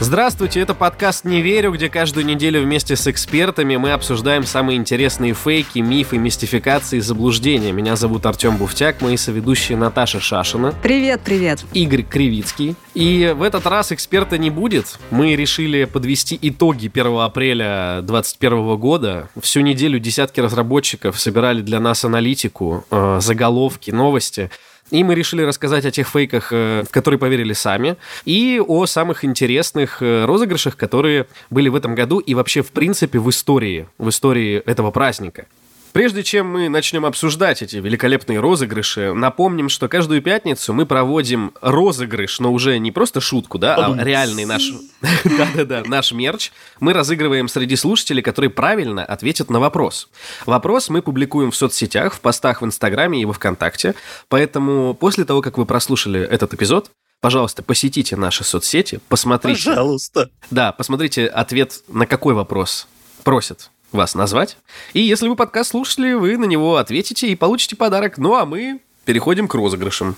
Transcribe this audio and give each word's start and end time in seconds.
Здравствуйте, 0.00 0.58
это 0.58 0.74
подкаст 0.74 1.24
«Не 1.24 1.40
верю», 1.40 1.70
где 1.70 1.88
каждую 1.88 2.26
неделю 2.26 2.60
вместе 2.60 2.96
с 2.96 3.06
экспертами 3.06 3.76
мы 3.76 3.92
обсуждаем 3.92 4.42
самые 4.42 4.76
интересные 4.76 5.34
фейки, 5.34 5.78
мифы, 5.78 6.18
мистификации 6.18 6.96
и 6.96 7.00
заблуждения. 7.00 7.70
Меня 7.70 7.94
зовут 7.94 8.26
Артем 8.26 8.56
Буфтяк, 8.56 9.00
мои 9.00 9.16
соведущие 9.16 9.78
Наташа 9.78 10.18
Шашина. 10.18 10.74
Привет, 10.82 11.20
привет. 11.24 11.64
Игорь 11.74 12.02
Кривицкий. 12.02 12.74
И 12.94 13.32
в 13.36 13.42
этот 13.42 13.66
раз 13.66 13.92
эксперта 13.92 14.36
не 14.36 14.50
будет. 14.50 14.98
Мы 15.12 15.36
решили 15.36 15.84
подвести 15.84 16.36
итоги 16.42 16.90
1 16.92 17.18
апреля 17.18 18.00
2021 18.02 18.76
года. 18.76 19.28
Всю 19.40 19.60
неделю 19.60 20.00
десятки 20.00 20.40
разработчиков 20.40 21.20
собирали 21.20 21.62
для 21.62 21.78
нас 21.78 22.04
аналитику, 22.04 22.84
э, 22.90 23.18
заголовки, 23.20 23.92
новости– 23.92 24.50
и 24.90 25.02
мы 25.02 25.14
решили 25.14 25.42
рассказать 25.42 25.84
о 25.86 25.90
тех 25.90 26.08
фейках, 26.08 26.52
э, 26.52 26.84
в 26.86 26.90
которые 26.90 27.18
поверили 27.18 27.52
сами, 27.52 27.96
и 28.24 28.60
о 28.66 28.86
самых 28.86 29.24
интересных 29.24 30.02
э, 30.02 30.24
розыгрышах, 30.24 30.76
которые 30.76 31.26
были 31.50 31.68
в 31.68 31.74
этом 31.74 31.94
году 31.94 32.18
и 32.18 32.34
вообще, 32.34 32.62
в 32.62 32.70
принципе, 32.70 33.18
в 33.18 33.28
истории, 33.30 33.88
в 33.98 34.08
истории 34.08 34.62
этого 34.66 34.90
праздника. 34.90 35.46
Прежде 35.94 36.24
чем 36.24 36.48
мы 36.48 36.68
начнем 36.68 37.06
обсуждать 37.06 37.62
эти 37.62 37.76
великолепные 37.76 38.40
розыгрыши, 38.40 39.14
напомним, 39.14 39.68
что 39.68 39.88
каждую 39.88 40.22
пятницу 40.22 40.72
мы 40.72 40.86
проводим 40.86 41.52
розыгрыш, 41.60 42.40
но 42.40 42.52
уже 42.52 42.80
не 42.80 42.90
просто 42.90 43.20
шутку, 43.20 43.58
да, 43.58 43.76
а 43.76 44.02
реальный 44.02 44.44
наш, 44.44 44.72
да-да-да, 45.24 45.84
наш 45.86 46.10
мерч. 46.10 46.50
Мы 46.80 46.94
разыгрываем 46.94 47.46
среди 47.46 47.76
слушателей, 47.76 48.22
которые 48.22 48.50
правильно 48.50 49.04
ответят 49.04 49.50
на 49.50 49.60
вопрос. 49.60 50.08
Вопрос 50.46 50.88
мы 50.88 51.00
публикуем 51.00 51.52
в 51.52 51.56
соцсетях, 51.56 52.14
в 52.14 52.20
постах 52.20 52.60
в 52.60 52.64
Инстаграме 52.64 53.22
и 53.22 53.24
во 53.24 53.32
Вконтакте. 53.32 53.94
Поэтому 54.28 54.94
после 54.94 55.24
того, 55.24 55.42
как 55.42 55.58
вы 55.58 55.64
прослушали 55.64 56.20
этот 56.20 56.54
эпизод, 56.54 56.90
пожалуйста, 57.20 57.62
посетите 57.62 58.16
наши 58.16 58.42
соцсети, 58.42 58.98
посмотрите. 59.08 59.68
Пожалуйста. 59.68 60.28
Да, 60.50 60.72
посмотрите 60.72 61.28
ответ 61.28 61.84
на 61.86 62.04
какой 62.08 62.34
вопрос 62.34 62.88
просят 63.22 63.70
вас 63.94 64.14
назвать. 64.14 64.56
И 64.92 65.00
если 65.00 65.28
вы 65.28 65.36
подкаст 65.36 65.70
слушали, 65.70 66.12
вы 66.14 66.36
на 66.36 66.44
него 66.44 66.76
ответите 66.76 67.28
и 67.28 67.36
получите 67.36 67.76
подарок. 67.76 68.18
Ну, 68.18 68.34
а 68.34 68.44
мы 68.44 68.80
переходим 69.04 69.48
к 69.48 69.54
розыгрышам. 69.54 70.16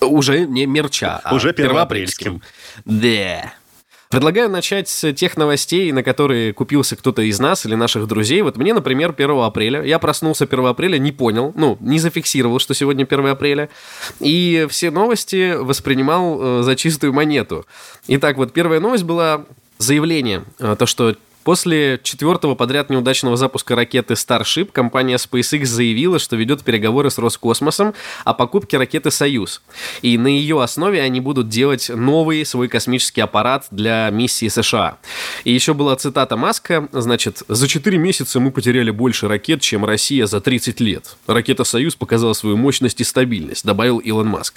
Уже 0.00 0.46
не 0.46 0.66
мерча, 0.66 1.20
а 1.22 1.34
Уже 1.34 1.52
первоапрельским. 1.52 2.42
Да. 2.84 3.52
Предлагаю 4.10 4.50
начать 4.50 4.88
с 4.88 5.12
тех 5.12 5.36
новостей, 5.36 5.92
на 5.92 6.02
которые 6.02 6.52
купился 6.52 6.96
кто-то 6.96 7.22
из 7.22 7.38
нас 7.38 7.64
или 7.64 7.76
наших 7.76 8.08
друзей. 8.08 8.42
Вот 8.42 8.56
мне, 8.56 8.74
например, 8.74 9.14
1 9.16 9.30
апреля. 9.38 9.84
Я 9.84 10.00
проснулся 10.00 10.46
1 10.46 10.66
апреля, 10.66 10.98
не 10.98 11.12
понял, 11.12 11.52
ну, 11.54 11.78
не 11.78 12.00
зафиксировал, 12.00 12.58
что 12.58 12.74
сегодня 12.74 13.04
1 13.04 13.26
апреля. 13.28 13.68
И 14.18 14.66
все 14.68 14.90
новости 14.90 15.54
воспринимал 15.56 16.40
э, 16.40 16.62
за 16.64 16.74
чистую 16.74 17.12
монету. 17.12 17.66
Итак, 18.08 18.36
вот 18.36 18.52
первая 18.52 18.80
новость 18.80 19.04
была 19.04 19.44
заявление, 19.78 20.42
э, 20.58 20.74
то, 20.76 20.86
что 20.86 21.14
После 21.44 21.98
четвертого 22.02 22.54
подряд 22.54 22.90
неудачного 22.90 23.36
запуска 23.36 23.74
ракеты 23.74 24.14
Starship 24.14 24.70
компания 24.72 25.16
SpaceX 25.16 25.64
заявила, 25.64 26.18
что 26.18 26.36
ведет 26.36 26.62
переговоры 26.62 27.10
с 27.10 27.18
Роскосмосом 27.18 27.94
о 28.24 28.34
покупке 28.34 28.76
ракеты 28.76 29.10
«Союз». 29.10 29.62
И 30.02 30.18
на 30.18 30.26
ее 30.26 30.62
основе 30.62 31.00
они 31.00 31.20
будут 31.20 31.48
делать 31.48 31.88
новый 31.88 32.44
свой 32.44 32.68
космический 32.68 33.22
аппарат 33.22 33.66
для 33.70 34.10
миссии 34.10 34.48
США. 34.48 34.98
И 35.44 35.52
еще 35.52 35.72
была 35.72 35.96
цитата 35.96 36.36
Маска, 36.36 36.88
значит, 36.92 37.42
«За 37.48 37.66
4 37.66 37.96
месяца 37.96 38.38
мы 38.38 38.50
потеряли 38.50 38.90
больше 38.90 39.26
ракет, 39.26 39.62
чем 39.62 39.84
Россия 39.84 40.26
за 40.26 40.40
30 40.40 40.80
лет. 40.80 41.16
Ракета 41.26 41.64
«Союз» 41.64 41.94
показала 41.94 42.34
свою 42.34 42.56
мощность 42.58 43.00
и 43.00 43.04
стабильность», 43.04 43.64
добавил 43.64 43.98
Илон 43.98 44.28
Маск. 44.28 44.54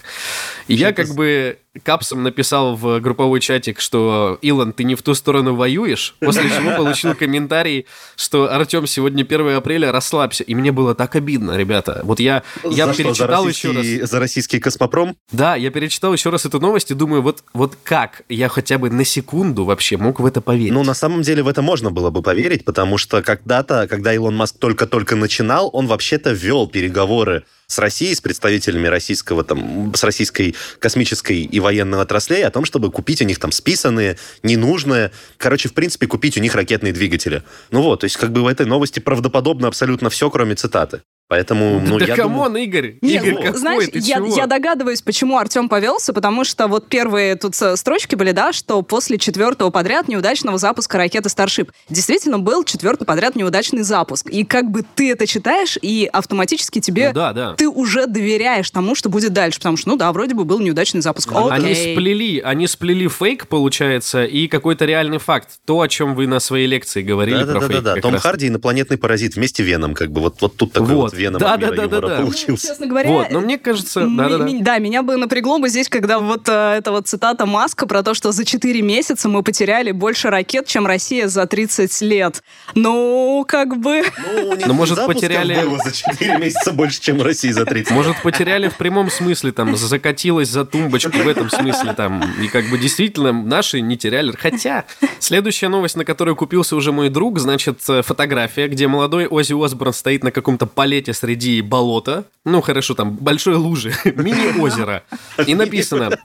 И 0.67 0.75
я 0.75 0.91
как 0.91 1.15
бы 1.15 1.59
капсом 1.81 2.21
написал 2.23 2.75
в 2.75 2.99
групповой 2.99 3.39
чатик, 3.39 3.79
что 3.79 4.37
«Илон, 4.41 4.73
ты 4.73 4.83
не 4.83 4.95
в 4.95 5.01
ту 5.01 5.15
сторону 5.15 5.55
воюешь», 5.55 6.15
после 6.19 6.49
чего 6.49 6.75
получил 6.77 7.15
комментарий, 7.15 7.87
что 8.15 8.53
«Артем, 8.53 8.85
сегодня 8.85 9.23
1 9.23 9.55
апреля, 9.55 9.91
расслабься». 9.91 10.43
И 10.43 10.53
мне 10.53 10.71
было 10.71 10.93
так 10.93 11.15
обидно, 11.15 11.57
ребята. 11.57 12.01
Вот 12.03 12.19
я, 12.19 12.43
я 12.63 12.85
за 12.85 12.93
перечитал 12.93 13.49
что, 13.49 13.73
за 13.73 13.79
еще 13.79 13.99
раз. 13.99 14.09
За 14.09 14.19
российский 14.19 14.59
космопром? 14.59 15.17
Да, 15.31 15.55
я 15.55 15.71
перечитал 15.71 16.13
еще 16.13 16.29
раз 16.29 16.45
эту 16.45 16.59
новость 16.59 16.91
и 16.91 16.93
думаю, 16.93 17.21
вот, 17.21 17.43
вот 17.53 17.77
как 17.83 18.23
я 18.29 18.49
хотя 18.49 18.77
бы 18.77 18.89
на 18.89 19.05
секунду 19.05 19.65
вообще 19.65 19.97
мог 19.97 20.19
в 20.19 20.25
это 20.25 20.41
поверить? 20.41 20.73
Ну, 20.73 20.83
на 20.83 20.93
самом 20.93 21.23
деле 21.23 21.41
в 21.41 21.47
это 21.47 21.61
можно 21.61 21.89
было 21.89 22.11
бы 22.11 22.21
поверить, 22.21 22.65
потому 22.65 22.97
что 22.97 23.23
когда-то, 23.23 23.87
когда 23.87 24.13
Илон 24.13 24.35
Маск 24.35 24.57
только-только 24.59 25.15
начинал, 25.15 25.69
он 25.73 25.87
вообще-то 25.87 26.31
вел 26.31 26.67
переговоры 26.67 27.43
с 27.73 27.79
Россией, 27.79 28.15
с 28.15 28.21
представителями 28.21 28.87
российского, 28.87 29.43
там, 29.43 29.93
с 29.95 30.03
российской 30.03 30.55
космической 30.79 31.41
и 31.41 31.59
военной 31.59 32.01
отраслей 32.01 32.45
о 32.45 32.51
том, 32.51 32.65
чтобы 32.65 32.91
купить 32.91 33.21
у 33.21 33.25
них 33.25 33.39
там 33.39 33.51
списанные, 33.51 34.17
ненужные, 34.43 35.11
короче, 35.37 35.69
в 35.69 35.73
принципе, 35.73 36.07
купить 36.07 36.37
у 36.37 36.39
них 36.39 36.55
ракетные 36.55 36.93
двигатели. 36.93 37.43
Ну 37.71 37.81
вот, 37.81 38.01
то 38.01 38.05
есть 38.05 38.17
как 38.17 38.31
бы 38.31 38.43
в 38.43 38.47
этой 38.47 38.65
новости 38.65 38.99
правдоподобно 38.99 39.67
абсолютно 39.67 40.09
все, 40.09 40.29
кроме 40.29 40.55
цитаты. 40.55 41.01
Поэтому, 41.27 41.79
ну, 41.79 41.97
да 41.97 42.05
я 42.05 42.15
come 42.15 42.37
on, 42.37 42.53
думаю... 42.53 42.63
Игорь, 42.63 42.95
Нет, 43.01 43.23
Игорь, 43.23 43.33
ну, 43.33 43.41
какой 43.41 43.59
знаешь, 43.59 43.89
ты 43.91 43.99
я, 43.99 44.17
чего? 44.17 44.35
я 44.35 44.45
догадываюсь, 44.45 45.01
почему 45.01 45.37
Артем 45.37 45.67
повелся, 45.69 46.13
потому 46.13 46.43
что 46.43 46.67
вот 46.67 46.89
первые 46.89 47.35
тут 47.35 47.59
э, 47.61 47.75
строчки 47.75 48.15
были, 48.15 48.31
да, 48.31 48.53
что 48.53 48.81
после 48.83 49.17
четвертого 49.17 49.69
подряд 49.71 50.07
неудачного 50.07 50.57
запуска 50.57 50.97
ракеты 50.97 51.29
Starship 51.29 51.71
действительно 51.89 52.37
был 52.39 52.63
четвертый 52.63 53.05
подряд 53.05 53.35
неудачный 53.35 53.83
запуск. 53.83 54.29
И 54.29 54.43
как 54.43 54.69
бы 54.69 54.83
ты 54.95 55.11
это 55.11 55.25
читаешь, 55.25 55.77
и 55.81 56.07
автоматически 56.11 56.79
тебе 56.79 57.07
Ну 57.07 57.13
да, 57.15 57.33
да. 57.33 57.53
ты 57.55 57.67
уже 57.67 58.05
доверяешь 58.05 58.69
тому, 58.69 58.93
что 58.93 59.09
будет 59.09 59.33
дальше, 59.33 59.57
потому 59.59 59.77
что, 59.77 59.89
ну 59.89 59.95
да, 59.95 60.11
вроде 60.11 60.35
бы 60.35 60.45
был 60.45 60.59
неудачный 60.59 61.01
запуск. 61.01 61.31
Они 61.33 61.71
Окей. 61.71 61.95
сплели, 61.95 62.39
они 62.41 62.67
сплели 62.67 63.07
фейк, 63.07 63.47
получается, 63.47 64.23
и 64.23 64.47
какой-то 64.47 64.85
реальный 64.85 65.17
факт. 65.17 65.49
То, 65.65 65.81
о 65.81 65.87
чем 65.87 66.15
вы 66.15 66.27
на 66.27 66.39
своей 66.39 66.67
лекции 66.67 67.01
говорили 67.01 67.43
про 67.43 67.59
фейк. 67.61 67.71
Да-да-да, 67.71 68.01
Том 68.01 68.13
раз. 68.13 68.21
Харди 68.21 68.49
инопланетный 68.49 68.97
паразит 68.97 69.35
вместе 69.35 69.63
Веном, 69.63 69.93
как 69.95 70.11
бы 70.11 70.21
вот, 70.21 70.41
вот 70.41 70.57
тут 70.57 70.73
такой 70.73 70.89
Вот. 70.89 71.13
вот, 71.13 71.22
Веном 71.23 71.39
Да, 71.39 71.53
от 71.53 71.59
да, 71.61 71.71
да, 71.71 71.87
да, 71.87 72.01
да. 72.01 72.15
получился. 72.17 72.67
Честно 72.67 72.87
говоря, 72.87 73.09
Вот, 73.09 73.31
но 73.31 73.39
мне 73.39 73.57
кажется, 73.57 74.01
М- 74.01 74.17
да-да-да. 74.17 74.43
ми- 74.45 74.61
Да, 74.61 74.77
меня 74.79 75.03
бы 75.03 75.15
напрягло 75.17 75.57
бы 75.59 75.69
здесь, 75.69 75.87
когда 75.89 76.19
вот 76.19 76.47
э, 76.49 76.75
эта 76.77 76.91
вот 76.91 77.07
цитата 77.07 77.45
Маска 77.45 77.87
про 77.87 78.03
то, 78.03 78.13
что 78.13 78.31
за 78.31 78.43
4 78.45 78.81
месяца 78.81 79.29
мы 79.29 79.41
потеряли 79.43 79.91
больше 79.91 80.29
ракет, 80.29 80.67
чем 80.67 80.85
Россия 80.85 81.27
за 81.27 81.45
30 81.45 82.01
лет. 82.01 82.43
Ну, 82.75 83.45
как 83.47 83.77
бы... 83.77 84.03
Ну, 84.33 84.57
Ну, 84.65 84.73
может, 84.73 84.97
потеряли- 85.05 85.61
было 85.65 85.77
за 85.83 85.91
4 85.91 86.37
месяца 86.37 86.71
больше, 86.71 87.01
чем 87.01 87.17
в 87.19 87.23
России 87.23 87.51
за 87.51 87.65
30. 87.65 87.91
Может, 87.93 88.21
потеряли 88.21 88.67
в 88.69 88.75
прямом 88.75 89.09
смысле, 89.09 89.51
там, 89.51 89.75
закатилась 89.75 90.49
за 90.49 90.65
тумбочку 90.65 91.11
в 91.17 91.27
этом 91.27 91.49
смысле, 91.49 91.93
там, 91.93 92.23
и 92.41 92.47
как 92.47 92.69
бы 92.69 92.77
действительно 92.77 93.31
наши 93.31 93.81
не 93.81 93.97
теряли. 93.97 94.33
Хотя, 94.37 94.85
следующая 95.19 95.69
новость, 95.69 95.95
на 95.95 96.05
которую 96.05 96.35
купился 96.35 96.75
уже 96.75 96.91
мой 96.91 97.09
друг, 97.09 97.39
значит, 97.39 97.79
э, 97.87 98.01
фотография, 98.01 98.67
где 98.67 98.87
молодой 98.87 99.27
Ози 99.27 99.53
Осборн 99.53 99.93
стоит 99.93 100.23
на 100.23 100.31
каком-то 100.31 100.65
палете 101.03 101.13
среди 101.13 101.61
болота, 101.61 102.25
ну, 102.45 102.61
хорошо, 102.61 102.93
там, 102.93 103.15
большой 103.15 103.55
лужи, 103.55 103.93
мини-озеро, 104.05 105.03
и 105.45 105.55
написано 105.55 106.17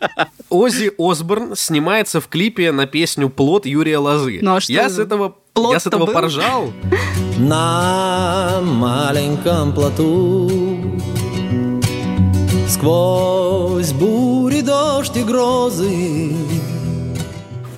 «Ози 0.48 0.92
Осборн 0.98 1.56
снимается 1.56 2.20
в 2.20 2.28
клипе 2.28 2.72
на 2.72 2.86
песню 2.86 3.28
«Плод» 3.28 3.66
Юрия 3.66 3.98
Лозы». 3.98 4.38
Ну, 4.40 4.54
а 4.54 4.60
что 4.60 4.72
Я 4.72 4.88
с 4.88 4.98
этого... 4.98 5.34
Я 5.56 5.80
с 5.80 5.86
этого 5.86 6.06
был? 6.06 6.12
поржал. 6.12 6.72
На 7.38 8.60
маленьком 8.62 9.72
плоту 9.74 10.50
Сквозь 12.68 13.92
бури, 13.92 14.60
дождь 14.60 15.16
и 15.16 15.24
грозы 15.24 16.32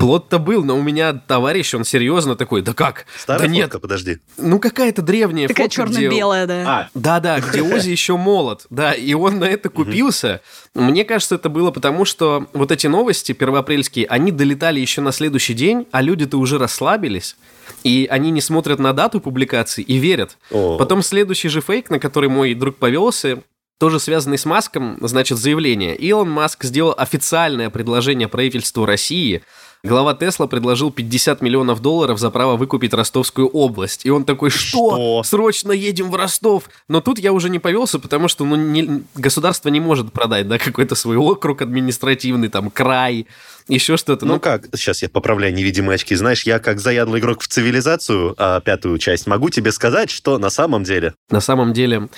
Плод-то 0.00 0.38
был, 0.38 0.64
но 0.64 0.78
у 0.78 0.82
меня 0.82 1.12
товарищ, 1.12 1.74
он 1.74 1.84
серьезно 1.84 2.34
такой, 2.34 2.62
да 2.62 2.72
как? 2.72 3.04
Старая 3.18 3.46
да 3.46 3.52
нет, 3.52 3.64
фотка, 3.66 3.78
подожди. 3.80 4.18
ну 4.38 4.58
какая-то 4.58 5.02
древняя 5.02 5.46
Такая 5.46 5.68
фотка, 5.68 5.84
где- 5.84 5.94
черно-белая, 5.96 6.46
да. 6.46 6.64
А, 6.66 6.88
Да-да, 6.94 7.40
где 7.40 7.62
Ози 7.74 7.90
еще 7.90 8.16
молод. 8.16 8.66
Да, 8.70 8.94
и 8.94 9.12
он 9.12 9.38
на 9.38 9.44
это 9.44 9.68
купился. 9.68 10.40
Мне 10.74 11.04
кажется, 11.04 11.34
это 11.34 11.50
было 11.50 11.70
потому, 11.70 12.06
что 12.06 12.46
вот 12.54 12.72
эти 12.72 12.86
новости 12.86 13.32
первоапрельские, 13.32 14.06
они 14.06 14.32
долетали 14.32 14.80
еще 14.80 15.02
на 15.02 15.12
следующий 15.12 15.52
день, 15.52 15.86
а 15.90 16.00
люди-то 16.00 16.38
уже 16.38 16.56
расслабились. 16.56 17.36
И 17.84 18.08
они 18.10 18.30
не 18.30 18.40
смотрят 18.40 18.78
на 18.78 18.94
дату 18.94 19.20
публикации 19.20 19.82
и 19.82 19.98
верят. 19.98 20.38
О. 20.50 20.78
Потом 20.78 21.02
следующий 21.02 21.48
же 21.50 21.60
фейк, 21.60 21.90
на 21.90 21.98
который 21.98 22.30
мой 22.30 22.54
друг 22.54 22.76
повелся, 22.76 23.42
тоже 23.78 24.00
связанный 24.00 24.38
с 24.38 24.44
Маском, 24.44 24.98
значит, 25.00 25.38
заявление. 25.38 25.96
Илон 25.96 26.30
Маск 26.30 26.64
сделал 26.64 26.94
официальное 26.96 27.70
предложение 27.70 28.28
правительству 28.28 28.84
России 28.84 29.42
глава 29.82 30.14
Тесла 30.14 30.46
предложил 30.46 30.90
50 30.90 31.40
миллионов 31.40 31.80
долларов 31.80 32.18
за 32.18 32.30
право 32.30 32.56
выкупить 32.56 32.92
Ростовскую 32.92 33.48
область. 33.48 34.04
И 34.04 34.10
он 34.10 34.24
такой, 34.24 34.50
что? 34.50 34.94
Что? 34.94 35.22
Срочно 35.24 35.72
едем 35.72 36.10
в 36.10 36.14
Ростов. 36.14 36.64
Но 36.88 37.00
тут 37.00 37.18
я 37.18 37.32
уже 37.32 37.48
не 37.48 37.58
повелся, 37.58 37.98
потому 37.98 38.28
что 38.28 38.44
ну, 38.44 38.56
не- 38.56 39.02
государство 39.14 39.68
не 39.68 39.80
может 39.80 40.12
продать 40.12 40.48
да, 40.48 40.58
какой-то 40.58 40.94
свой 40.94 41.16
округ 41.16 41.62
административный, 41.62 42.48
там, 42.48 42.70
край, 42.70 43.26
еще 43.68 43.96
что-то. 43.96 44.26
Ну 44.26 44.40
как, 44.40 44.66
сейчас 44.74 45.02
я 45.02 45.08
поправляю 45.08 45.54
невидимые 45.54 45.94
очки. 45.94 46.14
Знаешь, 46.14 46.42
я 46.44 46.58
как 46.58 46.80
заядлый 46.80 47.20
игрок 47.20 47.42
в 47.42 47.48
цивилизацию, 47.48 48.34
а, 48.38 48.60
пятую 48.60 48.98
часть, 48.98 49.26
могу 49.26 49.50
тебе 49.50 49.72
сказать, 49.72 50.10
что 50.10 50.38
на 50.38 50.50
самом 50.50 50.84
деле... 50.84 51.14
На 51.30 51.40
самом 51.40 51.72
деле, 51.72 52.08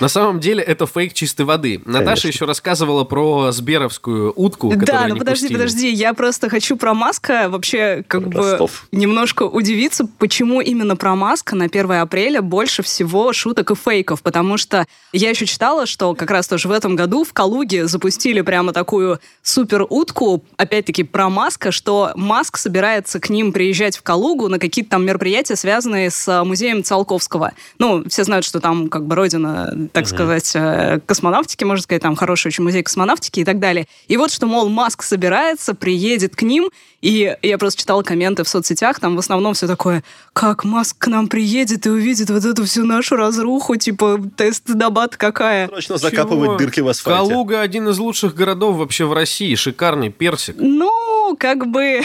на 0.00 0.08
самом 0.08 0.40
деле 0.40 0.62
это 0.62 0.86
фейк 0.86 1.14
чистой 1.14 1.46
воды. 1.46 1.80
Наташа 1.84 2.28
еще 2.28 2.44
рассказывала 2.44 3.04
про 3.04 3.52
сберовскую 3.52 4.32
утку, 4.34 4.72
Да, 4.76 5.06
ну 5.08 5.16
подожди, 5.16 5.48
подожди, 5.48 5.90
я 5.92 6.14
просто 6.14 6.48
хочу 6.48 6.76
про 6.76 6.94
Маска 6.94 7.48
вообще 7.48 8.04
как 8.06 8.28
бы 8.28 8.58
немножко 8.92 9.44
удивиться, 9.44 10.06
почему 10.18 10.60
именно 10.60 10.96
про 10.96 11.14
Маска 11.14 11.56
на 11.56 11.66
1 11.66 11.92
апреля 11.92 12.42
больше 12.42 12.82
всего 12.82 13.32
шуток 13.32 13.70
и 13.70 13.74
фейков, 13.74 14.22
потому 14.22 14.56
что 14.56 14.86
я 15.12 15.30
еще 15.30 15.46
читала, 15.46 15.86
что 15.86 16.14
как 16.14 16.30
раз 16.30 16.48
тоже 16.48 16.68
в 16.68 16.72
этом 16.72 16.96
году 16.96 17.24
в 17.24 17.32
Калуге 17.32 17.86
запустили 17.86 18.40
прямо 18.40 18.72
такую 18.72 19.20
супер 19.42 19.86
утку, 19.88 20.44
опять-таки 20.56 20.93
про 21.02 21.28
Маска, 21.28 21.72
что 21.72 22.12
Маск 22.14 22.56
собирается 22.56 23.20
к 23.20 23.30
ним 23.30 23.52
приезжать 23.52 23.96
в 23.96 24.02
Калугу 24.02 24.48
на 24.48 24.58
какие-то 24.58 24.92
там 24.92 25.04
мероприятия, 25.04 25.56
связанные 25.56 26.10
с 26.10 26.28
э, 26.28 26.44
музеем 26.44 26.84
Циолковского. 26.84 27.52
Ну, 27.78 28.08
все 28.08 28.24
знают, 28.24 28.44
что 28.44 28.60
там 28.60 28.88
как 28.88 29.06
бы 29.06 29.14
родина, 29.14 29.88
так 29.92 30.06
сказать, 30.06 30.52
э, 30.54 31.00
космонавтики, 31.06 31.64
можно 31.64 31.82
сказать, 31.82 32.02
там 32.02 32.16
хороший 32.16 32.48
очень 32.48 32.64
музей 32.64 32.82
космонавтики 32.82 33.40
и 33.40 33.44
так 33.44 33.58
далее. 33.58 33.86
И 34.08 34.16
вот 34.16 34.30
что, 34.30 34.46
мол, 34.46 34.68
Маск 34.68 35.02
собирается, 35.02 35.74
приедет 35.74 36.36
к 36.36 36.42
ним, 36.42 36.70
и 37.00 37.36
я 37.42 37.58
просто 37.58 37.80
читала 37.80 38.02
комменты 38.02 38.44
в 38.44 38.48
соцсетях, 38.48 39.00
там 39.00 39.16
в 39.16 39.18
основном 39.18 39.54
все 39.54 39.66
такое, 39.66 40.02
как 40.32 40.64
Маск 40.64 40.96
к 40.98 41.06
нам 41.08 41.28
приедет 41.28 41.86
и 41.86 41.90
увидит 41.90 42.30
вот 42.30 42.44
эту 42.44 42.64
всю 42.64 42.84
нашу 42.84 43.16
разруху, 43.16 43.76
типа, 43.76 44.20
тест 44.36 44.64
Дабат 44.66 45.16
какая. 45.16 45.68
Срочно 45.68 45.98
закапывать 45.98 46.48
Чего? 46.48 46.56
дырки 46.56 46.80
в 46.80 46.88
асфальте. 46.88 47.28
Калуга 47.28 47.60
один 47.60 47.88
из 47.88 47.98
лучших 47.98 48.34
городов 48.34 48.76
вообще 48.76 49.04
в 49.04 49.12
России. 49.12 49.54
Шикарный 49.54 50.10
персик. 50.10 50.56
Ну, 50.74 51.36
как 51.38 51.66
бы... 51.68 52.02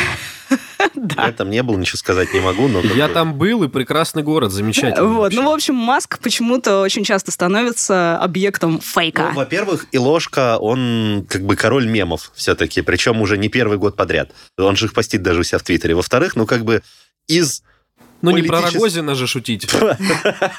Я 1.17 1.31
там 1.31 1.49
не 1.49 1.61
был, 1.63 1.77
ничего 1.77 1.97
сказать 1.97 2.33
не 2.33 2.39
могу, 2.39 2.67
но... 2.67 2.81
Я 2.81 3.07
бы- 3.07 3.13
там 3.13 3.33
был, 3.37 3.63
и 3.63 3.67
прекрасный 3.67 4.23
город, 4.23 4.51
замечательный. 4.51 5.07
Вот, 5.07 5.19
вообще. 5.21 5.41
ну, 5.41 5.49
в 5.49 5.53
общем, 5.53 5.75
Маск 5.75 6.19
почему-то 6.19 6.81
очень 6.81 7.03
часто 7.03 7.31
становится 7.31 8.17
объектом 8.19 8.79
фейка. 8.79 9.29
Ну, 9.31 9.35
во-первых, 9.37 9.87
Илошка, 9.91 10.57
он 10.57 11.25
как 11.29 11.43
бы 11.43 11.55
король 11.55 11.87
мемов 11.87 12.31
все-таки, 12.35 12.81
причем 12.81 13.21
уже 13.21 13.37
не 13.37 13.49
первый 13.49 13.77
год 13.77 13.95
подряд. 13.95 14.31
Он 14.57 14.75
же 14.75 14.85
их 14.85 14.93
постит 14.93 15.21
даже 15.21 15.41
у 15.41 15.43
себя 15.43 15.59
в 15.59 15.63
Твиттере. 15.63 15.95
Во-вторых, 15.95 16.35
ну 16.35 16.45
как 16.45 16.63
бы 16.63 16.81
из... 17.27 17.63
Ну, 18.21 18.31
не 18.31 18.41
про 18.43 18.57
политичес- 18.59 18.73
Рогозина 18.73 19.15
же 19.15 19.27
шутить. 19.27 19.69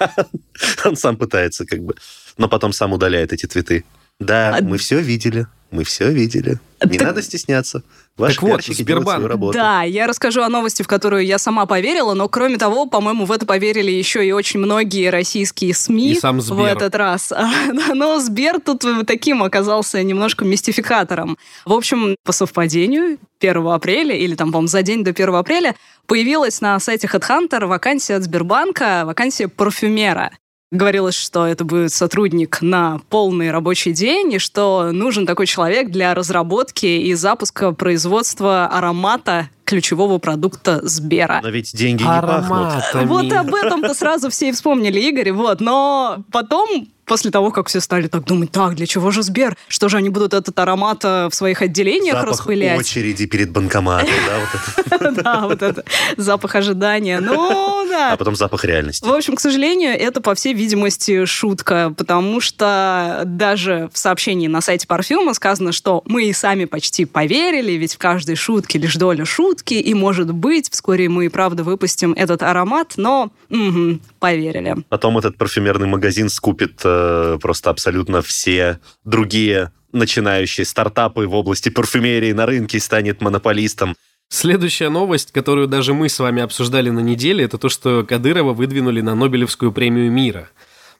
Он 0.85 0.97
сам 0.97 1.17
пытается 1.17 1.67
как 1.67 1.81
бы, 1.83 1.95
но 2.39 2.49
потом 2.49 2.73
сам 2.73 2.93
удаляет 2.93 3.33
эти 3.33 3.47
твиты. 3.47 3.85
Да, 4.21 4.57
А- 4.57 4.63
мы 4.63 4.77
все 4.79 5.01
видели, 5.01 5.47
мы 5.71 5.83
все 5.85 6.11
видели. 6.11 6.61
Не 6.85 6.97
Так- 6.99 7.09
надо 7.09 7.23
стесняться. 7.23 7.83
Ваши 8.17 8.35
Так 8.35 8.43
вот, 8.43 8.63
Сбербанк. 8.65 9.25
свою. 9.33 9.53
Да, 9.53 9.83
я 9.83 10.07
расскажу 10.07 10.43
о 10.43 10.49
новости, 10.49 10.83
в 10.83 10.87
которую 10.87 11.25
я 11.25 11.39
сама 11.39 11.65
поверила, 11.67 12.13
но 12.15 12.29
кроме 12.29 12.59
того, 12.59 12.87
по-моему, 12.87 13.25
в 13.25 13.33
это 13.33 13.47
поверили 13.47 13.91
еще 13.91 14.27
и 14.27 14.33
очень 14.33 14.61
многие 14.61 15.09
российские 15.11 15.75
СМИ 15.75 16.13
И 16.13 16.21
сам 16.21 16.39
в 16.39 16.43
Сбер. 16.43 16.67
этот 16.77 16.95
раз. 16.95 17.33
Но 17.95 18.19
Сбер 18.21 18.61
тут 18.61 18.85
таким 19.07 19.43
оказался 19.43 20.03
немножко 20.03 20.45
мистификатором. 20.45 21.39
В 21.65 21.73
общем, 21.73 22.15
по 22.25 22.33
совпадению, 22.33 23.19
1 23.41 23.67
апреля, 23.69 24.15
или 24.15 24.35
там, 24.35 24.53
по-моему, 24.53 24.69
за 24.69 24.83
день 24.83 25.03
до 25.05 25.13
1 25.13 25.35
апреля, 25.35 25.75
появилась 26.07 26.61
на 26.61 26.79
сайте 26.81 27.07
HeadHunter 27.07 27.67
вакансия 27.67 28.17
от 28.17 28.23
Сбербанка, 28.25 29.05
вакансия 29.07 29.49
парфюмера. 29.49 30.31
Говорилось, 30.71 31.17
что 31.17 31.47
это 31.47 31.65
будет 31.65 31.93
сотрудник 31.93 32.63
на 32.63 33.01
полный 33.09 33.51
рабочий 33.51 33.93
день, 33.93 34.35
и 34.35 34.39
что 34.39 34.91
нужен 34.93 35.27
такой 35.27 35.47
человек 35.47 35.91
для 35.91 36.15
разработки 36.15 36.87
и 36.87 37.13
запуска 37.15 37.73
производства 37.73 38.67
аромата 38.67 39.49
ключевого 39.65 40.19
продукта 40.19 40.81
Сбера. 40.83 41.41
Но 41.43 41.49
ведь 41.49 41.75
деньги 41.77 42.03
не 42.03 42.09
пахнут. 42.09 42.51
Ароматами. 42.51 43.07
Вот 43.07 43.33
об 43.33 43.55
этом-то 43.55 43.95
сразу 43.95 44.31
все 44.31 44.49
и 44.49 44.53
вспомнили, 44.53 45.01
Игорь, 45.01 45.33
вот. 45.33 45.61
Но 45.61 46.25
потом, 46.33 46.89
после 47.05 47.31
того, 47.31 47.51
как 47.53 47.69
все 47.69 47.81
стали 47.81 48.09
так 48.09 48.25
думать, 48.25 48.51
так, 48.51 48.75
для 48.75 48.87
чего 48.87 49.13
же 49.13 49.23
Сбер? 49.23 49.57
Что 49.69 49.89
же 49.89 49.97
они 49.97 50.09
будут 50.09 50.35
этот 50.35 50.59
аромат 50.59 51.05
э, 51.05 51.29
в 51.29 51.35
своих 51.35 51.63
отделениях 51.63 52.17
Запах 52.17 52.31
распылять? 52.31 52.81
очереди 52.81 53.27
перед 53.27 53.51
банкоматом, 53.53 54.11
да, 54.27 54.39
вот 54.39 54.49
это. 54.55 55.11
Да, 55.23 55.41
вот 55.47 55.63
это 55.63 55.85
запах 56.17 56.55
ожидания. 56.55 57.21
Ну, 57.21 57.80
да. 58.01 58.13
а 58.13 58.17
потом 58.17 58.37
запах 58.37 58.65
реальности. 58.65 59.07
В 59.07 59.13
общем, 59.13 59.37
к 59.37 59.41
сожалению, 59.41 59.93
это, 59.93 60.21
по 60.21 60.35
всей 60.35 60.55
видимости, 60.55 61.25
шутка, 61.25 61.95
потому 61.97 62.41
что 62.41 63.23
даже 63.27 63.91
в 63.93 63.99
сообщении 63.99 64.49
на 64.49 64.61
сайте 64.61 64.87
парфюма 64.87 65.35
сказано, 65.35 65.73
что 65.73 66.03
мы 66.07 66.25
и 66.25 66.33
сами 66.33 66.65
почти 66.65 67.05
поверили, 67.05 67.73
ведь 67.73 67.95
в 67.95 67.99
каждой 67.99 68.37
шутке 68.37 68.79
лишь 68.79 68.97
доля 68.97 69.25
шутки, 69.25 69.75
и, 69.75 69.95
может 69.95 70.33
быть, 70.33 70.71
вскоре 70.71 71.09
мы 71.09 71.27
и 71.27 71.29
правда 71.29 71.63
выпустим 71.63 72.13
этот 72.13 72.43
аромат, 72.43 72.95
но 72.97 73.31
мгм, 73.49 74.01
поверили. 74.19 74.77
Потом 74.89 75.19
этот 75.19 75.37
парфюмерный 75.37 75.89
магазин 75.89 76.29
скупит 76.29 76.81
э, 76.85 77.39
просто 77.41 77.71
абсолютно 77.71 78.23
все 78.23 78.79
другие 79.05 79.73
начинающие 79.93 80.65
стартапы 80.65 81.27
в 81.27 81.35
области 81.35 81.69
парфюмерии 81.69 82.33
на 82.33 82.47
рынке 82.47 82.79
и 82.79 82.81
станет 82.81 83.21
монополистом. 83.21 83.97
Следующая 84.33 84.91
новость, 84.91 85.33
которую 85.33 85.67
даже 85.67 85.93
мы 85.93 86.09
с 86.09 86.21
вами 86.21 86.41
обсуждали 86.41 86.89
на 86.89 87.01
неделе, 87.01 87.45
это 87.45 87.59
то, 87.59 87.69
что 87.69 88.05
Кадырова 88.09 88.53
выдвинули 88.53 89.01
на 89.01 89.17
Нобелевскую 89.17 89.73
премию 89.73 90.11
мира. 90.13 90.49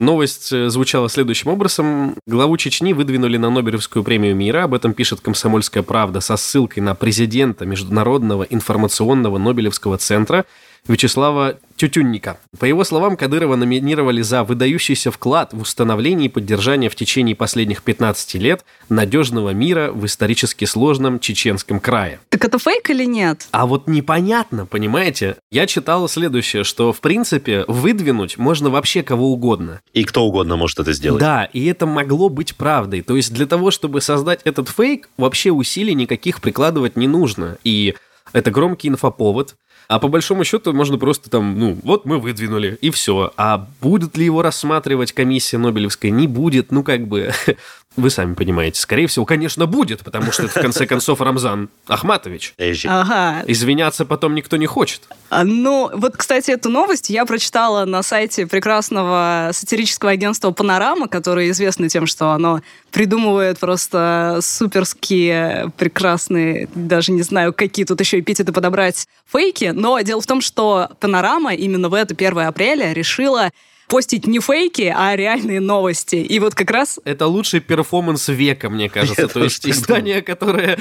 Новость 0.01 0.53
э, 0.53 0.69
звучала 0.69 1.09
следующим 1.09 1.51
образом. 1.51 2.17
Главу 2.27 2.57
Чечни 2.57 2.93
выдвинули 2.93 3.37
на 3.37 3.49
Нобелевскую 3.49 4.03
премию 4.03 4.35
мира. 4.35 4.65
Об 4.65 4.75
этом 4.75 4.95
пишет 4.95 5.21
«Комсомольская 5.21 5.85
правда» 5.85 6.19
со 6.21 6.37
ссылкой 6.37 6.83
на 6.83 6.97
президента 6.97 7.65
Международного 7.67 8.43
информационного 8.43 9.39
Нобелевского 9.39 9.97
центра 9.97 10.45
Вячеслава 10.87 11.59
Тютюнника. 11.77 12.39
По 12.59 12.65
его 12.67 12.85
словам, 12.85 13.17
Кадырова 13.17 13.57
номинировали 13.57 14.23
за 14.23 14.45
выдающийся 14.45 15.11
вклад 15.11 15.53
в 15.53 15.63
установление 15.63 16.27
и 16.27 16.29
поддержание 16.29 16.91
в 16.91 16.95
течение 16.95 17.35
последних 17.35 17.83
15 17.83 18.35
лет 18.35 18.65
надежного 18.89 19.51
мира 19.51 19.91
в 19.93 20.05
исторически 20.05 20.67
сложном 20.67 21.21
чеченском 21.21 21.81
крае. 21.81 22.21
Так 22.29 22.45
это 22.45 22.59
фейк 22.59 22.91
или 22.91 23.05
нет? 23.05 23.47
А 23.51 23.67
вот 23.67 23.89
непонятно, 23.89 24.67
понимаете? 24.67 25.37
Я 25.51 25.67
читала 25.67 26.09
следующее, 26.09 26.65
что, 26.65 26.93
в 26.93 27.01
принципе, 27.01 27.65
выдвинуть 27.67 28.37
можно 28.37 28.69
вообще 28.69 29.03
кого 29.03 29.33
угодно. 29.33 29.81
И 29.95 30.05
кто 30.05 30.25
угодно 30.25 30.57
может 30.57 30.81
это 30.81 30.93
сделать. 30.93 31.21
Да, 31.21 31.45
и 31.45 31.65
это 31.67 31.87
могло 31.87 32.29
быть 32.29 32.57
правдой. 32.57 33.01
То 33.01 33.17
есть 33.17 33.33
для 33.33 33.47
того, 33.47 33.71
чтобы 33.71 34.01
создать 34.01 34.41
этот 34.45 34.69
фейк, 34.69 35.09
вообще 35.17 35.51
усилий 35.51 35.95
никаких 35.95 36.41
прикладывать 36.41 36.97
не 36.97 37.09
нужно. 37.09 37.57
И 37.65 37.95
это 38.33 38.51
громкий 38.51 38.89
инфоповод. 38.89 39.57
А 39.91 39.99
по 39.99 40.07
большому 40.07 40.45
счету 40.45 40.73
можно 40.73 40.99
просто 40.99 41.31
там, 41.31 41.59
ну, 41.59 41.77
вот 41.83 42.05
мы 42.05 42.21
выдвинули, 42.21 42.79
и 42.81 42.91
все. 42.91 43.33
А 43.37 43.67
будет 43.81 44.17
ли 44.17 44.25
его 44.25 44.41
рассматривать 44.41 45.11
комиссия 45.11 45.59
Нобелевская? 45.59 46.13
Не 46.13 46.29
будет, 46.29 46.71
ну, 46.71 46.85
как 46.85 47.09
бы, 47.09 47.33
вы 47.97 48.09
сами 48.11 48.35
понимаете. 48.35 48.81
Скорее 48.81 49.09
всего, 49.09 49.25
конечно, 49.25 49.67
будет, 49.67 50.01
потому 50.01 50.31
что 50.31 50.45
это, 50.45 50.59
в 50.59 50.63
конце 50.63 50.87
концов, 50.87 51.21
Рамзан 51.21 51.69
Ахматович. 51.89 52.55
Ага. 52.89 53.43
Извиняться 53.47 54.05
потом 54.05 54.35
никто 54.35 54.57
не 54.57 54.67
хочет. 54.67 55.03
А, 55.29 55.43
Ну, 55.45 55.91
вот, 55.93 56.17
кстати, 56.17 56.53
эту 56.53 56.69
новость 56.69 57.11
я 57.11 57.27
прочитала 57.27 57.85
на 57.85 58.03
сайте 58.03 58.47
прекрасного 58.47 59.51
сатирического 59.53 60.13
агентства 60.13 60.53
«Панорама», 60.53 61.09
которое 61.09 61.51
известно 61.51 61.89
тем, 61.89 62.07
что 62.07 62.31
оно 62.31 62.61
придумывает 62.93 63.59
просто 63.59 64.39
суперские, 64.41 65.73
прекрасные, 65.77 66.69
даже 66.75 67.11
не 67.11 67.23
знаю, 67.23 67.53
какие 67.53 67.85
тут 67.85 68.01
еще 68.01 68.21
эпитеты 68.21 68.53
подобрать, 68.53 69.09
фейки. 69.27 69.73
Но 69.75 69.99
дело 70.01 70.21
в 70.21 70.27
том, 70.27 70.41
что 70.41 70.91
«Панорама» 71.01 71.55
именно 71.55 71.89
в 71.89 71.95
это 71.95 72.15
1 72.15 72.39
апреля 72.39 72.93
решила 72.93 73.51
постить 73.91 74.27
не 74.27 74.39
фейки, 74.39 74.93
а 74.97 75.15
реальные 75.17 75.61
новости. 75.61 76.17
И 76.17 76.39
вот 76.39 76.55
как 76.55 76.71
раз 76.71 76.99
Это 77.05 77.27
лучший 77.27 77.61
перформанс 77.61 78.29
века, 78.29 78.71
мне 78.71 78.89
кажется. 78.89 79.23
Я 79.23 79.29
То 79.29 79.45
есть 79.45 79.67
издание, 79.69 80.23
которое 80.23 80.79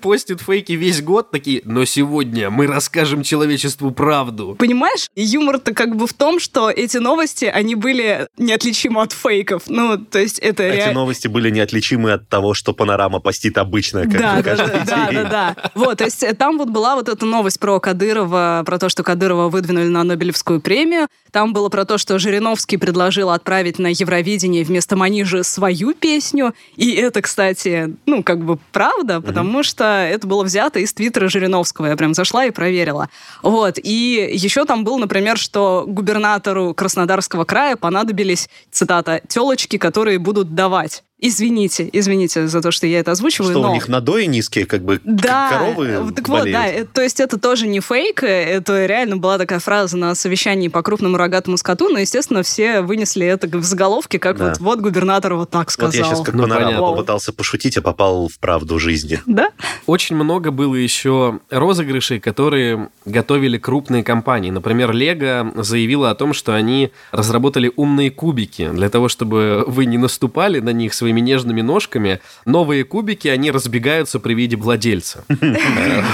постит 0.00 0.42
фейки 0.42 0.72
весь 0.72 1.02
год, 1.02 1.30
такие, 1.30 1.62
но 1.64 1.84
сегодня 1.84 2.50
мы 2.50 2.66
расскажем 2.66 3.22
человечеству 3.22 3.90
правду. 3.90 4.54
Понимаешь, 4.58 5.08
юмор-то 5.16 5.72
как 5.74 5.96
бы 5.96 6.06
в 6.06 6.12
том, 6.12 6.38
что 6.38 6.70
эти 6.70 6.98
новости, 6.98 7.46
они 7.46 7.74
были 7.74 8.28
неотличимы 8.36 9.00
от 9.02 9.12
фейков. 9.12 9.62
Ну, 9.68 9.96
то 9.96 10.18
есть 10.18 10.38
это 10.38 10.62
Эти 10.62 10.76
реально... 10.76 11.00
новости 11.00 11.28
были 11.28 11.50
неотличимы 11.50 12.12
от 12.12 12.28
того, 12.28 12.52
что 12.54 12.74
панорама 12.74 13.18
постит 13.20 13.56
обычно, 13.56 14.02
как 14.02 14.12
Да, 14.20 14.36
бы 14.36 14.42
да, 14.42 14.56
каждый 14.56 14.78
да, 14.80 14.84
да, 14.84 15.06
день. 15.06 15.22
да, 15.22 15.28
да. 15.56 15.70
Вот, 15.74 15.98
то 15.98 16.04
есть 16.04 16.22
э, 16.22 16.34
там 16.34 16.58
вот 16.58 16.68
была 16.68 16.96
вот 16.96 17.08
эта 17.08 17.24
новость 17.24 17.58
про 17.58 17.80
Кадырова, 17.80 18.62
про 18.66 18.78
то, 18.78 18.90
что 18.90 19.02
Кадырова 19.02 19.48
выдвинули 19.48 19.88
на 19.88 20.04
Нобелевскую 20.04 20.60
премию. 20.60 21.08
Там 21.30 21.54
было 21.54 21.70
про 21.70 21.86
то, 21.86 21.96
что 21.96 22.18
Жириновский 22.18 22.41
Жириновский 22.42 22.76
предложил 22.76 23.30
отправить 23.30 23.78
на 23.78 23.86
Евровидение 23.86 24.64
вместо 24.64 24.96
Манижи 24.96 25.44
свою 25.44 25.94
песню. 25.94 26.54
И 26.74 26.90
это, 26.90 27.22
кстати, 27.22 27.94
ну, 28.04 28.24
как 28.24 28.44
бы 28.44 28.58
правда, 28.72 29.20
потому 29.20 29.62
что 29.62 29.84
это 29.84 30.26
было 30.26 30.42
взято 30.42 30.80
из 30.80 30.92
твиттера 30.92 31.28
Жириновского. 31.28 31.86
Я 31.86 31.96
прям 31.96 32.14
зашла 32.14 32.44
и 32.44 32.50
проверила. 32.50 33.08
Вот. 33.44 33.78
И 33.80 34.28
еще 34.32 34.64
там 34.64 34.82
был, 34.82 34.98
например, 34.98 35.38
что 35.38 35.84
губернатору 35.86 36.74
Краснодарского 36.74 37.44
края 37.44 37.76
понадобились, 37.76 38.48
цитата, 38.72 39.20
телочки, 39.28 39.78
которые 39.78 40.18
будут 40.18 40.52
давать. 40.52 41.04
Извините, 41.24 41.88
извините 41.92 42.48
за 42.48 42.60
то, 42.60 42.72
что 42.72 42.84
я 42.88 42.98
это 42.98 43.12
озвучиваю, 43.12 43.52
Что 43.52 43.62
но... 43.62 43.70
у 43.70 43.74
них 43.74 43.86
надои 43.86 44.24
низкие, 44.24 44.66
как 44.66 44.82
бы 44.82 45.00
Да, 45.04 45.50
коровы 45.50 46.12
так 46.12 46.28
вот, 46.28 46.44
да, 46.50 46.62
болеют? 46.62 46.88
э, 46.88 46.92
то 46.92 47.00
есть 47.00 47.20
это 47.20 47.38
тоже 47.38 47.68
не 47.68 47.78
фейк, 47.78 48.24
э, 48.24 48.26
это 48.26 48.86
реально 48.86 49.18
была 49.18 49.38
такая 49.38 49.60
фраза 49.60 49.96
на 49.96 50.16
совещании 50.16 50.66
по 50.66 50.82
крупному 50.82 51.16
рогатому 51.16 51.56
скоту, 51.58 51.88
но, 51.90 52.00
естественно, 52.00 52.42
все 52.42 52.80
вынесли 52.80 53.24
это 53.24 53.46
в 53.56 53.62
заголовке, 53.62 54.18
как 54.18 54.36
Да. 54.36 54.48
вот, 54.48 54.58
вот 54.58 54.80
губернатор 54.80 55.34
вот 55.34 55.48
так 55.50 55.70
сказал. 55.70 55.92
Вот 55.92 55.96
я 55.96 56.04
сейчас 56.04 56.24
как 56.26 56.34
Ну, 56.34 56.42
панорама 56.42 56.66
понятно. 56.66 56.86
попытался 56.88 57.32
пошутить, 57.32 57.76
а 57.76 57.82
попал 57.82 58.26
в 58.26 58.40
правду 58.40 58.80
жизни. 58.80 59.20
Да? 59.26 59.50
Очень 59.86 60.16
много 60.16 60.50
было 60.50 60.74
еще 60.74 61.38
розыгрышей, 61.50 62.18
которые 62.18 62.88
готовили 63.04 63.58
крупные 63.58 64.02
компании. 64.02 64.50
Например, 64.50 64.90
Лего 64.92 65.52
заявила 65.62 66.10
о 66.10 66.16
том, 66.16 66.32
что 66.34 66.52
они 66.56 66.90
разработали 67.12 67.70
умные 67.76 68.10
кубики 68.10 68.68
для 68.72 68.88
того, 68.88 69.08
чтобы 69.08 69.62
вы 69.68 69.84
не 69.86 69.98
наступали 69.98 70.58
на 70.58 70.70
них 70.70 70.92
своими 70.94 71.11
нежными 71.20 71.60
ножками. 71.60 72.20
Новые 72.44 72.84
кубики, 72.84 73.28
они 73.28 73.50
разбегаются 73.50 74.20
при 74.20 74.34
виде 74.34 74.56
владельца. 74.56 75.24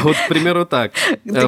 Вот, 0.02 0.16
к 0.16 0.28
примеру, 0.28 0.64
так. 0.66 0.92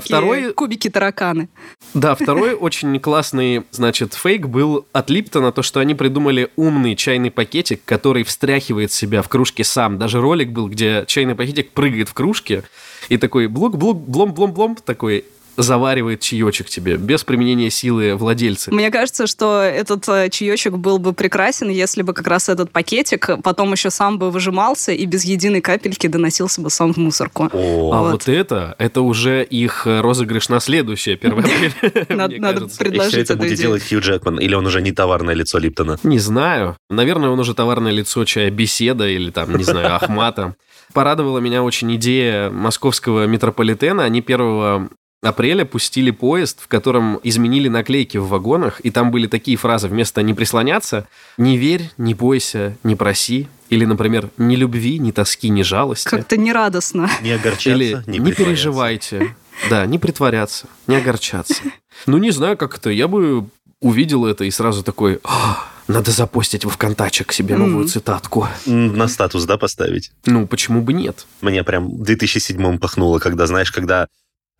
Второй 0.02 0.52
кубики-тараканы. 0.52 1.48
Да, 1.94 2.14
второй 2.14 2.54
очень 2.54 2.98
классный, 3.00 3.64
значит, 3.70 4.14
фейк 4.14 4.46
был 4.46 4.86
от 4.92 5.10
Липтона, 5.10 5.52
то, 5.52 5.62
что 5.62 5.80
они 5.80 5.94
придумали 5.94 6.50
умный 6.56 6.96
чайный 6.96 7.30
пакетик, 7.30 7.82
который 7.84 8.24
встряхивает 8.24 8.92
себя 8.92 9.22
в 9.22 9.28
кружке 9.28 9.64
сам. 9.64 9.98
Даже 9.98 10.20
ролик 10.20 10.50
был, 10.50 10.68
где 10.68 11.04
чайный 11.06 11.34
пакетик 11.34 11.70
прыгает 11.72 12.08
в 12.08 12.14
кружке 12.14 12.64
и 13.08 13.16
такой 13.16 13.46
блук-блук, 13.46 13.98
блом-блом-блом, 14.06 14.76
такой 14.84 15.24
заваривает 15.62 16.20
чаечек 16.20 16.68
тебе 16.68 16.96
без 16.96 17.24
применения 17.24 17.70
силы 17.70 18.14
владельца. 18.16 18.72
Мне 18.72 18.90
кажется, 18.90 19.26
что 19.26 19.60
этот 19.62 20.08
э, 20.08 20.28
чаечек 20.30 20.74
был 20.74 20.98
бы 20.98 21.12
прекрасен, 21.12 21.68
если 21.68 22.02
бы 22.02 22.12
как 22.14 22.26
раз 22.26 22.48
этот 22.48 22.70
пакетик 22.70 23.28
потом 23.42 23.72
еще 23.72 23.90
сам 23.90 24.18
бы 24.18 24.30
выжимался 24.30 24.92
и 24.92 25.04
без 25.06 25.24
единой 25.24 25.60
капельки 25.60 26.06
доносился 26.06 26.60
бы 26.60 26.70
сам 26.70 26.92
в 26.92 26.96
мусорку. 26.96 27.48
О, 27.52 27.92
А 27.92 28.02
Вот. 28.02 28.12
вот 28.12 28.28
это, 28.28 28.74
это 28.78 29.00
уже 29.02 29.44
их 29.44 29.86
э, 29.86 30.00
розыгрыш 30.00 30.48
на 30.48 30.60
следующее 30.60 31.16
1 31.20 31.38
апреля, 31.38 32.06
Надо- 32.08 32.36
надо 32.38 32.66
предложить 32.78 33.12
все 33.12 33.20
это 33.22 33.36
будет 33.36 33.52
идею. 33.52 33.60
делать 33.68 33.88
Хью 33.88 34.00
Джекман, 34.00 34.38
или 34.38 34.54
он 34.54 34.66
уже 34.66 34.80
не 34.82 34.92
товарное 34.92 35.34
лицо 35.34 35.58
Липтона? 35.58 35.98
Не 36.02 36.18
знаю. 36.18 36.76
Наверное, 36.88 37.30
он 37.30 37.38
уже 37.40 37.54
товарное 37.54 37.92
лицо 37.92 38.24
чая 38.24 38.50
беседа 38.50 39.08
или 39.08 39.30
там, 39.30 39.56
не 39.56 39.64
знаю, 39.64 39.94
Ахмата. 39.94 40.54
Порадовала 40.92 41.38
меня 41.38 41.62
очень 41.62 41.94
идея 41.96 42.50
московского 42.50 43.26
метрополитена. 43.26 44.02
Они 44.04 44.20
1 44.20 44.90
апреля 45.22 45.64
пустили 45.64 46.10
поезд, 46.10 46.60
в 46.62 46.68
котором 46.68 47.20
изменили 47.22 47.68
наклейки 47.68 48.16
в 48.16 48.28
вагонах, 48.28 48.80
и 48.80 48.90
там 48.90 49.10
были 49.10 49.26
такие 49.26 49.56
фразы 49.56 49.88
вместо 49.88 50.22
«не 50.22 50.34
прислоняться», 50.34 51.06
«не 51.36 51.56
верь, 51.56 51.90
не 51.98 52.14
бойся, 52.14 52.76
не 52.82 52.96
проси», 52.96 53.48
или, 53.68 53.84
например, 53.84 54.30
«ни 54.38 54.56
любви, 54.56 54.98
ни 54.98 55.10
тоски, 55.10 55.48
ни 55.48 55.62
жалости». 55.62 56.08
Как-то 56.08 56.36
нерадостно. 56.36 57.10
Не 57.22 57.32
огорчаться, 57.32 57.70
Или 57.70 58.02
не, 58.06 58.18
не, 58.18 58.32
переживайте. 58.32 59.34
Да, 59.68 59.84
не 59.86 59.98
притворяться, 59.98 60.66
не 60.86 60.96
огорчаться. 60.96 61.62
Ну, 62.06 62.16
не 62.18 62.30
знаю, 62.30 62.56
как 62.56 62.76
это. 62.78 62.90
Я 62.90 63.06
бы 63.08 63.46
увидел 63.80 64.24
это 64.26 64.44
и 64.44 64.50
сразу 64.50 64.82
такой, 64.82 65.20
«А, 65.22 65.66
надо 65.86 66.10
запостить 66.12 66.64
во 66.64 66.70
ВКонтаче 66.70 67.24
к 67.24 67.32
себе 67.32 67.56
новую 67.56 67.80
Мгм. 67.80 67.88
цитатку. 67.88 68.48
На 68.66 69.06
статус, 69.08 69.44
да, 69.44 69.58
поставить? 69.58 70.12
Ну, 70.24 70.46
почему 70.46 70.80
бы 70.82 70.92
нет? 70.92 71.26
Мне 71.42 71.62
прям 71.62 72.02
2007 72.02 72.78
пахнуло, 72.78 73.18
когда, 73.18 73.46
знаешь, 73.46 73.70
когда 73.70 74.06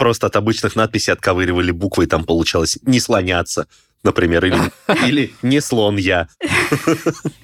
просто 0.01 0.29
от 0.29 0.37
обычных 0.37 0.77
надписей 0.77 1.13
отковыривали 1.13 1.73
буквы, 1.73 2.05
и 2.05 2.07
там 2.07 2.25
получалось 2.25 2.79
«не 2.85 3.01
слоняться», 3.01 3.67
например, 4.03 4.47
или, 4.47 4.57
или 5.07 5.33
«не 5.43 5.61
слон 5.61 5.99
я». 5.99 6.27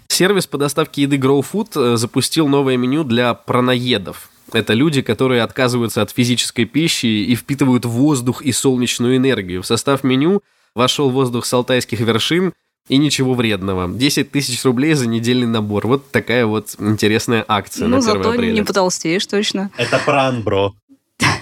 Сервис 0.08 0.46
по 0.46 0.56
доставке 0.56 1.02
еды 1.02 1.16
GrowFood 1.18 1.68
э, 1.75 1.96
запустил 1.98 2.48
новое 2.48 2.78
меню 2.78 3.04
для 3.04 3.34
праноедов. 3.34 4.30
Это 4.54 4.72
люди, 4.72 5.02
которые 5.02 5.42
отказываются 5.42 6.00
от 6.00 6.10
физической 6.10 6.64
пищи 6.64 7.06
и 7.06 7.34
впитывают 7.34 7.84
воздух 7.84 8.40
и 8.40 8.52
солнечную 8.52 9.18
энергию. 9.18 9.62
В 9.62 9.66
состав 9.66 10.02
меню 10.02 10.40
вошел 10.75 11.10
воздух 11.10 11.44
с 11.44 11.52
алтайских 11.52 12.00
вершин 12.00 12.54
и 12.88 12.96
ничего 12.96 13.34
вредного. 13.34 13.86
10 13.92 14.30
тысяч 14.30 14.64
рублей 14.64 14.94
за 14.94 15.08
недельный 15.08 15.46
набор. 15.48 15.86
Вот 15.86 16.10
такая 16.10 16.46
вот 16.46 16.75
интересная 16.78 17.44
акция 17.46 17.88
Ну, 17.88 17.96
на 17.96 17.98
1 17.98 18.02
зато 18.02 18.30
апреля. 18.30 18.52
не 18.52 18.62
потолстеешь 18.62 19.26
точно. 19.26 19.70
Это 19.76 19.98
пран, 19.98 20.42
бро. 20.42 20.75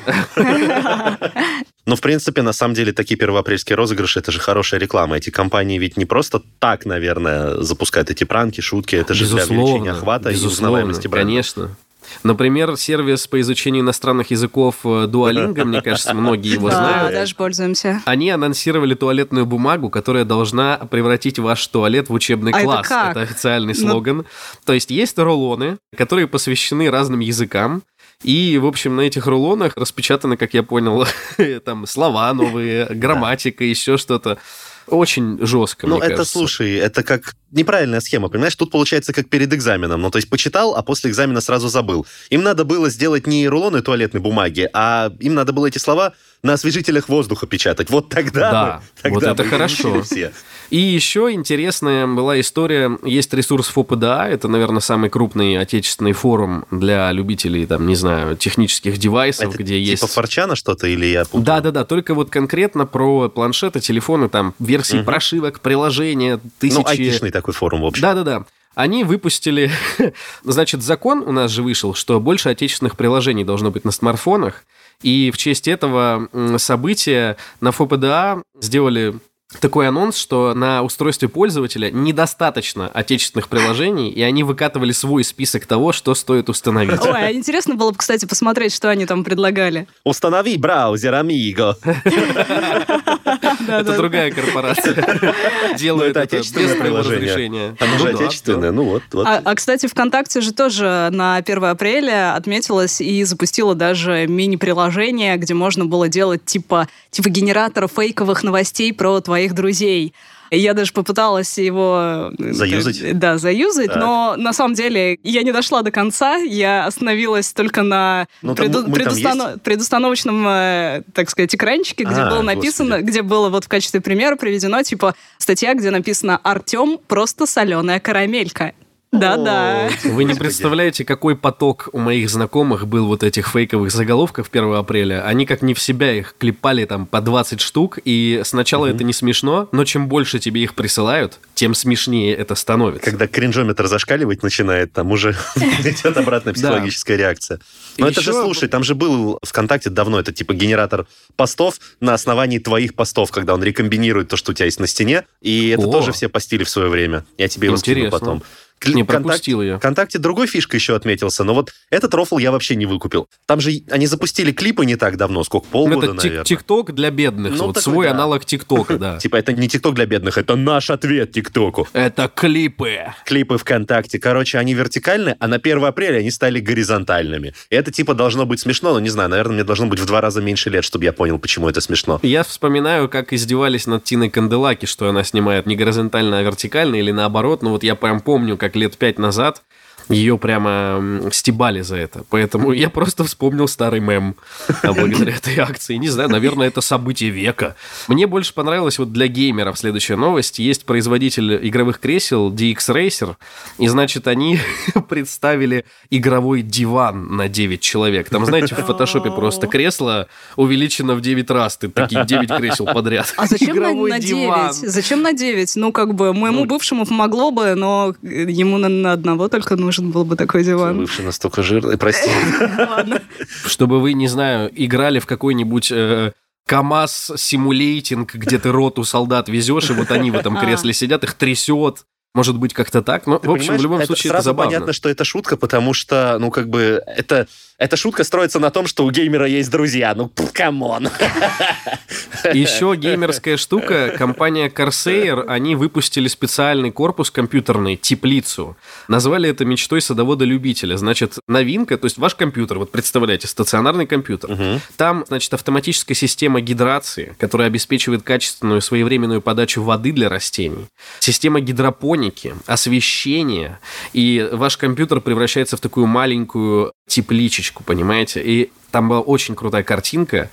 Ну, 1.87 1.97
в 1.97 2.01
принципе, 2.01 2.41
на 2.41 2.55
самом 2.55 2.73
деле, 2.75 2.93
такие 2.95 3.17
первоапрельские 3.19 3.77
розыгрыши, 3.77 4.19
это 4.19 4.33
же 4.33 4.41
хорошая 4.41 4.81
реклама. 4.81 5.19
Эти 5.19 5.29
компании 5.29 5.79
ведь 5.79 5.99
не 5.99 6.07
просто 6.07 6.41
так, 6.59 6.87
наверное, 6.87 7.61
запускают 7.61 8.09
эти 8.09 8.25
пранки, 8.25 8.63
шутки. 8.63 8.97
Это 8.97 9.13
же 9.13 9.27
для 9.27 9.45
увеличения 9.45 9.91
охвата 9.91 10.31
и 10.31 10.35
узнаваемости 10.37 11.09
бренда. 11.09 11.27
конечно. 11.27 11.77
Например, 12.23 12.77
сервис 12.77 13.27
по 13.27 13.41
изучению 13.41 13.83
иностранных 13.83 14.31
языков 14.31 14.77
э, 14.85 15.07
Duolingo, 15.07 15.65
мне 15.65 15.81
кажется, 15.83 16.13
многие 16.15 16.53
его 16.53 16.69
Да, 16.69 16.77
знают. 16.77 17.13
даже 17.13 17.35
пользуемся. 17.35 18.03
Они 18.05 18.29
анонсировали 18.31 18.95
туалетную 18.95 19.47
бумагу, 19.47 19.89
которая 19.91 20.25
должна 20.27 20.77
превратить 20.91 21.39
ваш 21.39 21.67
туалет 21.67 22.11
в 22.11 22.13
учебный 22.13 22.53
А 22.53 22.59
это 22.59 22.65
класс. 22.65 22.89
как? 22.89 23.17
официальный 23.17 23.75
Ну- 23.77 23.91
слоган. 23.91 24.27
То 24.67 24.75
есть 24.75 24.91
есть 24.91 25.19
рулоны, 25.19 25.79
которые 25.97 26.27
посвящены 26.29 26.91
разным 26.91 27.21
языкам. 27.21 27.83
И, 28.23 28.57
в 28.59 28.67
общем, 28.67 28.97
на 28.97 29.03
этих 29.03 29.27
рулонах 29.27 29.77
распечатаны, 29.77 30.37
как 30.37 30.55
я 30.55 30.63
понял, 30.63 31.07
там 31.65 31.87
слова 31.87 32.33
новые, 32.33 32.87
грамматика, 32.87 33.65
еще 33.65 33.97
что-то. 33.97 34.39
Очень 34.87 35.39
жестко, 35.41 35.87
Ну, 35.87 35.97
это, 35.97 36.09
кажется. 36.11 36.31
слушай, 36.31 36.75
это 36.75 37.03
как 37.03 37.35
неправильная 37.53 38.01
схема, 38.01 38.29
понимаешь? 38.29 38.55
Тут 38.55 38.71
получается 38.71 39.15
как 39.15 39.31
перед 39.31 39.51
экзаменом. 39.55 40.03
Ну, 40.03 40.11
то 40.11 40.19
есть 40.19 40.29
почитал, 40.29 40.75
а 40.77 40.83
после 40.83 41.11
экзамена 41.11 41.41
сразу 41.41 41.69
забыл. 41.69 42.07
Им 42.29 42.43
надо 42.43 42.65
было 42.65 42.91
сделать 42.91 43.27
не 43.27 43.49
рулоны 43.49 43.81
туалетной 43.81 44.21
бумаги, 44.21 44.69
а 44.75 45.11
им 45.21 45.33
надо 45.35 45.55
было 45.55 45.69
эти 45.69 45.79
слова 45.79 46.13
на 46.43 46.53
освежителях 46.53 47.09
воздуха 47.09 47.47
печатать. 47.47 47.89
Вот 47.89 48.11
тогда 48.11 48.51
Да, 48.51 48.77
бы- 48.77 48.83
тогда 49.03 49.31
вот 49.31 49.41
это 49.41 49.49
хорошо. 49.49 50.03
все. 50.03 50.33
И 50.71 50.79
еще 50.79 51.31
интересная 51.33 52.07
была 52.07 52.41
история. 52.41 52.99
Есть 53.05 53.33
ресурс 53.35 53.69
ФОПДА. 53.69 54.27
Это, 54.29 54.49
наверное, 54.49 54.81
самый 54.81 55.11
крупный 55.11 55.59
отечественный 55.59 56.13
форум 56.13 56.65
для 56.71 57.11
любителей, 57.13 57.67
там, 57.67 57.87
не 57.87 57.95
знаю, 57.95 58.37
технических 58.37 58.99
девайсов, 58.99 59.51
Это 59.51 59.59
где 59.59 59.81
есть... 59.81 60.03
Типа 60.03 60.13
форчана 60.13 60.57
что-то 60.57 60.87
или 60.87 61.07
я 61.07 61.25
путаю? 61.25 61.45
Да-да-да, 61.45 61.85
только 61.85 62.15
вот 62.15 62.31
конкретно 62.31 62.87
про 62.87 63.29
планшеты, 63.29 63.81
телефоны, 63.81 64.29
там, 64.29 64.55
версии 64.59 64.97
Мгм. 64.97 65.05
прошивок, 65.05 65.61
приложения, 65.61 66.41
тысячи... 66.59 66.79
Ну, 66.79 66.87
айтишный 66.87 67.31
такой 67.31 67.55
форум, 67.55 67.83
в 67.83 67.87
общем. 67.87 68.03
Да-да-да. 68.03 68.45
Они 68.75 69.05
выпустили, 69.05 69.71
значит, 70.45 70.83
закон 70.83 71.23
у 71.25 71.31
нас 71.33 71.51
же 71.51 71.63
вышел, 71.63 71.95
что 71.95 72.19
больше 72.21 72.49
отечественных 72.49 72.97
приложений 72.97 73.45
должно 73.45 73.71
быть 73.71 73.85
на 73.85 73.93
смартфонах. 73.93 74.65
И 75.03 75.31
в 75.33 75.37
честь 75.37 75.69
этого 75.69 76.29
события 76.59 77.37
на 77.61 77.73
ФОПДА 77.73 78.43
сделали 78.61 79.15
такой 79.61 79.89
анонс, 79.89 80.17
что 80.17 80.55
на 80.55 80.83
устройстве 80.83 81.29
пользователя 81.29 81.91
недостаточно 81.91 82.89
отечественных 82.89 83.49
приложений, 83.49 84.11
и 84.11 84.23
они 84.23 84.43
выкатывали 84.43 84.93
свой 84.93 85.25
список 85.25 85.67
того, 85.67 85.93
что 85.93 86.15
стоит 86.15 86.49
установить. 86.49 87.01
Ой, 87.03 87.11
а 87.13 87.33
интересно 87.33 87.75
было 87.75 87.91
бы, 87.91 87.97
кстати, 87.97 88.27
посмотреть, 88.27 88.75
что 88.75 88.91
они 88.91 89.07
там 89.07 89.25
предлагали. 89.25 89.87
Установи 90.05 90.57
браузер, 90.57 91.15
амиго. 91.15 91.77
Это 93.69 93.97
другая 93.97 94.31
корпорация. 94.31 95.35
Делает 95.77 96.17
это 96.17 96.37
без 96.37 96.51
приложение. 96.51 97.17
разрешения. 97.17 97.77
Оно 97.81 97.93
Ну 97.93 97.99
же 97.99 98.09
отечественное. 98.11 98.71
Ну 98.71 98.85
вот, 98.85 99.03
вот. 99.13 99.27
А, 99.27 99.41
а, 99.45 99.55
кстати, 99.55 99.87
ВКонтакте 99.87 100.41
же 100.41 100.53
тоже 100.53 101.09
на 101.13 101.37
1 101.37 101.65
апреля 101.65 102.35
отметилась 102.35 103.01
и 103.01 103.25
запустила 103.25 103.75
даже 103.75 104.27
мини-приложение, 104.27 105.37
где 105.37 105.55
можно 105.55 105.87
было 105.87 106.09
делать 106.09 106.45
типа, 106.45 106.89
типа 107.11 107.29
генератора 107.29 107.89
фейковых 107.89 108.43
новостей 108.43 108.93
про 108.93 109.21
твоих 109.21 109.55
друзей. 109.55 110.15
Я 110.51 110.75
даже 110.75 110.93
попыталась 110.93 111.59
его... 111.59 112.31
э, 112.39 112.53
Заюзать? 112.53 113.19
Да, 113.19 113.39
заюзать, 113.39 113.89
Так. 113.89 113.97
но 113.97 114.35
на 114.37 114.53
самом 114.53 114.75
деле 114.75 115.19
я 115.23 115.43
не 115.43 115.53
дошла 115.53 115.83
до 115.83 115.91
конца, 115.91 116.37
я 116.37 116.87
остановилась 116.87 117.53
только 117.53 117.83
на 117.83 118.27
Ну, 118.43 118.55
преду- 118.55 118.83
там 118.85 118.93
предустанов- 118.93 119.61
предустановочном, 119.61 120.47
э, 120.49 121.03
так 121.13 121.31
сказать, 121.31 121.55
экранчике, 121.55 122.05
где 122.05 122.21
А, 122.21 122.31
было 122.31 122.43
написано, 122.43 122.97
господи. 122.97 123.11
где 123.11 123.23
было 123.23 123.49
вот 123.49 123.65
в 123.65 123.69
качестве 123.69 124.01
примера 124.01 124.37
приведено, 124.37 124.83
типа, 124.83 125.15
статья, 125.39 125.75
где 125.75 125.91
написано 125.91 126.39
«Артем 126.43 126.99
просто 127.07 127.47
соленая 127.47 128.01
карамелька». 128.01 128.73
Да-да. 129.19 129.91
Вы 130.05 130.25
не 130.25 130.35
представляете, 130.35 131.05
какой 131.05 131.37
поток 131.37 131.89
у 131.93 131.99
моих 131.99 132.29
знакомых 132.29 132.87
был 132.87 133.07
вот 133.07 133.23
этих 133.23 133.49
фейковых 133.49 133.91
заголовков 133.91 134.49
1 134.51 134.75
апреля. 134.75 135.25
Они 135.25 135.47
как 135.47 135.63
не 135.63 135.75
в 135.75 135.81
себя 135.81 136.13
их 136.13 136.35
клепали 136.39 136.85
там 136.85 137.07
по 137.07 137.21
20 137.21 137.61
штук, 137.61 137.99
и 138.05 138.43
сначала 138.45 138.87
это 138.87 139.05
не 139.05 139.13
смешно, 139.13 139.69
но 139.73 139.85
чем 139.85 140.09
больше 140.09 140.39
тебе 140.39 140.63
их 140.63 140.75
присылают, 140.75 141.39
тем 141.55 141.75
смешнее 141.75 142.35
это 142.35 142.55
становится. 142.55 143.11
Когда 143.11 143.27
кринжометр 143.27 143.87
зашкаливать 143.87 144.43
начинает, 144.43 144.93
там 144.93 145.13
уже 145.13 145.37
идет 145.57 146.17
обратная 146.17 146.53
психологическая 146.53 147.17
реакция. 147.17 147.61
Но 147.99 148.09
это 148.09 148.21
же, 148.21 148.33
слушай, 148.33 148.69
там 148.69 148.83
же 148.83 148.95
был 148.95 149.39
ВКонтакте 149.43 149.91
давно, 149.91 150.19
это 150.19 150.33
типа 150.33 150.55
генератор 150.55 151.07
постов 151.37 151.79
на 152.01 152.15
основании 152.15 152.59
твоих 152.59 152.95
постов, 152.95 153.31
когда 153.31 153.55
он 153.55 153.63
рекомбинирует 153.63 154.29
то, 154.29 154.37
что 154.37 154.53
у 154.53 154.55
тебя 154.55 154.67
есть 154.67 154.81
на 154.81 154.87
стене, 154.87 155.25
и 155.41 155.69
это 155.69 155.85
тоже 155.85 156.13
все 156.13 156.29
постили 156.29 156.65
в 156.65 156.69
свое 156.69 156.89
время. 156.89 157.25
Я 157.39 157.49
тебе 157.49 157.67
его 157.69 157.77
скину 157.77 158.11
потом. 158.11 158.43
Не 158.87 159.05
пропустил 159.05 159.63
я. 159.63 159.79
ВКонтакте 159.79 160.19
другой 160.19 160.47
фишкой 160.47 160.79
еще 160.79 160.95
отметился, 160.95 161.45
но 161.45 161.55
вот 161.55 161.73
этот 161.91 162.13
рофл 162.15 162.39
я 162.39 162.51
вообще 162.51 162.77
не 162.77 162.87
выкупил. 162.87 163.29
Там 163.47 163.61
же 163.61 163.71
они 163.91 164.07
запустили 164.07 164.53
клипы 164.53 164.85
не 164.85 164.97
так 164.97 165.17
давно, 165.17 165.43
сколько, 165.45 165.67
полгода, 165.69 166.07
Это 166.07 166.15
наверное. 166.15 166.45
ТикТок 166.45 166.95
для 166.95 167.11
бедных. 167.11 167.53
Ну, 167.53 167.67
вот 167.67 167.75
такой, 167.75 167.83
свой 167.83 168.07
да. 168.07 168.13
аналог 168.13 168.45
ТикТока, 168.45 168.99
да. 168.99 169.19
Типа 169.21 169.37
это 169.37 169.53
не 169.53 169.69
ТикТок 169.69 169.95
для 169.95 170.07
бедных, 170.07 170.39
это 170.39 170.57
наш 170.57 170.91
ответ 170.91 171.33
ТикТоку. 171.33 171.89
Это 171.93 172.31
клипы. 172.35 173.13
клипы 173.25 173.59
ВКонтакте. 173.59 174.19
Короче, 174.19 174.59
они 174.59 174.75
вертикальные, 174.75 175.37
а 175.39 175.49
на 175.49 175.57
1 175.57 175.85
апреля 175.85 176.19
они 176.19 176.31
стали 176.31 176.61
горизонтальными. 176.61 177.55
И 177.71 177.77
это 177.77 177.91
типа 177.91 178.15
должно 178.15 178.47
быть 178.47 178.61
смешно, 178.61 178.93
но 178.93 179.01
не 179.01 179.09
знаю, 179.09 179.31
наверное, 179.31 179.55
мне 179.55 179.65
должно 179.65 179.87
быть 179.87 180.01
в 180.01 180.07
два 180.07 180.21
раза 180.21 180.43
меньше 180.43 180.71
лет, 180.71 180.85
чтобы 180.85 181.05
я 181.05 181.13
понял, 181.13 181.39
почему 181.39 181.69
это 181.69 181.81
смешно. 181.81 182.21
Я 182.23 182.43
вспоминаю, 182.43 183.09
как 183.09 183.33
издевались 183.33 183.87
над 183.87 184.05
Тиной 184.05 184.31
Канделаки, 184.31 184.87
что 184.87 185.09
она 185.09 185.25
снимает 185.25 185.67
не 185.67 185.77
горизонтально, 185.77 186.39
а 186.39 186.43
вертикально, 186.43 186.97
или 186.97 187.11
наоборот. 187.11 187.63
Но 187.63 187.71
вот 187.71 187.83
я 187.83 187.95
прям 187.95 188.21
помню, 188.21 188.57
как 188.65 188.77
лет 188.77 188.97
пять 188.97 189.19
назад 189.19 189.63
ее 190.09 190.39
прямо 190.39 191.23
стебали 191.33 191.81
за 191.81 191.97
это. 191.97 192.25
Поэтому 192.31 192.73
я 192.73 192.91
просто 192.91 193.25
вспомнил 193.25 193.69
старый 193.69 194.01
мем 194.01 194.37
а, 194.83 194.93
благодаря 194.93 195.33
этой 195.37 195.59
акции. 195.59 195.97
Не 195.97 196.09
знаю, 196.09 196.29
наверное, 196.29 196.69
это 196.69 196.81
событие 196.81 197.31
века. 197.31 197.77
Мне 198.09 198.27
больше 198.27 198.53
понравилось 198.55 198.99
вот 198.99 199.13
для 199.13 199.29
геймеров 199.29 199.79
следующая 199.79 200.17
новость. 200.17 200.59
Есть 200.59 200.85
производитель 200.85 201.67
игровых 201.67 202.01
кресел 202.01 202.53
DX 202.53 202.77
Racer, 202.89 203.37
и, 203.79 203.89
значит, 203.89 204.29
они 204.29 204.59
представили 205.09 205.85
игровой 206.11 206.63
диван 206.63 207.37
на 207.37 207.49
9 207.49 207.81
человек. 207.81 208.29
Там, 208.29 208.45
знаете, 208.45 208.75
в 208.75 208.79
фотошопе 208.87 209.31
просто 209.31 209.67
кресло 209.67 210.29
увеличено 210.57 211.15
в 211.15 211.21
9 211.21 211.51
раз. 211.51 211.77
Ты 211.77 211.89
такие 211.89 212.25
9 212.25 212.49
кресел 212.57 212.87
подряд. 212.87 213.33
А 213.37 213.47
зачем 213.47 213.77
на, 213.77 213.81
Игровой 213.81 214.11
на 214.11 214.19
диван. 214.19 214.73
9? 214.73 214.93
Зачем 214.93 215.23
на 215.23 215.33
9? 215.33 215.77
Ну, 215.77 215.93
как 215.93 216.15
бы, 216.15 216.33
моему 216.33 216.61
Ну, 216.61 216.67
бывшему 216.67 217.07
помогло 217.07 217.51
бы, 217.51 217.75
но 217.75 218.15
ему 218.23 218.79
на, 218.79 218.89
на 218.89 219.13
одного 219.13 219.49
только 219.49 219.77
нужен 219.95 220.11
был 220.11 220.25
бы 220.25 220.37
такой 220.37 220.65
диван. 220.65 220.99
Бывший 220.99 221.25
настолько 221.25 221.63
жирный, 221.63 221.97
прости. 221.97 222.31
Ладно. 222.79 223.23
Чтобы 223.67 224.01
вы, 224.01 224.13
не 224.15 224.29
знаю, 224.29 224.71
играли 224.75 225.19
в 225.19 225.27
какой-нибудь 225.27 225.93
э, 225.93 226.33
КАМАЗ 226.67 227.33
симулейтинг, 227.37 228.35
где 228.35 228.59
ты 228.59 228.71
роту 228.73 229.05
солдат 229.05 229.49
везешь, 229.49 229.91
и 229.91 229.93
вот 229.93 230.11
они 230.11 230.31
в 230.31 230.35
этом 230.35 230.57
А. 230.57 230.61
кресле 230.61 230.93
сидят, 230.93 231.25
их 231.25 231.35
трясет. 231.35 232.05
Может 232.35 232.59
быть, 232.59 232.75
как-то 232.75 233.01
так. 233.01 233.29
Но, 233.29 233.39
Ты 233.39 233.49
в 233.49 233.53
общем, 233.53 233.77
в 233.77 233.81
любом 233.81 234.05
случае, 234.05 234.33
это 234.33 234.43
забавно. 234.43 234.73
понятно, 234.73 234.93
что 234.93 235.09
это 235.09 235.23
шутка, 235.23 235.57
потому 235.57 235.95
что, 235.95 236.37
ну, 236.41 236.51
как 236.51 236.69
бы, 236.69 237.01
это, 237.07 237.47
эта 237.79 237.97
шутка 237.97 238.25
строится 238.25 238.59
на 238.59 238.71
том, 238.71 238.89
что 238.89 239.05
у 239.07 239.11
геймера 239.13 239.47
есть 239.47 239.71
друзья. 239.71 240.13
Ну, 240.17 240.33
come 240.53 240.86
on. 240.86 241.11
Еще 242.53 242.95
геймерская 242.97 243.57
штука. 243.57 244.15
Компания 244.17 244.69
Corsair, 244.69 245.45
они 245.47 245.77
выпустили 245.77 246.29
специальный 246.29 246.91
корпус 246.91 247.31
компьютерный, 247.31 247.97
теплицу. 247.97 248.77
Назвали 249.09 249.49
это 249.49 249.65
мечтой 249.65 250.01
садовода-любителя. 250.01 250.97
Значит, 250.97 251.39
новинка, 251.49 251.97
то 251.97 252.07
есть 252.07 252.19
ваш 252.19 252.35
компьютер, 252.35 252.79
вот 252.79 252.91
представляете, 252.91 253.49
стационарный 253.49 254.07
компьютер. 254.07 254.81
Там, 254.97 255.25
значит, 255.29 255.53
автоматическая 255.55 256.15
система 256.15 256.61
гидрации, 256.61 257.35
которая 257.39 257.69
обеспечивает 257.69 258.23
качественную 258.23 258.81
своевременную 258.81 259.41
подачу 259.41 259.83
воды 259.83 260.13
для 260.13 260.29
растений. 260.29 260.87
Система 261.19 261.61
гидропоники, 261.61 262.55
освещение. 262.67 263.79
И 264.13 264.49
ваш 264.53 264.77
компьютер 264.77 265.21
превращается 265.21 265.77
в 265.77 265.81
такую 265.81 266.07
маленькую 266.07 266.93
тепличечку, 267.07 267.83
понимаете? 267.85 268.43
И 268.43 268.71
там 268.91 269.09
была 269.09 269.21
очень 269.21 269.55
крутая 269.55 269.83
картинка. 269.83 270.51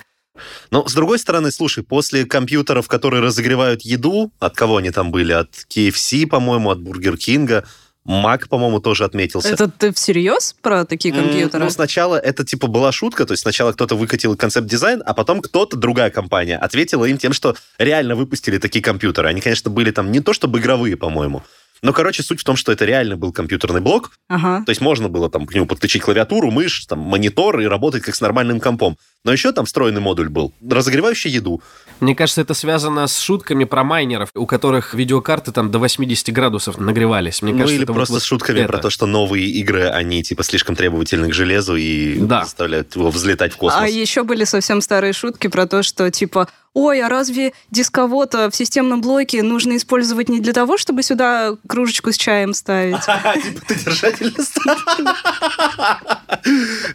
Но, 0.72 0.88
с 0.88 0.94
другой 0.94 1.20
стороны, 1.20 1.52
слушай, 1.52 1.84
после 1.84 2.26
компьютеров, 2.26 2.88
которые 2.88 3.22
разогревают 3.22 3.82
еду, 3.82 4.32
от 4.40 4.56
кого 4.56 4.78
они 4.78 4.92
там 4.92 5.12
были? 5.12 5.34
От 5.34 5.50
KFC, 5.70 6.28
по-моему, 6.28 6.70
от 6.70 6.82
Бургер 6.82 7.18
Кинга, 7.18 7.66
Mac, 8.08 8.48
по-моему, 8.50 8.80
тоже 8.80 9.06
отметился. 9.06 9.50
Это 9.50 9.70
ты 9.70 9.94
всерьез 9.94 10.56
про 10.62 10.86
такие 10.86 11.14
М, 11.14 11.22
компьютеры? 11.22 11.64
Ну, 11.64 11.70
сначала 11.70 12.16
это 12.16 12.44
типа 12.44 12.66
была 12.68 12.92
шутка, 12.92 13.26
то 13.26 13.34
есть 13.34 13.44
сначала 13.44 13.74
кто-то 13.74 13.96
выкатил 13.96 14.36
концепт-дизайн, 14.36 15.04
а 15.06 15.14
потом 15.14 15.40
кто-то, 15.42 15.78
другая 15.78 16.10
компания, 16.10 16.58
ответила 16.58 17.06
им 17.06 17.20
тем, 17.20 17.32
что 17.32 17.56
реально 17.78 18.16
выпустили 18.16 18.58
такие 18.58 18.84
компьютеры. 18.84 19.28
Они, 19.30 19.40
конечно, 19.40 19.70
были 19.70 19.92
там 19.92 20.12
не 20.12 20.20
то 20.20 20.34
чтобы 20.34 20.60
игровые, 20.60 20.98
по-моему. 20.98 21.44
Но, 21.84 21.94
короче, 21.94 22.22
суть 22.22 22.40
в 22.40 22.44
том, 22.44 22.56
что 22.56 22.72
это 22.72 22.86
реально 22.86 23.18
был 23.18 23.32
компьютерный 23.32 23.82
блок, 23.82 24.12
Ага. 24.30 24.64
то 24.66 24.70
есть 24.70 24.82
можно 24.82 25.10
было 25.10 25.30
там 25.32 25.48
к 25.48 25.54
нему 25.56 25.66
подключить 25.66 26.04
клавиатуру, 26.04 26.52
мышь, 26.52 26.86
там, 26.86 27.00
монитор 27.00 27.60
и 27.60 27.66
работать 27.66 28.04
как 28.04 28.14
с 28.16 28.22
нормальным 28.22 28.60
компом. 28.60 28.98
Но 29.24 29.32
еще 29.32 29.52
там 29.52 29.66
встроенный 29.66 30.02
модуль 30.02 30.30
был, 30.30 30.54
разогревающий 30.68 31.30
еду. 31.32 31.62
Мне 32.00 32.16
кажется, 32.16 32.42
это 32.42 32.54
связано 32.54 33.06
с 33.08 33.20
шутками 33.20 33.64
про 33.66 33.84
майнеров, 33.84 34.30
у 34.36 34.46
которых 34.46 34.94
видеокарты 34.94 35.52
там 35.52 35.70
до 35.72 35.80
80 35.80 36.32
градусов 36.34 36.78
нагревались. 36.80 37.42
Мне 37.42 37.52
ну 37.54 37.60
кажется, 37.60 37.78
или 37.78 37.86
просто 37.86 38.14
вот 38.16 38.22
с 38.24 38.26
шутками 38.26 38.60
это. 38.60 38.68
про 38.70 38.78
то, 38.80 38.90
что 38.90 39.06
новые 39.08 39.46
игры, 39.48 39.86
они 39.90 40.24
типа 40.24 40.44
слишком 40.44 40.76
требовательны 40.76 41.30
к 41.30 41.34
железу 41.34 41.76
и 41.76 42.18
Да. 42.20 42.44
заставляют 42.46 42.96
его 42.96 43.10
взлетать 43.12 43.54
в 43.54 43.58
космос. 43.58 43.82
А 43.84 43.88
еще 43.88 44.24
были 44.24 44.44
совсем 44.44 44.82
старые 44.82 45.14
шутки 45.14 45.48
про 45.48 45.66
то, 45.68 45.84
что 45.84 46.10
типа, 46.10 46.48
ой, 46.74 47.02
а 47.02 47.10
разве 47.10 47.54
дисковод 47.70 48.34
в 48.34 48.52
системном 48.54 49.02
блоке 49.02 49.44
нужно 49.44 49.78
использовать 49.78 50.30
не 50.30 50.40
для 50.40 50.54
того, 50.54 50.78
чтобы 50.78 51.04
сюда 51.04 51.56
кружечку 51.68 52.12
с 52.12 52.18
чаем 52.18 52.54
ставить? 52.54 53.00
Типа 53.44 53.66
ты 53.68 53.76
держатель. 53.76 54.34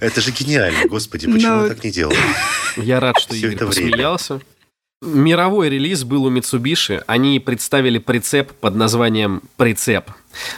Это 0.01 0.21
же 0.21 0.31
гениально, 0.31 0.89
господи, 0.89 1.31
почему 1.31 1.57
Ну, 1.57 1.63
я 1.65 1.69
так 1.69 1.85
не 1.85 1.91
делал? 1.91 2.15
Я 2.77 3.01
рад, 3.01 3.19
что 3.19 3.35
Игорь 3.35 3.57
посмеялся. 3.57 4.41
Мировой 5.03 5.69
релиз 5.69 6.05
был 6.05 6.25
у 6.25 6.31
Mitsubishi. 6.31 7.03
Они 7.07 7.39
представили 7.39 7.99
прицеп 7.99 8.53
под 8.53 8.77
названием 8.77 9.43
«Прицеп». 9.59 10.11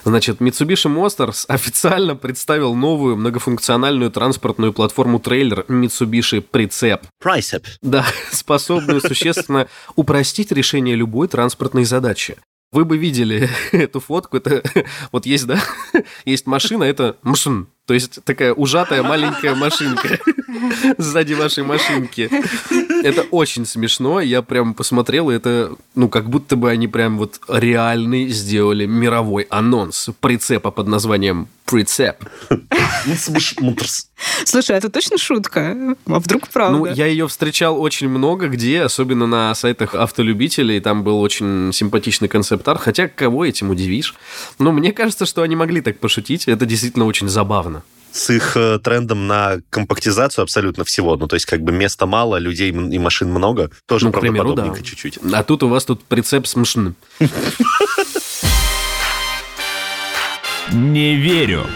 Значит, 0.05 0.41
Mitsubishi 0.41 0.89
Motors 0.89 1.45
официально 1.49 2.15
представил 2.15 2.75
новую 2.75 3.17
многофункциональную 3.17 4.13
транспортную 4.13 4.73
платформу 4.73 5.19
трейлер 5.19 5.65
Mitsubishi 5.69 6.41
Прицеп. 6.41 7.03
Прайсеп. 7.21 7.67
Да, 7.83 8.07
способную 8.31 9.01
существенно 9.01 9.67
упростить 9.97 10.53
решение 10.53 10.95
любой 10.95 11.27
транспортной 11.27 11.85
задачи. 11.85 12.37
Вы 12.71 12.85
бы 12.85 12.97
видели 12.97 13.49
эту 13.73 13.99
фотку, 14.01 14.37
это 14.37 14.63
вот 15.13 15.27
есть, 15.27 15.47
да, 15.47 15.61
есть 16.25 16.47
машина, 16.47 16.85
это 16.85 17.17
машин, 17.23 17.69
то 17.89 17.95
есть 17.95 18.23
такая 18.25 18.53
ужатая 18.53 19.03
маленькая 19.03 19.55
машинка 19.55 20.19
сзади 20.99 21.33
вашей 21.33 21.65
машинки. 21.65 22.31
Это 23.03 23.23
очень 23.31 23.65
смешно, 23.65 24.21
я 24.21 24.43
прям 24.43 24.75
посмотрел, 24.75 25.31
и 25.31 25.35
это, 25.35 25.75
ну, 25.95 26.11
как 26.11 26.29
будто 26.29 26.57
бы 26.57 26.71
они 26.71 26.87
прям 26.87 27.17
вот 27.17 27.41
реальный 27.49 28.29
сделали 28.29 28.85
мировой 28.85 29.47
анонс 29.49 30.11
прицепа 30.21 30.71
под 30.71 30.87
названием 30.87 31.49
Прицеп. 31.69 32.17
Слушай, 34.45 34.77
а 34.77 34.79
это 34.79 34.89
точно 34.89 35.19
шутка? 35.19 35.77
А 36.07 36.19
вдруг 36.19 36.49
правда? 36.49 36.79
Ну, 36.79 36.87
я 36.87 37.07
ее 37.07 37.29
встречал 37.29 37.81
очень 37.81 38.09
много 38.09 38.49
где, 38.49 38.83
особенно 38.83 39.27
на 39.27 39.55
сайтах 39.55 39.95
автолюбителей. 39.95 40.81
Там 40.81 41.05
был 41.05 41.21
очень 41.21 41.71
симпатичный 41.75 42.29
концепт-арт. 42.29 42.81
Хотя 42.81 43.09
кого 43.09 43.45
этим 43.45 43.69
удивишь? 43.71 44.15
Но 44.59 44.73
мне 44.73 44.93
кажется, 44.93 45.27
что 45.27 45.43
они 45.43 45.57
могли 45.57 45.83
так 45.83 45.99
пошутить. 45.99 46.49
Это 46.49 46.65
действительно 46.65 47.05
очень 47.05 47.29
забавно. 47.29 47.83
С 48.13 48.31
их 48.31 48.57
э, 48.57 48.79
трендом 48.79 49.27
на 49.27 49.59
компактизацию 49.69 50.43
абсолютно 50.43 50.85
всего. 50.85 51.17
Ну, 51.17 51.29
то 51.29 51.37
есть, 51.37 51.45
как 51.45 51.61
бы 51.61 51.73
места 51.73 52.07
мало, 52.07 52.37
людей 52.39 52.71
и 52.71 52.99
машин 52.99 53.29
много. 53.31 53.71
Тоже 53.85 54.07
Ну, 54.07 54.13
примеру, 54.13 54.55
да. 54.55 54.63
правдоподобненько 54.63 54.83
чуть-чуть. 54.89 55.19
А 55.31 55.43
тут 55.45 55.63
у 55.63 55.69
вас 55.69 55.85
тут 55.85 56.03
прицеп 56.05 56.47
с 56.47 56.57
машиной. 56.57 56.95
Не 60.73 61.15
верю. 61.15 61.67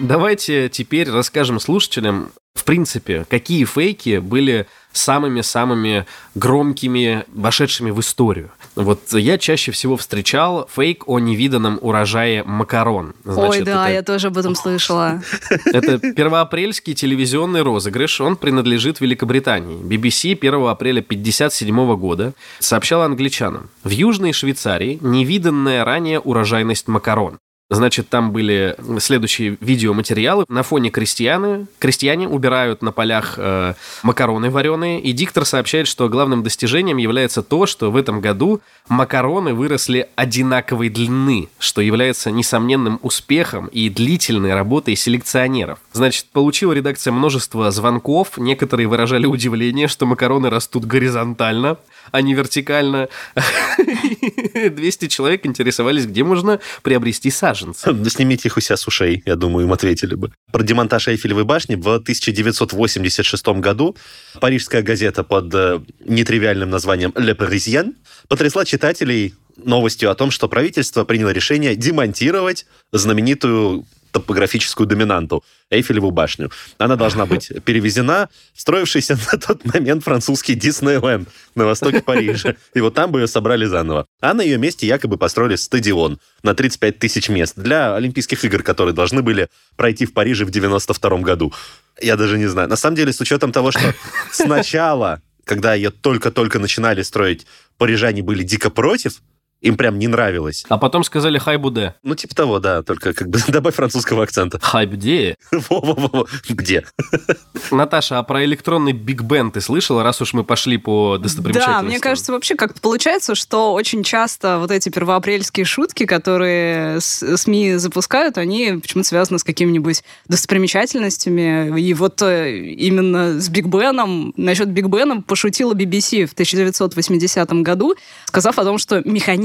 Давайте 0.00 0.70
теперь 0.70 1.10
расскажем 1.10 1.60
слушателям, 1.60 2.32
в 2.54 2.64
принципе, 2.64 3.26
какие 3.28 3.64
фейки 3.64 4.18
были 4.18 4.66
самыми-самыми 4.94 6.06
громкими, 6.34 7.24
вошедшими 7.34 7.90
в 7.90 8.00
историю. 8.00 8.50
Вот 8.76 9.12
я 9.12 9.38
чаще 9.38 9.70
всего 9.72 9.96
встречал 9.96 10.68
фейк 10.74 11.04
о 11.06 11.18
невиданном 11.18 11.78
урожае 11.80 12.42
макарон. 12.44 13.14
Ой, 13.24 13.34
Значит, 13.34 13.64
да, 13.64 13.84
это- 13.88 13.92
я 13.94 14.02
тоже 14.02 14.28
об 14.28 14.38
этом 14.38 14.54
слышала. 14.54 15.22
Это 15.66 15.98
первоапрельский 15.98 16.94
телевизионный 16.94 17.62
розыгрыш. 17.62 18.20
Он 18.20 18.36
принадлежит 18.36 19.00
Великобритании. 19.00 19.82
BBC 19.82 20.32
1 20.32 20.54
апреля 20.66 21.00
1957 21.00 21.96
года 21.96 22.32
сообщал 22.58 23.02
англичанам. 23.02 23.68
В 23.82 23.90
Южной 23.90 24.32
Швейцарии 24.32 24.98
невиданная 25.02 25.84
ранее 25.84 26.18
урожайность 26.20 26.88
макарон. 26.88 27.38
Значит, 27.70 28.10
там 28.10 28.30
были 28.30 28.76
следующие 28.98 29.56
видеоматериалы. 29.60 30.44
На 30.48 30.62
фоне 30.62 30.90
крестьяны, 30.90 31.66
крестьяне 31.78 32.28
убирают 32.28 32.82
на 32.82 32.92
полях 32.92 33.34
э, 33.38 33.72
макароны 34.02 34.50
вареные, 34.50 35.00
и 35.00 35.12
диктор 35.12 35.46
сообщает, 35.46 35.88
что 35.88 36.10
главным 36.10 36.42
достижением 36.42 36.98
является 36.98 37.42
то, 37.42 37.64
что 37.64 37.90
в 37.90 37.96
этом 37.96 38.20
году 38.20 38.60
макароны 38.88 39.54
выросли 39.54 40.10
одинаковой 40.14 40.90
длины, 40.90 41.48
что 41.58 41.80
является 41.80 42.30
несомненным 42.30 42.98
успехом 43.00 43.68
и 43.68 43.88
длительной 43.88 44.52
работой 44.52 44.94
селекционеров. 44.94 45.78
Значит, 45.94 46.26
получила 46.32 46.72
редакция 46.74 47.12
множество 47.12 47.70
звонков, 47.70 48.36
некоторые 48.36 48.88
выражали 48.88 49.24
удивление, 49.24 49.88
что 49.88 50.04
макароны 50.04 50.50
растут 50.50 50.84
горизонтально, 50.84 51.78
а 52.12 52.20
не 52.20 52.34
вертикально. 52.34 53.08
200 54.54 55.08
человек 55.08 55.46
интересовались, 55.46 56.06
где 56.06 56.22
можно 56.24 56.60
приобрести 56.82 57.30
саженцы. 57.54 58.10
Снимите 58.10 58.48
их 58.48 58.56
у 58.56 58.60
себя 58.60 58.76
с 58.76 58.86
ушей, 58.86 59.22
я 59.24 59.36
думаю, 59.36 59.66
им 59.66 59.72
ответили 59.72 60.14
бы. 60.14 60.32
Про 60.52 60.62
демонтаж 60.62 61.08
Эйфелевой 61.08 61.44
башни 61.44 61.76
в 61.76 61.88
1986 61.88 63.46
году 63.60 63.96
парижская 64.40 64.82
газета 64.82 65.24
под 65.24 65.54
э, 65.54 65.80
нетривиальным 66.04 66.70
названием 66.70 67.10
«Le 67.10 67.36
Parisien» 67.36 67.94
потрясла 68.28 68.64
читателей 68.64 69.34
новостью 69.56 70.10
о 70.10 70.14
том, 70.14 70.30
что 70.30 70.48
правительство 70.48 71.04
приняло 71.04 71.30
решение 71.30 71.76
демонтировать 71.76 72.66
знаменитую 72.92 73.86
топографическую 74.14 74.86
доминанту 74.86 75.44
Эйфелеву 75.70 76.12
башню. 76.12 76.50
Она 76.78 76.94
должна 76.94 77.26
быть 77.26 77.50
перевезена 77.64 78.28
в 78.54 78.60
строившийся 78.60 79.18
на 79.32 79.38
тот 79.38 79.64
момент 79.64 80.04
французский 80.04 80.54
Диснейленд 80.54 81.28
на 81.56 81.64
востоке 81.66 82.00
Парижа. 82.00 82.54
И 82.74 82.80
вот 82.80 82.94
там 82.94 83.10
бы 83.10 83.20
ее 83.20 83.26
собрали 83.26 83.66
заново. 83.66 84.06
А 84.20 84.32
на 84.32 84.42
ее 84.42 84.56
месте 84.56 84.86
якобы 84.86 85.18
построили 85.18 85.56
стадион 85.56 86.20
на 86.44 86.54
35 86.54 86.98
тысяч 87.00 87.28
мест 87.28 87.54
для 87.56 87.96
Олимпийских 87.96 88.44
игр, 88.44 88.62
которые 88.62 88.94
должны 88.94 89.22
были 89.22 89.48
пройти 89.76 90.06
в 90.06 90.14
Париже 90.14 90.44
в 90.44 90.50
92 90.50 91.18
году. 91.18 91.52
Я 92.00 92.16
даже 92.16 92.38
не 92.38 92.46
знаю. 92.46 92.68
На 92.68 92.76
самом 92.76 92.94
деле, 92.94 93.12
с 93.12 93.20
учетом 93.20 93.50
того, 93.50 93.72
что 93.72 93.94
сначала, 94.30 95.20
когда 95.44 95.74
ее 95.74 95.90
только-только 95.90 96.60
начинали 96.60 97.02
строить, 97.02 97.46
парижане 97.78 98.22
были 98.22 98.44
дико 98.44 98.70
против, 98.70 99.20
им 99.64 99.78
прям 99.78 99.98
не 99.98 100.08
нравилось. 100.08 100.64
А 100.68 100.76
потом 100.76 101.04
сказали 101.04 101.38
«Хай 101.38 101.56
буде». 101.56 101.94
Ну, 102.02 102.14
типа 102.14 102.34
того, 102.34 102.58
да, 102.58 102.82
только 102.82 103.14
как 103.14 103.28
бы 103.28 103.38
добавь 103.48 103.74
французского 103.74 104.22
акцента. 104.22 104.58
«Хай 104.60 104.86
буде». 104.86 105.36
Во-во-во. 105.50 106.26
Где? 106.48 106.84
Наташа, 107.70 108.18
а 108.18 108.22
про 108.22 108.44
электронный 108.44 108.92
Биг 108.92 109.22
Бен 109.22 109.50
ты 109.50 109.62
слышала, 109.62 110.02
раз 110.02 110.20
уж 110.20 110.34
мы 110.34 110.44
пошли 110.44 110.76
по 110.76 111.16
достопримечательностям? 111.16 111.82
Да, 111.82 111.88
мне 111.88 111.98
кажется, 111.98 112.32
вообще 112.32 112.56
как-то 112.56 112.80
получается, 112.80 113.34
что 113.34 113.72
очень 113.72 114.02
часто 114.02 114.58
вот 114.58 114.70
эти 114.70 114.90
первоапрельские 114.90 115.64
шутки, 115.64 116.04
которые 116.04 117.00
СМИ 117.00 117.76
запускают, 117.76 118.36
они 118.36 118.78
почему-то 118.82 119.08
связаны 119.08 119.38
с 119.38 119.44
какими-нибудь 119.44 120.04
достопримечательностями. 120.28 121.80
И 121.80 121.94
вот 121.94 122.20
э, 122.20 122.58
именно 122.58 123.40
с 123.40 123.48
Биг 123.48 123.66
Беном, 123.66 124.34
насчет 124.36 124.68
Биг 124.68 124.88
Бена 124.88 125.22
пошутила 125.22 125.72
BBC 125.72 126.26
в 126.26 126.32
1980 126.32 127.50
году, 127.62 127.94
сказав 128.26 128.58
о 128.58 128.64
том, 128.64 128.76
что 128.76 129.00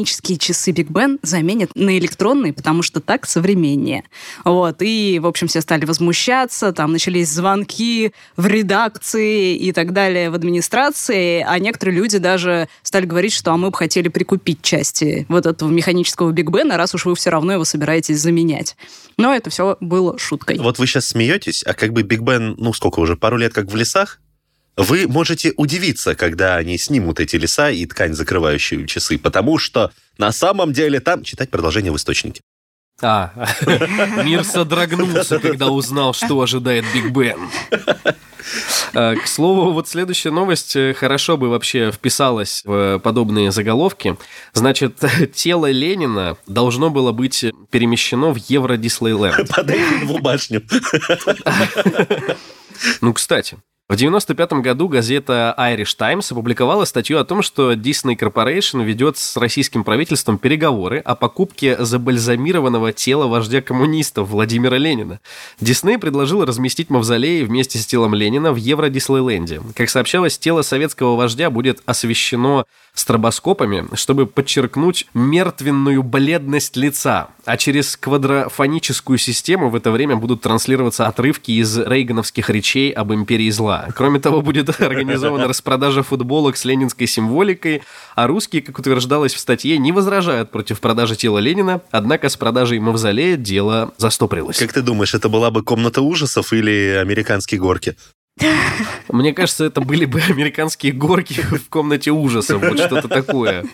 механические 0.10 0.38
часы 0.38 0.72
Биг 0.72 0.90
Бен 0.90 1.20
заменят 1.22 1.70
на 1.76 1.98
электронные, 1.98 2.52
потому 2.52 2.82
что 2.82 3.00
так 3.00 3.28
современнее. 3.28 4.04
Вот. 4.44 4.78
И, 4.82 5.20
в 5.22 5.28
общем, 5.28 5.48
все 5.48 5.62
стали 5.62 5.86
возмущаться, 5.86 6.74
там 6.74 6.92
начались 6.92 7.30
звонки 7.30 8.12
в 8.36 8.48
редакции 8.48 9.56
и 9.56 9.72
так 9.72 9.94
далее 9.94 10.32
в 10.32 10.34
администрации, 10.34 11.46
а 11.48 11.60
некоторые 11.60 11.96
люди 11.96 12.18
даже 12.18 12.68
стали 12.82 13.06
говорить, 13.06 13.34
что 13.34 13.52
а 13.52 13.58
мы 13.58 13.70
бы 13.70 13.78
хотели 13.78 14.08
прикупить 14.08 14.62
части 14.62 15.26
вот 15.30 15.46
этого 15.46 15.70
механического 15.70 16.32
Биг 16.32 16.50
Бена, 16.50 16.78
раз 16.78 16.96
уж 16.96 17.06
вы 17.06 17.16
все 17.16 17.30
равно 17.30 17.54
его 17.54 17.66
собираетесь 17.66 18.20
заменять. 18.20 18.76
Но 19.18 19.34
это 19.34 19.50
все 19.50 19.78
было 19.80 20.18
шуткой. 20.18 20.58
Вот 20.58 20.80
вы 20.80 20.88
сейчас 20.88 21.06
смеетесь, 21.06 21.64
а 21.64 21.74
как 21.74 21.94
бы 21.94 22.02
Биг 22.02 22.22
Бен, 22.22 22.56
ну 22.58 22.74
сколько 22.74 23.00
уже, 23.00 23.16
пару 23.16 23.38
лет 23.38 23.54
как 23.54 23.72
в 23.72 23.76
лесах, 23.76 24.20
вы 24.80 25.08
можете 25.10 25.54
удивиться, 25.58 26.16
когда 26.16 26.56
они 26.56 26.78
снимут 26.78 27.20
эти 27.20 27.36
леса 27.36 27.70
и 27.70 27.86
ткань, 27.86 28.14
закрывающую 28.14 28.86
часы, 28.88 29.18
потому 29.18 29.58
что 29.58 29.92
на 30.18 30.32
самом 30.32 30.72
деле 30.72 31.02
там... 31.02 31.24
Читать 31.24 31.50
продолжение 31.50 31.92
в 31.92 31.98
источнике. 31.98 32.42
А, 33.02 33.32
мир 34.24 34.44
содрогнулся, 34.44 35.40
когда 35.40 35.68
узнал, 35.68 36.14
что 36.14 36.42
ожидает 36.42 36.86
Биг 36.94 37.12
Бен. 37.12 37.50
А, 38.94 39.16
К 39.16 39.28
слову, 39.28 39.74
вот 39.74 39.88
следующая 39.88 40.32
новость 40.32 40.76
э, 40.76 40.94
хорошо 40.94 41.38
бы 41.38 41.50
вообще 41.50 41.92
вписалась 41.92 42.62
в 42.66 43.00
подобные 43.00 43.52
заголовки. 43.52 44.18
Значит, 44.54 45.04
тело 45.34 45.70
Ленина 45.70 46.38
должно 46.48 46.90
было 46.90 47.12
быть 47.12 47.46
перемещено 47.70 48.34
в 48.34 48.38
Евро-Диснейленд. 48.38 49.50
Под 49.56 49.70
Эйфелеву 49.70 50.20
башню. 50.20 50.64
Ну, 53.02 53.14
кстати, 53.14 53.58
в 53.90 53.96
95 53.96 54.54
году 54.54 54.88
газета 54.88 55.56
Irish 55.58 55.96
Times 55.98 56.32
опубликовала 56.32 56.86
статью 56.86 57.18
о 57.18 57.26
том, 57.26 57.42
что 57.42 57.74
Disney 57.74 58.16
Corporation 58.16 58.84
ведет 58.84 59.18
с 59.18 59.36
российским 59.36 59.84
правительством 59.84 60.38
переговоры 60.38 61.00
о 61.00 61.16
покупке 61.16 61.76
забальзамированного 61.84 62.94
тела 62.94 63.26
вождя 63.26 63.62
коммунистов 63.62 64.30
Владимира 64.30 64.78
Ленина. 64.78 65.20
Дисней 65.60 65.98
предложил 65.98 66.46
разместить 66.46 66.92
мавзолей 66.92 67.44
вместе 67.44 67.80
с 67.80 67.88
телом 67.88 68.14
Ленина 68.14 68.54
в 68.54 68.58
Евро-Диснейленде. 68.58 69.60
Как 69.74 69.90
сообщалось, 69.90 70.38
тело 70.38 70.62
советского 70.62 71.16
вождя 71.16 71.50
будет 71.50 71.82
освещено 71.88 72.66
стробоскопами, 72.94 73.88
чтобы 73.96 74.28
подчеркнуть 74.28 75.08
мертвенную 75.16 76.04
бледность 76.04 76.76
лица, 76.76 77.30
а 77.46 77.58
через 77.58 77.98
квадрофоническую 77.98 79.18
систему 79.18 79.70
в 79.70 79.76
это 79.76 79.90
время 79.90 80.16
будут 80.16 80.42
транслироваться 80.42 81.08
отрывки 81.08 81.52
из 81.52 81.78
рейгановских 81.78 82.50
речей 82.50 82.92
об 82.92 83.14
империи 83.14 83.50
зла. 83.50 83.79
Кроме 83.96 84.20
того, 84.20 84.42
будет 84.42 84.70
организована 84.82 85.48
распродажа 85.48 86.04
футболок 86.04 86.58
с 86.58 86.66
ленинской 86.66 87.08
символикой, 87.08 87.84
а 88.16 88.28
русские, 88.28 88.62
как 88.62 88.80
утверждалось 88.80 89.34
в 89.34 89.40
статье, 89.40 89.78
не 89.78 89.92
возражают 89.92 90.52
против 90.52 90.80
продажи 90.80 91.16
тела 91.16 91.40
Ленина, 91.40 91.82
однако 91.92 92.30
с 92.30 92.38
продажей 92.38 92.80
мавзолея 92.80 93.38
дело 93.38 93.94
застопорилось. 93.98 94.58
Как 94.58 94.74
ты 94.74 94.82
думаешь, 94.82 95.14
это 95.14 95.30
была 95.30 95.52
бы 95.52 95.64
комната 95.64 96.02
ужасов 96.02 96.54
или 96.54 96.98
американские 97.00 97.60
горки? 97.60 97.96
Мне 99.10 99.34
кажется, 99.34 99.66
это 99.66 99.82
были 99.82 100.06
бы 100.06 100.22
американские 100.30 100.94
горки 100.94 101.42
в 101.42 101.70
комнате 101.70 102.12
ужасов, 102.12 102.62
вот 102.62 102.80
что-то 102.80 103.08
такое. 103.08 103.66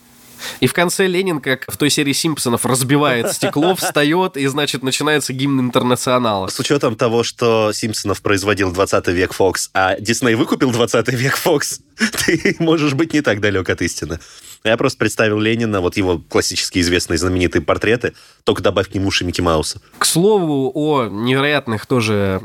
И 0.59 0.67
в 0.67 0.73
конце 0.73 1.07
Ленин, 1.07 1.41
как 1.41 1.71
в 1.71 1.77
той 1.77 1.89
серии 1.89 2.13
Симпсонов, 2.13 2.65
разбивает 2.65 3.31
стекло, 3.33 3.75
встает, 3.75 4.37
и, 4.37 4.45
значит, 4.47 4.83
начинается 4.83 5.33
гимн 5.33 5.59
интернационала. 5.59 6.47
С 6.47 6.59
учетом 6.59 6.95
того, 6.95 7.23
что 7.23 7.71
Симпсонов 7.73 8.21
производил 8.21 8.71
20 8.71 9.07
век 9.07 9.33
Фокс, 9.33 9.69
а 9.73 9.99
Дисней 9.99 10.35
выкупил 10.35 10.71
20 10.71 11.07
век 11.09 11.37
Фокс, 11.37 11.79
ты 12.25 12.55
можешь 12.59 12.93
быть 12.93 13.13
не 13.13 13.21
так 13.21 13.41
далек 13.41 13.69
от 13.69 13.81
истины. 13.81 14.19
Я 14.63 14.77
просто 14.77 14.97
представил 14.97 15.39
Ленина, 15.39 15.79
вот 15.79 15.95
его 15.95 16.17
классические 16.17 16.81
известные 16.81 17.17
знаменитые 17.17 17.61
портреты, 17.61 18.13
только 18.43 18.63
добавь 18.63 18.89
к 18.89 18.95
нему 18.95 19.07
уши 19.07 19.23
Микки 19.23 19.41
Мауса. 19.41 19.79
К 19.99 20.05
слову 20.05 20.71
о 20.73 21.07
невероятных 21.07 21.85
тоже 21.85 22.41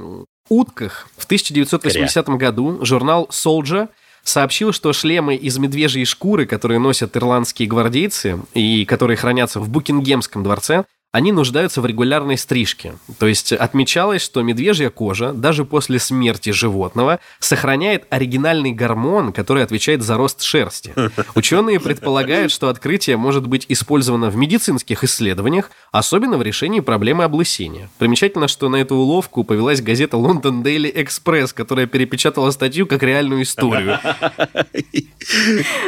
утках. 0.50 1.08
В 1.16 1.24
1980 1.24 2.28
году 2.30 2.84
журнал 2.84 3.30
Soldier 3.30 3.88
сообщил, 4.22 4.72
что 4.72 4.92
шлемы 4.92 5.34
из 5.34 5.58
медвежьей 5.58 6.04
шкуры, 6.04 6.46
которые 6.46 6.78
носят 6.78 7.16
ирландские 7.16 7.68
гвардейцы 7.68 8.40
и 8.54 8.84
которые 8.84 9.16
хранятся 9.16 9.60
в 9.60 9.68
Букингемском 9.68 10.42
дворце, 10.42 10.84
они 11.12 11.32
нуждаются 11.32 11.80
в 11.80 11.86
регулярной 11.86 12.38
стрижке. 12.38 12.94
То 13.18 13.26
есть 13.26 13.52
отмечалось, 13.52 14.22
что 14.22 14.42
медвежья 14.42 14.90
кожа 14.90 15.32
даже 15.32 15.64
после 15.64 15.98
смерти 15.98 16.50
животного 16.50 17.18
сохраняет 17.40 18.06
оригинальный 18.10 18.72
гормон, 18.72 19.32
который 19.32 19.64
отвечает 19.64 20.02
за 20.02 20.16
рост 20.16 20.42
шерсти. 20.42 20.94
Ученые 21.34 21.80
предполагают, 21.80 22.52
что 22.52 22.68
открытие 22.68 23.16
может 23.16 23.46
быть 23.46 23.66
использовано 23.68 24.30
в 24.30 24.36
медицинских 24.36 25.02
исследованиях, 25.02 25.70
особенно 25.90 26.38
в 26.38 26.42
решении 26.42 26.80
проблемы 26.80 27.24
облысения. 27.24 27.90
Примечательно, 27.98 28.46
что 28.46 28.68
на 28.68 28.76
эту 28.76 28.94
уловку 28.94 29.42
повелась 29.42 29.82
газета 29.82 30.16
London 30.16 30.62
Daily 30.62 30.94
Express, 30.94 31.52
которая 31.52 31.86
перепечатала 31.86 32.52
статью 32.52 32.86
как 32.86 33.02
реальную 33.02 33.42
историю. 33.42 33.98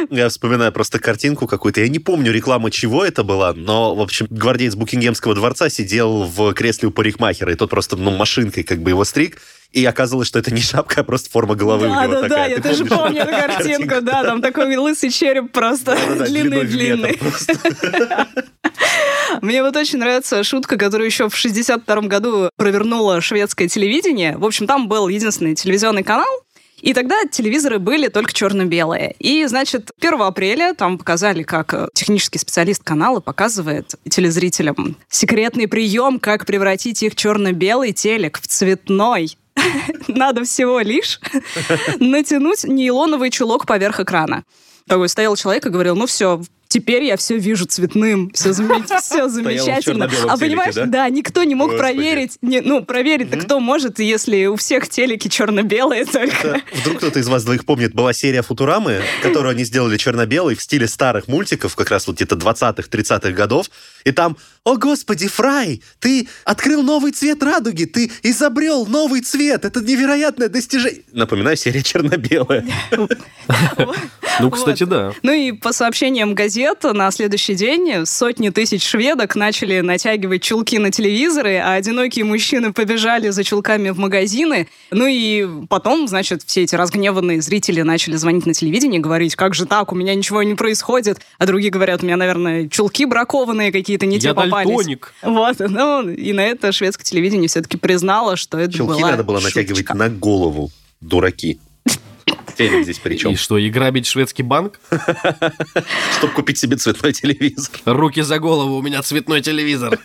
Я 0.09 0.29
вспоминаю 0.29 0.71
просто 0.71 0.99
картинку 0.99 1.47
какую-то. 1.47 1.81
Я 1.81 1.87
не 1.87 1.99
помню 1.99 2.31
рекламу, 2.31 2.69
чего 2.69 3.05
это 3.05 3.23
была, 3.23 3.53
но, 3.53 3.95
в 3.95 4.01
общем, 4.01 4.27
гвардеец 4.29 4.75
Букингемского 5.13 5.35
дворца 5.35 5.69
сидел 5.69 6.23
в 6.23 6.53
кресле 6.53 6.87
у 6.87 6.91
парикмахера, 6.91 7.51
и 7.51 7.55
тот 7.55 7.69
просто, 7.69 7.95
ну, 7.95 8.11
машинкой 8.11 8.63
как 8.63 8.79
бы 8.81 8.89
его 8.89 9.03
стриг, 9.03 9.37
и 9.71 9.85
оказывалось, 9.85 10.27
что 10.27 10.39
это 10.39 10.51
не 10.53 10.61
шапка, 10.61 11.01
а 11.01 11.03
просто 11.03 11.29
форма 11.29 11.55
головы 11.55 11.87
у 11.87 11.89
Да, 11.91 12.03
него 12.03 12.13
да, 12.13 12.21
такая. 12.21 12.37
да, 12.37 12.45
я 12.47 12.55
Ты 12.57 12.61
тоже 12.69 12.85
помнишь 12.85 12.99
помню 13.03 13.21
эту 13.21 13.53
картинку, 13.53 14.01
да, 14.01 14.23
там 14.23 14.41
такой 14.41 14.75
лысый 14.75 15.11
череп 15.11 15.51
просто 15.51 15.95
длинный-длинный. 16.27 17.19
Мне 19.41 19.63
вот 19.63 19.75
очень 19.75 19.99
нравится 19.99 20.43
шутка, 20.43 20.77
которую 20.77 21.07
еще 21.07 21.29
в 21.29 21.35
62 21.35 22.01
году 22.01 22.49
провернуло 22.57 23.21
шведское 23.21 23.67
телевидение. 23.67 24.37
В 24.37 24.45
общем, 24.45 24.67
там 24.67 24.87
был 24.87 25.07
единственный 25.09 25.55
телевизионный 25.55 26.03
канал, 26.03 26.42
и 26.83 26.93
тогда 26.93 27.15
телевизоры 27.31 27.79
были 27.79 28.09
только 28.09 28.33
черно-белые. 28.33 29.15
И, 29.17 29.45
значит, 29.45 29.91
1 30.01 30.21
апреля 30.21 30.73
там 30.73 30.97
показали, 30.97 31.43
как 31.43 31.73
э, 31.73 31.87
технический 31.93 32.39
специалист 32.39 32.83
канала 32.83 33.21
показывает 33.21 33.95
телезрителям 34.09 34.97
секретный 35.07 35.69
прием, 35.69 36.19
как 36.19 36.45
превратить 36.45 37.01
их 37.01 37.15
черно-белый 37.15 37.93
телек 37.93 38.37
в 38.37 38.47
цветной. 38.47 39.37
Надо 40.09 40.43
всего 40.43 40.81
лишь 40.81 41.21
натянуть 42.01 42.65
нейлоновый 42.65 43.29
чулок 43.29 43.65
поверх 43.65 44.01
экрана. 44.01 44.43
Такой 44.85 45.07
стоял 45.07 45.37
человек 45.37 45.65
и 45.65 45.69
говорил, 45.69 45.95
ну 45.95 46.05
все, 46.05 46.41
теперь 46.73 47.03
я 47.03 47.17
все 47.17 47.37
вижу 47.37 47.65
цветным, 47.65 48.31
все, 48.31 48.51
все 49.01 49.27
замечательно. 49.29 50.05
А 50.05 50.09
телеке, 50.09 50.37
понимаешь, 50.39 50.73
да? 50.73 50.85
да, 50.85 51.09
никто 51.09 51.43
не 51.43 51.53
мог 51.53 51.71
Господи. 51.71 51.93
проверить, 51.93 52.37
не, 52.41 52.61
ну, 52.61 52.83
проверить-то 52.83 53.37
кто 53.37 53.59
может, 53.59 53.99
если 53.99 54.47
у 54.47 54.55
всех 54.55 54.89
телеки 54.89 55.27
черно-белые 55.27 56.05
только. 56.05 56.47
Это 56.47 56.61
Вдруг 56.81 56.97
кто-то 56.97 57.19
из 57.19 57.27
вас 57.27 57.43
двоих 57.43 57.65
помнит, 57.65 57.93
была 57.93 58.11
серия 58.13 58.41
Футурамы, 58.41 59.01
которую 59.21 59.51
они 59.51 59.63
сделали 59.65 59.97
черно-белой 59.97 60.55
в 60.55 60.61
стиле 60.63 60.87
старых 60.87 61.27
мультиков, 61.27 61.75
как 61.75 61.91
раз 61.91 62.07
вот 62.07 62.15
где-то 62.15 62.35
20-х, 62.35 62.87
30-х 62.89 63.31
годов. 63.31 63.69
И 64.03 64.11
там, 64.11 64.35
о 64.65 64.77
господи, 64.77 65.27
Фрай, 65.27 65.81
ты 65.99 66.27
открыл 66.45 66.83
новый 66.83 67.11
цвет 67.11 67.43
радуги, 67.43 67.83
ты 67.83 68.09
изобрел 68.23 68.85
новый 68.85 69.19
цвет, 69.19 69.65
это 69.65 69.81
невероятное 69.81 70.47
достижение. 70.47 71.01
Напоминаю, 71.11 71.57
серия 71.57 71.83
черно-белая. 71.83 72.65
Ну, 74.39 74.49
кстати, 74.49 74.83
да. 74.83 75.13
Ну 75.21 75.31
и 75.31 75.51
по 75.51 75.73
сообщениям 75.73 76.33
газет, 76.33 76.79
на 76.83 77.11
следующий 77.11 77.53
день 77.53 78.03
сотни 78.05 78.49
тысяч 78.49 78.83
шведок 78.83 79.35
начали 79.35 79.81
натягивать 79.81 80.41
чулки 80.41 80.79
на 80.79 80.91
телевизоры, 80.91 81.57
а 81.57 81.73
одинокие 81.73 82.25
мужчины 82.25 82.73
побежали 82.73 83.29
за 83.29 83.43
чулками 83.43 83.91
в 83.91 83.99
магазины. 83.99 84.67
Ну 84.89 85.05
и 85.05 85.47
потом, 85.69 86.07
значит, 86.07 86.41
все 86.47 86.63
эти 86.63 86.73
разгневанные 86.73 87.43
зрители 87.43 87.81
начали 87.81 88.15
звонить 88.15 88.47
на 88.47 88.55
телевидение 88.55 88.99
и 88.99 89.03
говорить, 89.03 89.35
как 89.35 89.53
же 89.53 89.67
так, 89.67 89.91
у 89.91 89.95
меня 89.95 90.15
ничего 90.15 90.41
не 90.41 90.55
происходит. 90.55 91.19
А 91.37 91.45
другие 91.45 91.69
говорят, 91.69 92.01
у 92.01 92.05
меня, 92.07 92.17
наверное, 92.17 92.67
чулки 92.69 93.05
бракованные 93.05 93.71
какие-то 93.71 94.07
не 94.07 94.19
те 94.19 94.29
Я 94.29 94.33
попались. 94.33 94.52
Дальтоник. 94.53 95.13
Вот, 95.21 95.59
ну, 95.59 96.09
и 96.09 96.33
на 96.33 96.41
это 96.41 96.71
шведское 96.71 97.05
телевидение 97.05 97.47
все-таки 97.47 97.77
признало, 97.77 98.35
что 98.35 98.59
это 98.59 98.73
Чулки 98.73 98.99
была 98.99 99.11
надо 99.11 99.23
было 99.23 99.39
натягивать 99.39 99.77
шуточка. 99.77 99.93
на 99.95 100.09
голову, 100.09 100.71
дураки. 101.01 101.59
Телек 102.57 102.83
здесь 102.83 102.99
при 102.99 103.17
чем? 103.17 103.31
И 103.31 103.35
что, 103.35 103.57
и 103.57 103.69
грабить 103.69 104.05
шведский 104.05 104.43
банк? 104.43 104.79
Чтобы 106.17 106.33
купить 106.33 106.57
себе 106.57 106.77
цветной 106.77 107.13
телевизор. 107.13 107.71
Руки 107.85 108.21
за 108.21 108.39
голову, 108.39 108.77
у 108.77 108.81
меня 108.81 109.01
цветной 109.01 109.41
телевизор. 109.41 109.99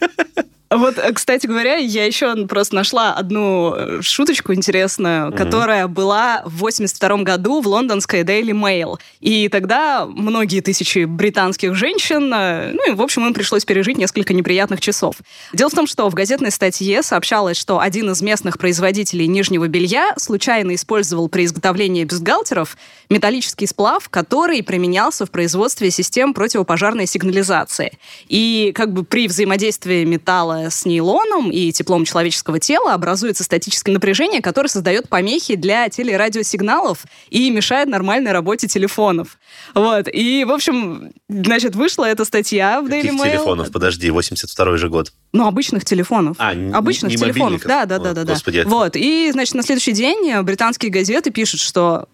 Вот, 0.70 0.98
э, 0.98 1.12
кстати 1.12 1.46
говоря, 1.46 1.76
я 1.76 2.04
еще 2.04 2.46
просто 2.46 2.74
нашла 2.74 3.14
одну 3.14 3.74
э, 3.74 4.02
шуточку 4.02 4.52
интересную, 4.52 5.32
которая 5.32 5.86
была 5.88 6.42
в 6.44 6.58
82 6.58 7.22
году 7.22 7.62
в 7.62 7.68
лондонской 7.68 8.20
Daily 8.20 8.52
Mail. 8.52 8.98
И 9.20 9.48
тогда 9.48 10.04
многие 10.06 10.60
тысячи 10.60 11.04
британских 11.04 11.74
женщин, 11.74 12.30
э, 12.34 12.72
ну 12.74 12.92
и, 12.92 12.94
в 12.94 13.00
общем, 13.00 13.26
им 13.26 13.32
пришлось 13.32 13.64
пережить 13.64 13.96
несколько 13.96 14.34
неприятных 14.34 14.80
часов. 14.80 15.16
Дело 15.54 15.70
в 15.70 15.74
том, 15.74 15.86
что 15.86 16.08
в 16.10 16.14
газетной 16.14 16.50
статье 16.50 17.02
сообщалось, 17.02 17.56
что 17.56 17.80
один 17.80 18.10
из 18.10 18.20
местных 18.20 18.58
производителей 18.58 19.26
нижнего 19.26 19.68
белья 19.68 20.12
случайно 20.18 20.74
использовал 20.74 21.30
при 21.30 21.46
изготовлении 21.46 22.04
бюстгальтеров 22.04 22.76
металлический 23.08 23.66
сплав, 23.66 24.10
который 24.10 24.62
применялся 24.62 25.24
в 25.24 25.30
производстве 25.30 25.90
систем 25.90 26.34
противопожарной 26.34 27.06
сигнализации. 27.06 27.98
И 28.28 28.72
как 28.74 28.92
бы 28.92 29.04
при 29.04 29.28
взаимодействии 29.28 30.04
металла 30.04 30.57
с 30.68 30.84
нейлоном 30.84 31.50
и 31.50 31.72
теплом 31.72 32.04
человеческого 32.04 32.58
тела 32.58 32.94
образуется 32.94 33.44
статическое 33.44 33.92
напряжение, 33.92 34.42
которое 34.42 34.68
создает 34.68 35.08
помехи 35.08 35.54
для 35.54 35.88
телерадиосигналов 35.88 37.04
и 37.30 37.50
мешает 37.50 37.88
нормальной 37.88 38.32
работе 38.32 38.66
телефонов. 38.66 39.38
Вот. 39.74 40.08
И, 40.12 40.44
в 40.44 40.52
общем, 40.52 41.12
значит, 41.28 41.74
вышла 41.74 42.04
эта 42.04 42.24
статья 42.24 42.80
в 42.80 42.86
Daily 42.86 43.10
Mail. 43.10 43.30
телефонов? 43.30 43.72
Подожди, 43.72 44.10
82 44.10 44.76
же 44.76 44.88
год. 44.88 45.12
Ну, 45.32 45.46
обычных 45.46 45.84
телефонов. 45.84 46.36
А, 46.38 46.50
обычных 46.50 47.12
не 47.12 47.16
телефонов. 47.16 47.62
Да, 47.62 47.86
да, 47.86 47.98
да, 47.98 48.12
да, 48.12 48.24
да. 48.24 48.32
господи, 48.32 48.64
Вот. 48.66 48.96
И, 48.96 49.30
значит, 49.32 49.54
на 49.54 49.62
следующий 49.62 49.92
день 49.92 50.30
э, 50.30 50.42
британские 50.42 50.90
газеты 50.90 51.30
пишут, 51.30 51.60
что 51.60 52.08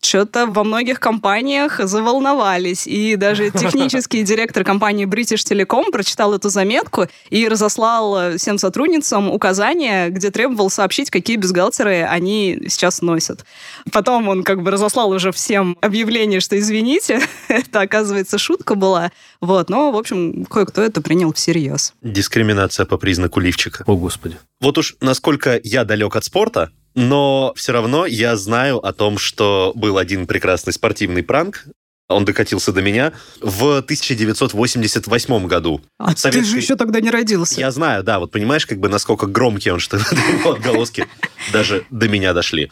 что-то 0.00 0.46
во 0.46 0.64
многих 0.64 1.00
компаниях 1.00 1.80
заволновались. 1.82 2.86
И 2.86 3.16
даже 3.16 3.50
технический 3.54 4.22
директор 4.22 4.64
компании 4.64 5.06
British 5.06 5.44
Telecom 5.44 5.90
прочитал 5.90 6.34
эту 6.34 6.48
заметку 6.48 7.06
и 7.30 7.48
разослал 7.48 8.18
э, 8.18 8.38
всем 8.38 8.58
сотрудницам 8.58 9.30
указания, 9.30 10.08
где 10.08 10.30
требовал 10.30 10.70
сообщить, 10.70 11.10
какие 11.10 11.36
бюстгальтеры 11.36 12.02
они 12.02 12.62
сейчас 12.68 13.02
носят. 13.02 13.44
Потом 13.92 14.28
он 14.28 14.42
как 14.42 14.62
бы 14.62 14.70
разослал 14.70 15.10
уже 15.10 15.32
всем 15.32 15.76
объявление, 15.80 16.40
что 16.40 16.58
извините, 16.58 17.20
это, 17.48 17.80
оказывается, 17.80 18.38
шутка 18.38 18.74
была. 18.74 19.10
Вот. 19.40 19.70
Но, 19.70 19.90
в 19.90 19.96
общем, 19.96 20.44
кое-кто 20.44 20.82
это 20.82 21.00
принял 21.00 21.32
всерьез. 21.32 21.94
Дискриминация 22.02 22.86
по 22.86 22.96
признаку 22.96 23.40
лифчика. 23.40 23.84
О, 23.86 23.96
господи. 23.96 24.36
Вот 24.60 24.78
уж 24.78 24.96
насколько 25.00 25.60
я 25.62 25.84
далек 25.84 26.16
от 26.16 26.24
спорта, 26.24 26.70
но 26.96 27.52
все 27.54 27.72
равно 27.72 28.06
я 28.06 28.36
знаю 28.36 28.78
о 28.84 28.92
том, 28.92 29.18
что 29.18 29.72
был 29.76 29.98
один 29.98 30.26
прекрасный 30.26 30.72
спортивный 30.72 31.22
пранк. 31.22 31.64
Он 32.08 32.24
докатился 32.24 32.72
до 32.72 32.82
меня 32.82 33.12
в 33.40 33.78
1988 33.78 35.46
году. 35.48 35.80
А 35.98 36.14
ты 36.14 36.20
Советский- 36.20 36.50
же 36.52 36.56
еще 36.58 36.76
тогда 36.76 37.00
не 37.00 37.10
родился. 37.10 37.58
Я 37.60 37.72
знаю, 37.72 38.04
да, 38.04 38.20
вот 38.20 38.30
понимаешь, 38.30 38.64
как 38.64 38.78
бы 38.78 38.88
насколько 38.88 39.26
громкий 39.26 39.70
он, 39.70 39.80
что 39.80 39.96
его 40.38 40.52
отголоски 40.52 41.06
даже 41.52 41.84
до 41.90 42.08
меня 42.08 42.32
дошли. 42.32 42.70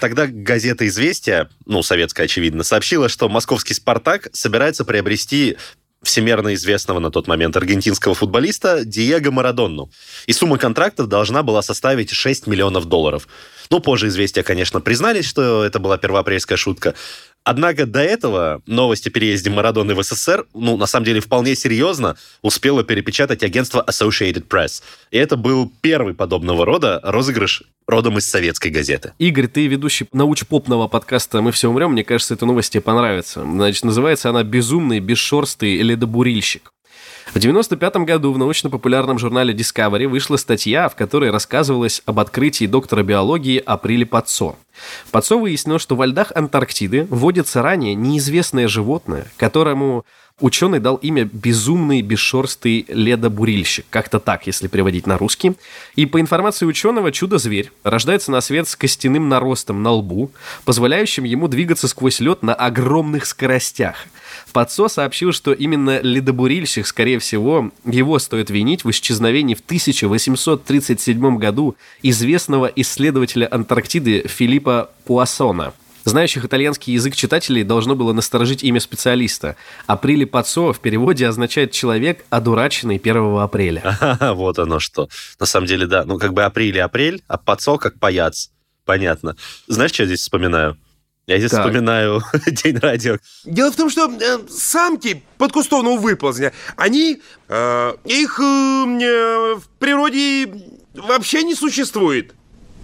Тогда 0.00 0.26
газета 0.26 0.86
«Известия», 0.88 1.48
ну, 1.66 1.82
советская, 1.84 2.26
очевидно, 2.26 2.64
сообщила, 2.64 3.08
что 3.08 3.28
московский 3.28 3.74
«Спартак» 3.74 4.28
собирается 4.32 4.84
приобрести 4.84 5.56
всемирно 6.06 6.54
известного 6.54 6.98
на 7.00 7.10
тот 7.10 7.26
момент 7.26 7.56
аргентинского 7.56 8.14
футболиста 8.14 8.84
Диего 8.84 9.30
Марадонну. 9.30 9.90
И 10.26 10.32
сумма 10.32 10.58
контракта 10.58 11.06
должна 11.06 11.42
была 11.42 11.62
составить 11.62 12.10
6 12.10 12.46
миллионов 12.46 12.86
долларов. 12.86 13.28
Ну, 13.70 13.80
позже 13.80 14.08
«Известия», 14.08 14.42
конечно, 14.42 14.80
признались, 14.80 15.26
что 15.26 15.64
это 15.64 15.78
была 15.78 15.98
первоапрельская 15.98 16.56
шутка. 16.56 16.94
Однако 17.44 17.84
до 17.84 18.00
этого 18.00 18.62
новость 18.66 19.06
о 19.06 19.10
переезде 19.10 19.50
Марадоны 19.50 19.94
в 19.94 20.02
СССР, 20.02 20.46
ну, 20.54 20.78
на 20.78 20.86
самом 20.86 21.04
деле, 21.04 21.20
вполне 21.20 21.54
серьезно 21.54 22.16
успело 22.40 22.82
перепечатать 22.84 23.42
агентство 23.42 23.84
Associated 23.86 24.48
Press. 24.48 24.82
И 25.10 25.18
это 25.18 25.36
был 25.36 25.70
первый 25.82 26.14
подобного 26.14 26.64
рода 26.64 27.00
розыгрыш 27.02 27.64
родом 27.86 28.16
из 28.16 28.28
советской 28.28 28.68
газеты. 28.68 29.12
Игорь, 29.18 29.48
ты 29.48 29.66
ведущий 29.66 30.06
научпопного 30.12 30.88
подкаста 30.88 31.42
«Мы 31.42 31.52
все 31.52 31.68
умрем». 31.68 31.92
Мне 31.92 32.02
кажется, 32.02 32.32
эта 32.32 32.46
новость 32.46 32.72
тебе 32.72 32.80
понравится. 32.80 33.42
Значит, 33.42 33.84
называется 33.84 34.30
она 34.30 34.42
«Безумный, 34.42 35.00
бесшерстый 35.00 35.76
ледобурильщик». 35.82 36.72
В 37.34 37.38
95 37.38 37.96
году 37.96 38.32
в 38.32 38.38
научно-популярном 38.38 39.18
журнале 39.18 39.52
Discovery 39.52 40.06
вышла 40.06 40.36
статья, 40.36 40.88
в 40.88 40.94
которой 40.94 41.30
рассказывалось 41.30 42.00
об 42.06 42.20
открытии 42.20 42.66
доктора 42.66 43.02
биологии 43.02 43.62
Априли 43.64 44.04
Пацо. 44.04 44.56
Пацо 45.10 45.38
выяснил, 45.38 45.78
что 45.78 45.96
во 45.96 46.06
льдах 46.06 46.32
Антарктиды 46.34 47.06
водится 47.10 47.62
ранее 47.62 47.94
неизвестное 47.94 48.68
животное, 48.68 49.26
которому 49.36 50.04
ученый 50.40 50.80
дал 50.80 50.96
имя 50.96 51.24
«безумный 51.24 52.02
бесшерстый 52.02 52.86
ледобурильщик». 52.88 53.86
Как-то 53.90 54.18
так, 54.18 54.46
если 54.46 54.66
переводить 54.66 55.06
на 55.06 55.16
русский. 55.16 55.54
И 55.94 56.06
по 56.06 56.20
информации 56.20 56.66
ученого, 56.66 57.12
чудо-зверь 57.12 57.70
рождается 57.84 58.32
на 58.32 58.40
свет 58.40 58.68
с 58.68 58.76
костяным 58.76 59.28
наростом 59.28 59.82
на 59.82 59.92
лбу, 59.92 60.30
позволяющим 60.64 61.24
ему 61.24 61.48
двигаться 61.48 61.88
сквозь 61.88 62.20
лед 62.20 62.42
на 62.42 62.54
огромных 62.54 63.26
скоростях. 63.26 64.06
Пацо 64.52 64.88
сообщил, 64.88 65.32
что 65.32 65.52
именно 65.52 66.00
ледобурильщик, 66.00 66.86
скорее 66.86 67.18
всего, 67.18 67.70
его 67.84 68.18
стоит 68.18 68.50
винить 68.50 68.84
в 68.84 68.90
исчезновении 68.90 69.54
в 69.54 69.60
1837 69.60 71.38
году 71.38 71.76
известного 72.02 72.66
исследователя 72.66 73.48
Антарктиды 73.50 74.26
Филиппа 74.26 74.63
Пуассона. 75.04 75.72
Знающих 76.04 76.44
итальянский 76.44 76.92
язык 76.92 77.16
читателей 77.16 77.62
должно 77.64 77.96
было 77.96 78.12
насторожить 78.12 78.62
имя 78.62 78.78
специалиста. 78.78 79.56
Априли 79.86 80.24
Пацо 80.26 80.72
в 80.74 80.80
переводе 80.80 81.26
означает 81.26 81.72
«человек, 81.72 82.26
одураченный 82.28 82.96
1 82.96 83.38
апреля». 83.38 84.18
Вот 84.34 84.58
оно 84.58 84.80
что. 84.80 85.08
На 85.40 85.46
самом 85.46 85.66
деле, 85.66 85.86
да. 85.86 86.04
Ну, 86.04 86.18
как 86.18 86.34
бы 86.34 86.42
апрель 86.44 86.76
и 86.76 86.80
апрель, 86.80 87.22
а 87.26 87.38
пацо 87.38 87.78
как 87.78 87.98
паяц. 87.98 88.50
Понятно. 88.84 89.34
Знаешь, 89.66 89.92
что 89.92 90.02
я 90.02 90.06
здесь 90.08 90.20
вспоминаю? 90.20 90.76
Я 91.26 91.38
здесь 91.38 91.52
Так. 91.52 91.60
вспоминаю 91.60 92.22
День 92.46 92.76
радио. 92.76 93.16
Дело 93.46 93.72
в 93.72 93.76
том, 93.76 93.88
что 93.88 94.12
э, 94.12 94.38
самки 94.50 95.22
подкустовного 95.38 95.98
выползня, 95.98 96.52
они, 96.76 97.22
э, 97.48 97.94
их 98.04 98.38
э, 98.40 98.42
э, 98.42 99.54
в 99.54 99.62
природе 99.78 100.52
вообще 100.92 101.42
не 101.44 101.54
существует. 101.54 102.34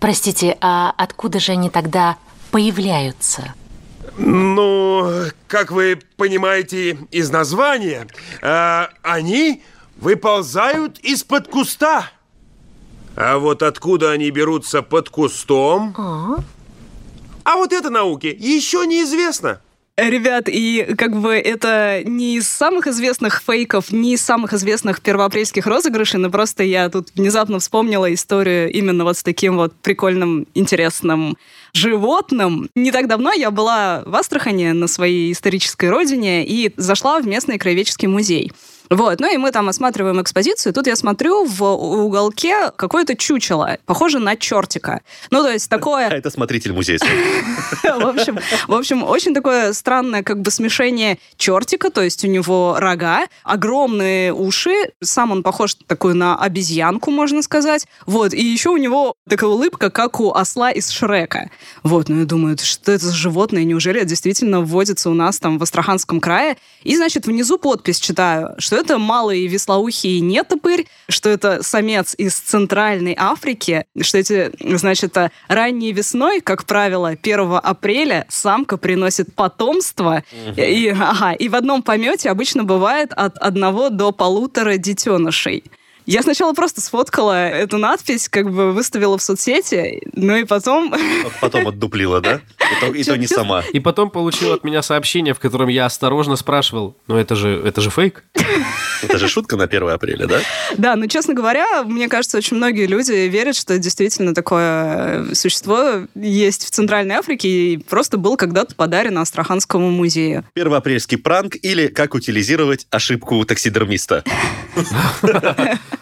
Простите, 0.00 0.56
а 0.60 0.92
откуда 0.96 1.38
же 1.38 1.52
они 1.52 1.68
тогда 1.68 2.16
появляются? 2.50 3.54
Ну, 4.16 5.26
как 5.46 5.70
вы 5.70 6.00
понимаете 6.16 6.98
из 7.10 7.30
названия, 7.30 8.08
э, 8.42 8.86
они 9.02 9.62
выползают 9.96 10.98
из-под 11.00 11.48
куста. 11.48 12.10
А 13.14 13.38
вот 13.38 13.62
откуда 13.62 14.12
они 14.12 14.30
берутся 14.30 14.82
под 14.82 15.10
кустом? 15.10 15.94
А 17.44 17.56
вот 17.56 17.72
это 17.72 17.90
науке 17.90 18.30
еще 18.30 18.86
неизвестно. 18.86 19.60
Ребят, 20.08 20.44
и 20.48 20.94
как 20.96 21.14
бы 21.14 21.34
это 21.34 22.02
не 22.04 22.36
из 22.36 22.48
самых 22.48 22.86
известных 22.86 23.42
фейков, 23.46 23.92
не 23.92 24.14
из 24.14 24.22
самых 24.22 24.54
известных 24.54 25.02
первоапрельских 25.02 25.66
розыгрышей, 25.66 26.18
но 26.18 26.30
просто 26.30 26.62
я 26.62 26.88
тут 26.88 27.08
внезапно 27.14 27.58
вспомнила 27.58 28.12
историю 28.14 28.72
именно 28.72 29.04
вот 29.04 29.18
с 29.18 29.22
таким 29.22 29.56
вот 29.56 29.74
прикольным, 29.74 30.46
интересным 30.54 31.36
животным. 31.74 32.70
Не 32.74 32.92
так 32.92 33.08
давно 33.08 33.32
я 33.32 33.50
была 33.50 34.02
в 34.06 34.16
Астрахани 34.16 34.72
на 34.72 34.88
своей 34.88 35.32
исторической 35.32 35.90
родине 35.90 36.46
и 36.46 36.72
зашла 36.78 37.20
в 37.20 37.26
местный 37.26 37.58
краеведческий 37.58 38.08
музей. 38.08 38.52
Вот, 38.90 39.20
ну 39.20 39.32
и 39.32 39.36
мы 39.36 39.52
там 39.52 39.68
осматриваем 39.68 40.20
экспозицию, 40.20 40.72
тут 40.72 40.88
я 40.88 40.96
смотрю 40.96 41.44
в 41.44 41.62
уголке 41.62 42.72
какое-то 42.74 43.14
чучело, 43.14 43.78
похоже 43.86 44.18
на 44.18 44.36
чертика. 44.36 45.02
Ну, 45.30 45.42
то 45.44 45.50
есть 45.52 45.68
А 45.68 45.76
такое... 45.76 46.08
это 46.08 46.28
смотритель 46.28 46.72
музея. 46.72 46.98
В 47.84 48.06
общем, 48.06 48.38
в 48.66 48.74
общем, 48.74 49.04
очень 49.04 49.32
такое 49.32 49.72
странное 49.74 50.24
как 50.24 50.40
бы 50.40 50.50
смешение 50.50 51.18
чертика, 51.36 51.90
то 51.90 52.02
есть 52.02 52.24
у 52.24 52.28
него 52.28 52.76
рога, 52.78 53.26
огромные 53.44 54.34
уши, 54.34 54.74
сам 55.00 55.30
он 55.30 55.44
похож 55.44 55.76
такой 55.86 56.14
на 56.14 56.36
обезьянку, 56.36 57.12
можно 57.12 57.42
сказать. 57.42 57.86
Вот, 58.06 58.34
и 58.34 58.42
еще 58.42 58.70
у 58.70 58.76
него 58.76 59.14
такая 59.28 59.50
улыбка, 59.50 59.90
как 59.90 60.18
у 60.18 60.32
осла 60.32 60.72
из 60.72 60.90
Шрека. 60.90 61.50
Вот, 61.84 62.08
ну 62.08 62.20
я 62.20 62.24
думаю, 62.24 62.58
что 62.58 62.90
это 62.90 63.06
за 63.06 63.14
животное, 63.14 63.62
неужели 63.62 64.02
действительно 64.04 64.62
вводится 64.62 65.10
у 65.10 65.14
нас 65.14 65.38
там 65.38 65.58
в 65.58 65.62
Астраханском 65.62 66.20
крае? 66.20 66.56
И, 66.82 66.96
значит, 66.96 67.26
внизу 67.26 67.56
подпись 67.56 68.00
читаю, 68.00 68.54
что 68.58 68.79
это 68.80 68.98
малый 68.98 69.46
веслоухий 69.46 70.20
нетопырь, 70.20 70.86
что 71.08 71.28
это 71.28 71.62
самец 71.62 72.14
из 72.18 72.34
Центральной 72.34 73.14
Африки, 73.18 73.84
что 74.00 74.18
эти, 74.18 74.50
значит, 74.76 75.16
а, 75.16 75.30
ранней 75.48 75.92
весной, 75.92 76.40
как 76.40 76.64
правило, 76.64 77.16
1 77.20 77.58
апреля 77.62 78.26
самка 78.28 78.76
приносит 78.76 79.34
потомство, 79.34 80.24
и, 80.56 80.88
ага, 80.88 81.32
и 81.32 81.48
в 81.48 81.54
одном 81.54 81.82
помете 81.82 82.30
обычно 82.30 82.64
бывает 82.64 83.12
от 83.12 83.38
одного 83.38 83.88
до 83.90 84.12
полутора 84.12 84.76
детенышей. 84.76 85.64
Я 86.10 86.22
сначала 86.22 86.52
просто 86.54 86.80
сфоткала 86.80 87.46
эту 87.46 87.78
надпись, 87.78 88.28
как 88.28 88.50
бы 88.50 88.72
выставила 88.72 89.16
в 89.16 89.22
соцсети, 89.22 90.02
ну 90.14 90.34
и 90.34 90.42
потом... 90.42 90.92
Потом 91.40 91.68
отдуплила, 91.68 92.20
да? 92.20 92.40
И 92.58 92.80
то, 92.80 92.92
и 92.92 93.04
то 93.04 93.16
не 93.16 93.28
сама. 93.28 93.62
И 93.72 93.78
потом 93.78 94.10
получил 94.10 94.52
от 94.52 94.64
меня 94.64 94.82
сообщение, 94.82 95.34
в 95.34 95.38
котором 95.38 95.68
я 95.68 95.86
осторожно 95.86 96.34
спрашивал, 96.34 96.96
ну 97.06 97.16
это 97.16 97.36
же, 97.36 97.62
это 97.64 97.80
же 97.80 97.90
фейк? 97.90 98.24
Это 99.02 99.18
же 99.18 99.28
шутка 99.28 99.56
на 99.56 99.64
1 99.64 99.88
апреля, 99.88 100.26
да? 100.26 100.40
Да, 100.76 100.96
но, 100.96 101.06
честно 101.06 101.32
говоря, 101.32 101.84
мне 101.84 102.08
кажется, 102.08 102.38
очень 102.38 102.56
многие 102.56 102.86
люди 102.86 103.12
верят, 103.12 103.54
что 103.54 103.78
действительно 103.78 104.34
такое 104.34 105.30
э, 105.30 105.34
существо 105.34 106.08
есть 106.16 106.66
в 106.66 106.70
Центральной 106.70 107.14
Африке 107.14 107.48
и 107.48 107.76
просто 107.76 108.18
был 108.18 108.36
когда-то 108.36 108.74
подарен 108.74 109.16
Астраханскому 109.16 109.90
музею. 109.90 110.44
Первоапрельский 110.54 111.18
пранк 111.18 111.54
или 111.62 111.86
как 111.86 112.14
утилизировать 112.14 112.88
ошибку 112.90 113.44
таксидермиста. 113.44 114.24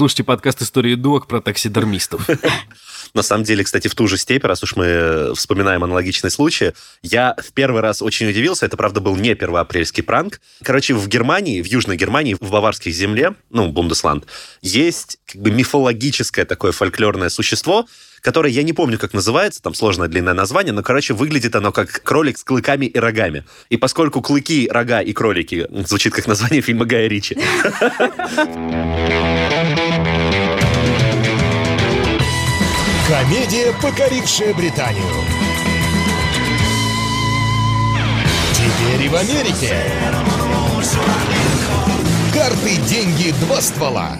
Слушайте 0.00 0.24
подкаст 0.24 0.62
«Истории 0.62 0.94
Док» 0.94 1.26
про 1.26 1.42
таксидермистов. 1.42 2.26
На 3.14 3.22
самом 3.22 3.44
деле, 3.44 3.64
кстати, 3.64 3.86
в 3.86 3.94
ту 3.94 4.08
же 4.08 4.16
степь, 4.16 4.44
раз 4.44 4.62
уж 4.62 4.74
мы 4.74 5.34
вспоминаем 5.36 5.84
аналогичные 5.84 6.30
случаи, 6.30 6.72
я 7.02 7.36
в 7.36 7.52
первый 7.52 7.82
раз 7.82 8.00
очень 8.00 8.30
удивился, 8.30 8.64
это, 8.64 8.78
правда, 8.78 9.02
был 9.02 9.14
не 9.16 9.34
первоапрельский 9.34 10.02
пранк. 10.02 10.40
Короче, 10.62 10.94
в 10.94 11.06
Германии, 11.06 11.60
в 11.60 11.66
Южной 11.66 11.98
Германии, 11.98 12.32
в 12.32 12.50
баварской 12.50 12.92
земле, 12.92 13.34
ну, 13.50 13.68
Бундесланд, 13.68 14.24
есть 14.62 15.18
как 15.26 15.42
бы 15.42 15.50
мифологическое 15.50 16.46
такое 16.46 16.72
фольклорное 16.72 17.28
существо, 17.28 17.86
которое, 18.22 18.50
я 18.50 18.62
не 18.62 18.72
помню, 18.72 18.98
как 18.98 19.12
называется, 19.12 19.62
там 19.62 19.74
сложное 19.74 20.08
длинное 20.08 20.34
название, 20.34 20.72
но, 20.72 20.82
короче, 20.82 21.14
выглядит 21.14 21.54
оно 21.56 21.72
как 21.72 22.02
кролик 22.02 22.38
с 22.38 22.44
клыками 22.44 22.86
и 22.86 22.98
рогами. 22.98 23.44
И 23.68 23.76
поскольку 23.76 24.22
клыки, 24.22 24.68
рога 24.70 25.00
и 25.00 25.12
кролики 25.12 25.66
звучит 25.86 26.14
как 26.14 26.26
название 26.26 26.60
фильма 26.62 26.84
Гая 26.84 27.08
Ричи, 27.08 27.34
Комедия, 33.10 33.74
покорившая 33.82 34.54
Британию. 34.54 35.02
Теперь 38.54 39.04
и 39.04 39.08
в 39.08 39.16
Америке. 39.16 39.74
Карты, 42.32 42.76
деньги, 42.88 43.34
два 43.40 43.60
ствола. 43.60 44.16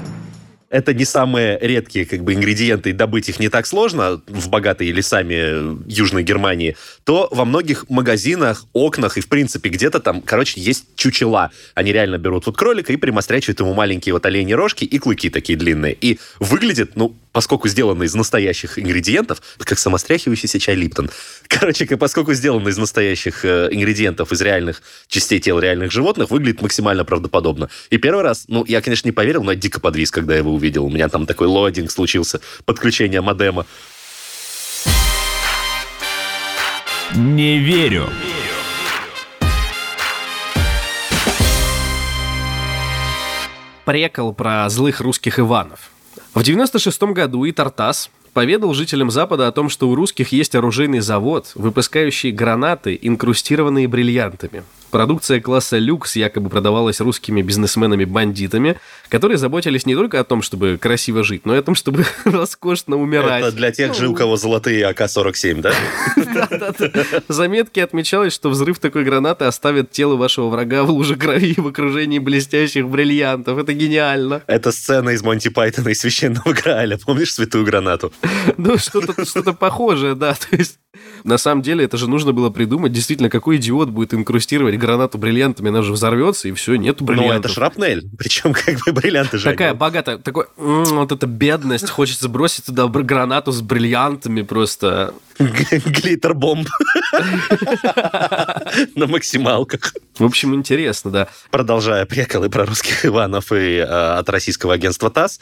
это 0.70 0.94
не 0.94 1.05
самые 1.05 1.59
редкие 1.61 2.07
как 2.07 2.22
бы 2.24 2.35
ингредиенты, 2.35 2.92
добыть 2.92 3.29
их 3.29 3.38
не 3.38 3.48
так 3.48 3.66
сложно 3.66 4.22
в 4.26 4.48
богатые 4.48 4.92
лесами 4.92 5.88
Южной 5.88 6.22
Германии, 6.22 6.76
то 7.05 7.29
во 7.31 7.44
многих 7.44 7.88
магазинах, 7.90 8.64
окнах 8.72 9.18
и, 9.18 9.20
в 9.20 9.29
принципе, 9.29 9.68
где-то 9.68 10.00
там, 10.00 10.22
короче, 10.22 10.61
есть 10.61 10.96
чучела. 10.96 11.50
Они 11.74 11.92
реально 11.92 12.18
берут 12.18 12.46
вот 12.46 12.57
кролика 12.57 12.92
и 12.92 12.96
примострячивают 12.96 13.61
ему 13.61 13.74
маленькие 13.74 14.12
вот 14.14 14.24
оленьи 14.26 14.53
рожки 14.53 14.85
и 14.85 14.98
клыки 14.98 15.29
такие 15.29 15.59
длинные. 15.59 15.96
И 16.00 16.18
выглядит, 16.38 16.92
ну, 16.94 17.16
поскольку 17.33 17.69
сделано 17.69 18.03
из 18.05 18.14
настоящих 18.14 18.79
ингредиентов, 18.79 19.43
как 19.59 19.79
самостряхивающийся 19.79 20.59
чай 20.59 20.75
Липтон. 20.75 21.11
Короче, 21.49 21.87
поскольку 21.97 22.35
сделано 22.35 22.69
из 22.69 22.79
настоящих 22.79 23.45
э, 23.45 23.69
ингредиентов, 23.71 24.33
из 24.33 24.40
реальных 24.40 24.83
частей 25.09 25.40
тел 25.40 25.59
реальных 25.59 25.93
животных, 25.93 26.31
выглядит 26.31 26.62
максимально 26.62 27.05
правдоподобно. 27.05 27.69
И 27.90 27.99
первый 27.99 28.23
раз, 28.23 28.45
ну, 28.49 28.64
я, 28.66 28.81
конечно, 28.81 29.09
не 29.09 29.12
поверил, 29.12 29.43
но 29.45 29.53
я 29.53 29.59
дико 29.59 29.81
подвис, 29.81 30.11
когда 30.11 30.35
я 30.35 30.38
его 30.40 30.53
увидел. 30.53 30.85
У 30.85 30.90
меня 30.90 31.09
там 31.09 31.27
такой 31.27 31.47
лоадинг 31.47 31.90
случился, 31.90 32.40
подключение 32.64 33.21
модема. 33.21 33.66
Не 37.16 37.59
верю. 37.59 38.09
Прекол 43.85 44.33
про 44.33 44.69
злых 44.69 45.01
русских 45.01 45.40
Иванов. 45.40 45.90
В 46.33 46.45
96 46.45 47.03
году 47.03 47.45
и 47.45 47.51
Тартас 47.51 48.09
поведал 48.33 48.73
жителям 48.73 49.11
Запада 49.11 49.49
о 49.49 49.53
том, 49.53 49.69
что 49.69 49.88
у 49.88 49.97
русских 49.97 50.31
есть 50.31 50.55
оружейный 50.55 51.01
завод, 51.01 51.51
выпускающий 51.57 52.31
гранаты, 52.31 52.97
инкрустированные 53.03 53.88
бриллиантами. 53.88 54.62
Продукция 54.90 55.40
класса 55.40 55.79
люкс 55.79 56.16
якобы 56.16 56.50
продавалась 56.50 57.00
русскими 57.00 57.42
бизнесменами-бандитами, 57.42 58.79
которые 59.09 59.38
заботились 59.38 59.87
не 59.87 59.94
только 59.94 60.18
о 60.20 60.24
том, 60.24 60.42
чтобы 60.42 60.79
красиво 60.79 61.22
жить, 61.22 61.46
но 61.46 61.55
и 61.55 61.59
о 61.59 61.62
том, 61.62 61.74
чтобы 61.74 62.05
роскошно 62.24 62.96
умирать. 62.96 63.44
Это 63.44 63.57
для 63.57 63.70
тех 63.70 63.94
же, 63.94 64.09
у 64.09 64.14
кого 64.14 64.37
золотые 64.37 64.87
АК-47, 64.87 65.61
да? 65.61 65.72
В 67.29 67.33
заметке 67.33 67.85
отмечалось, 67.85 68.33
что 68.33 68.50
взрыв 68.50 68.79
такой 68.79 69.05
гранаты 69.05 69.44
оставит 69.44 69.90
тело 69.90 70.16
вашего 70.16 70.48
врага 70.48 70.83
в 70.83 70.90
луже 70.90 71.16
крови 71.16 71.55
в 71.57 71.66
окружении 71.66 72.18
блестящих 72.18 72.88
бриллиантов. 72.88 73.59
Это 73.59 73.72
гениально. 73.72 74.42
Это 74.46 74.72
сцена 74.72 75.11
из 75.11 75.22
Монти 75.22 75.48
Пайтона 75.48 75.88
и 75.90 75.94
Священного 75.94 76.53
Грааля. 76.53 76.98
Помнишь 76.98 77.35
святую 77.35 77.64
гранату? 77.64 78.12
Ну, 78.57 78.79
что-то 78.79 79.24
что 79.24 79.53
похожее, 79.53 80.14
да. 80.14 80.35
То 80.35 80.57
есть, 80.57 80.79
на 81.25 81.39
самом 81.39 81.63
деле, 81.63 81.85
это 81.85 81.97
же 81.97 82.09
нужно 82.09 82.33
было 82.33 82.51
придумать. 82.51 82.93
Действительно, 82.93 83.31
какой 83.31 83.57
идиот 83.57 83.89
будет 83.91 84.15
инкрустировать 84.15 84.77
гранату 84.77 85.19
бриллиантами? 85.19 85.69
Она 85.69 85.83
же 85.83 85.93
взорвется, 85.93 86.49
и 86.49 86.53
все, 86.53 86.77
нету 86.77 87.05
Ну, 87.05 87.09
бриллиантов. 87.09 87.47
это 87.47 87.49
шрапнель. 87.55 88.09
Причем, 88.19 88.53
как 88.53 88.79
бы, 88.85 88.93
бриллианты 88.93 89.39
же. 89.39 89.51
Такая 89.51 89.75
богатая, 89.75 90.19
такой, 90.19 90.47
вот 90.57 91.13
эта 91.13 91.27
бедность, 91.27 91.91
хочется 91.91 92.29
бросить 92.29 92.67
туда 92.67 92.87
гранату 92.89 93.53
с 93.53 93.61
бриллиантами 93.61 94.43
просто. 94.43 95.15
Глиттер-бомб. 95.39 96.69
На 98.95 99.07
максималках. 99.07 99.95
В 100.19 100.25
общем, 100.25 100.55
интересно, 100.55 101.11
да. 101.11 101.29
Продолжая 101.51 102.05
приколы 102.07 102.51
про 102.51 102.67
русских 102.67 103.07
Иванов 103.07 103.53
и 103.53 103.77
э, 103.77 103.83
от 103.85 104.29
российского 104.29 104.75
агентства 104.75 105.11
ТАСС, 105.11 105.41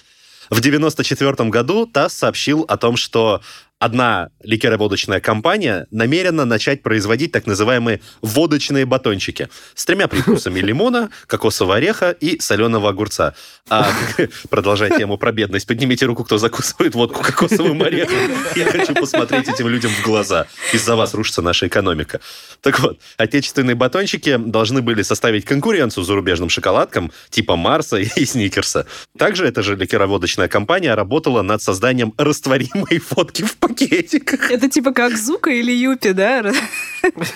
в 0.50 0.60
94 0.60 1.50
году 1.50 1.86
ТАСС 1.86 2.14
сообщил 2.14 2.64
о 2.68 2.76
том, 2.76 2.96
что 2.96 3.42
одна 3.78 4.30
ликероводочная 4.42 5.20
компания 5.20 5.86
намерена 5.90 6.44
начать 6.44 6.82
производить 6.82 7.32
так 7.32 7.46
называемые 7.46 8.00
водочные 8.22 8.86
батончики 8.86 9.48
с 9.74 9.84
тремя 9.84 10.08
привкусами 10.08 10.60
лимона, 10.60 11.10
кокосового 11.26 11.76
ореха 11.76 12.10
и 12.10 12.40
соленого 12.40 12.88
огурца. 12.90 13.34
А, 13.68 13.88
продолжая 14.50 14.90
тему 14.96 15.16
про 15.16 15.32
бедность, 15.32 15.66
поднимите 15.66 16.06
руку, 16.06 16.24
кто 16.24 16.38
закусывает 16.38 16.94
водку 16.94 17.22
кокосовым 17.22 17.82
орехом. 17.82 18.16
Я 18.56 18.70
хочу 18.70 18.94
посмотреть 18.94 19.48
этим 19.48 19.68
людям 19.68 19.90
в 19.92 20.02
глаза. 20.02 20.46
Из-за 20.72 20.96
вас 20.96 21.14
рушится 21.14 21.42
наша 21.42 21.68
экономика. 21.68 22.20
Так 22.62 22.80
вот, 22.80 22.98
отечественные 23.16 23.76
батончики 23.76 24.36
должны 24.36 24.82
были 24.82 25.02
составить 25.02 25.44
конкуренцию 25.44 26.04
зарубежным 26.04 26.48
шоколадкам 26.48 27.12
типа 27.30 27.56
Марса 27.56 27.96
и 28.16 28.24
Сникерса. 28.24 28.86
Также 29.16 29.46
эта 29.46 29.62
же 29.62 29.76
ликероводочная 29.76 30.48
компания 30.48 30.94
работала 30.94 31.42
над 31.42 31.62
созданием 31.62 32.14
растворимой 32.16 33.00
водки 33.10 33.42
в 33.42 33.56
пакетиках. 33.68 34.50
Это 34.50 34.68
типа 34.68 34.92
как 34.92 35.16
Зука 35.16 35.50
или 35.50 35.72
Юпи, 35.72 36.12
да? 36.12 36.52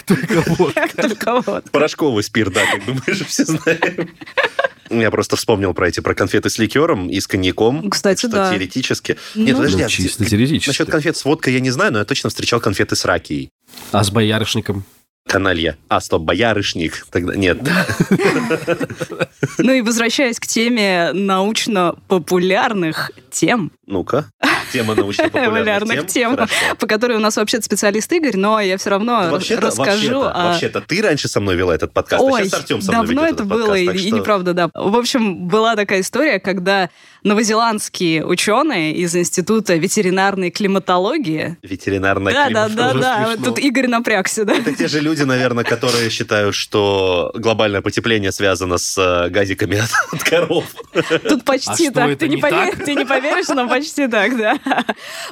Только 0.06 0.42
вот. 0.46 0.74
Только. 0.96 1.62
Порошковый 1.70 2.22
спирт, 2.22 2.52
да, 2.52 2.62
как 2.70 2.84
бы 2.84 3.00
мы 3.06 3.14
же 3.14 3.24
все 3.24 3.44
знаем. 3.44 4.10
Я 4.90 5.10
просто 5.10 5.36
вспомнил 5.36 5.72
про 5.72 5.88
эти, 5.88 6.00
про 6.00 6.14
конфеты 6.14 6.50
с 6.50 6.58
ликером 6.58 7.08
и 7.08 7.18
с 7.18 7.26
коньяком. 7.26 7.88
Кстати, 7.88 8.20
что 8.20 8.28
да. 8.28 8.50
теоретически... 8.50 9.16
Нет, 9.34 9.56
Ну. 9.56 9.56
подожди, 9.56 9.82
Ну, 9.82 9.88
чисто 9.88 10.24
теоретически. 10.26 10.68
Насчет 10.68 10.90
конфет 10.90 11.16
с 11.16 11.24
водкой 11.24 11.54
я 11.54 11.60
не 11.60 11.70
знаю, 11.70 11.92
но 11.92 11.98
я 12.00 12.04
точно 12.04 12.28
встречал 12.28 12.60
конфеты 12.60 12.94
с 12.94 13.04
ракией. 13.06 13.50
А 13.90 14.04
с 14.04 14.10
боярышником? 14.10 14.84
Каналья. 15.26 15.76
А, 15.88 16.00
стоп, 16.00 16.22
боярышник. 16.22 17.06
Тогда 17.10 17.34
нет. 17.34 17.58
Ну 19.58 19.72
и 19.72 19.80
возвращаясь 19.80 20.38
к 20.38 20.46
теме 20.46 21.10
научно-популярных 21.12 23.10
тем, 23.30 23.72
Ну-ка. 23.86 24.26
Тема 24.72 24.94
научно-популярных 24.94 25.54
популярных 25.54 26.06
тем, 26.06 26.30
Хорошо. 26.32 26.54
по 26.78 26.86
которой 26.86 27.16
у 27.16 27.20
нас 27.20 27.36
вообще 27.36 27.60
специалист 27.60 28.10
Игорь, 28.12 28.36
но 28.36 28.60
я 28.60 28.76
все 28.78 28.90
равно 28.90 29.28
Вообще-то, 29.30 29.62
расскажу. 29.66 30.20
вообще-то, 30.20 30.30
о- 30.32 30.44
вообще-то, 30.52 30.80
ты 30.80 31.02
раньше 31.02 31.28
со 31.28 31.40
мной 31.40 31.56
вела 31.56 31.74
этот 31.74 31.92
подкаст, 31.92 32.22
а 32.22 32.24
Ой, 32.24 32.44
сейчас 32.44 32.60
Артем 32.60 32.80
со 32.82 32.92
мной 32.92 33.06
давно 33.06 33.26
это 33.26 33.44
было, 33.44 33.58
подкаст, 33.68 33.80
и, 33.82 33.86
так 33.86 33.96
и 33.96 34.08
что- 34.08 34.16
неправда, 34.16 34.54
да. 34.54 34.70
В 34.74 34.96
общем, 34.96 35.46
была 35.48 35.76
такая 35.76 36.00
история, 36.00 36.40
когда 36.40 36.88
новозеландские 37.22 38.24
ученые 38.26 38.94
из 38.96 39.14
Института 39.14 39.74
ветеринарной 39.76 40.50
климатологии... 40.50 41.56
Ветеринарная 41.62 42.32
Да, 42.32 42.48
да, 42.48 42.66
климат- 42.68 42.74
да, 42.76 42.90
уже 42.90 43.00
да, 43.00 43.26
смешно. 43.26 43.44
тут 43.44 43.58
Игорь 43.58 43.86
напрягся, 43.88 44.44
да. 44.44 44.54
Это 44.54 44.74
те 44.74 44.88
же 44.88 45.00
люди, 45.00 45.11
наверное, 45.20 45.64
которые 45.64 46.10
считают, 46.10 46.54
что 46.54 47.30
глобальное 47.34 47.82
потепление 47.82 48.32
связано 48.32 48.78
с 48.78 48.98
э, 48.98 49.28
газиками 49.30 49.78
от, 49.78 49.90
от 50.12 50.22
коров. 50.24 50.64
Тут 51.28 51.44
почти 51.44 51.70
А 51.70 51.76
что, 51.76 51.92
так. 51.92 52.10
это 52.10 52.20
Ты 52.20 52.28
не, 52.28 52.36
не 52.36 52.42
поверишь, 52.42 52.74
так? 52.76 52.84
ты 52.84 52.94
не 52.94 53.04
поверишь, 53.04 53.48
но 53.48 53.68
почти 53.68 54.08
так, 54.08 54.36
да. 54.36 54.58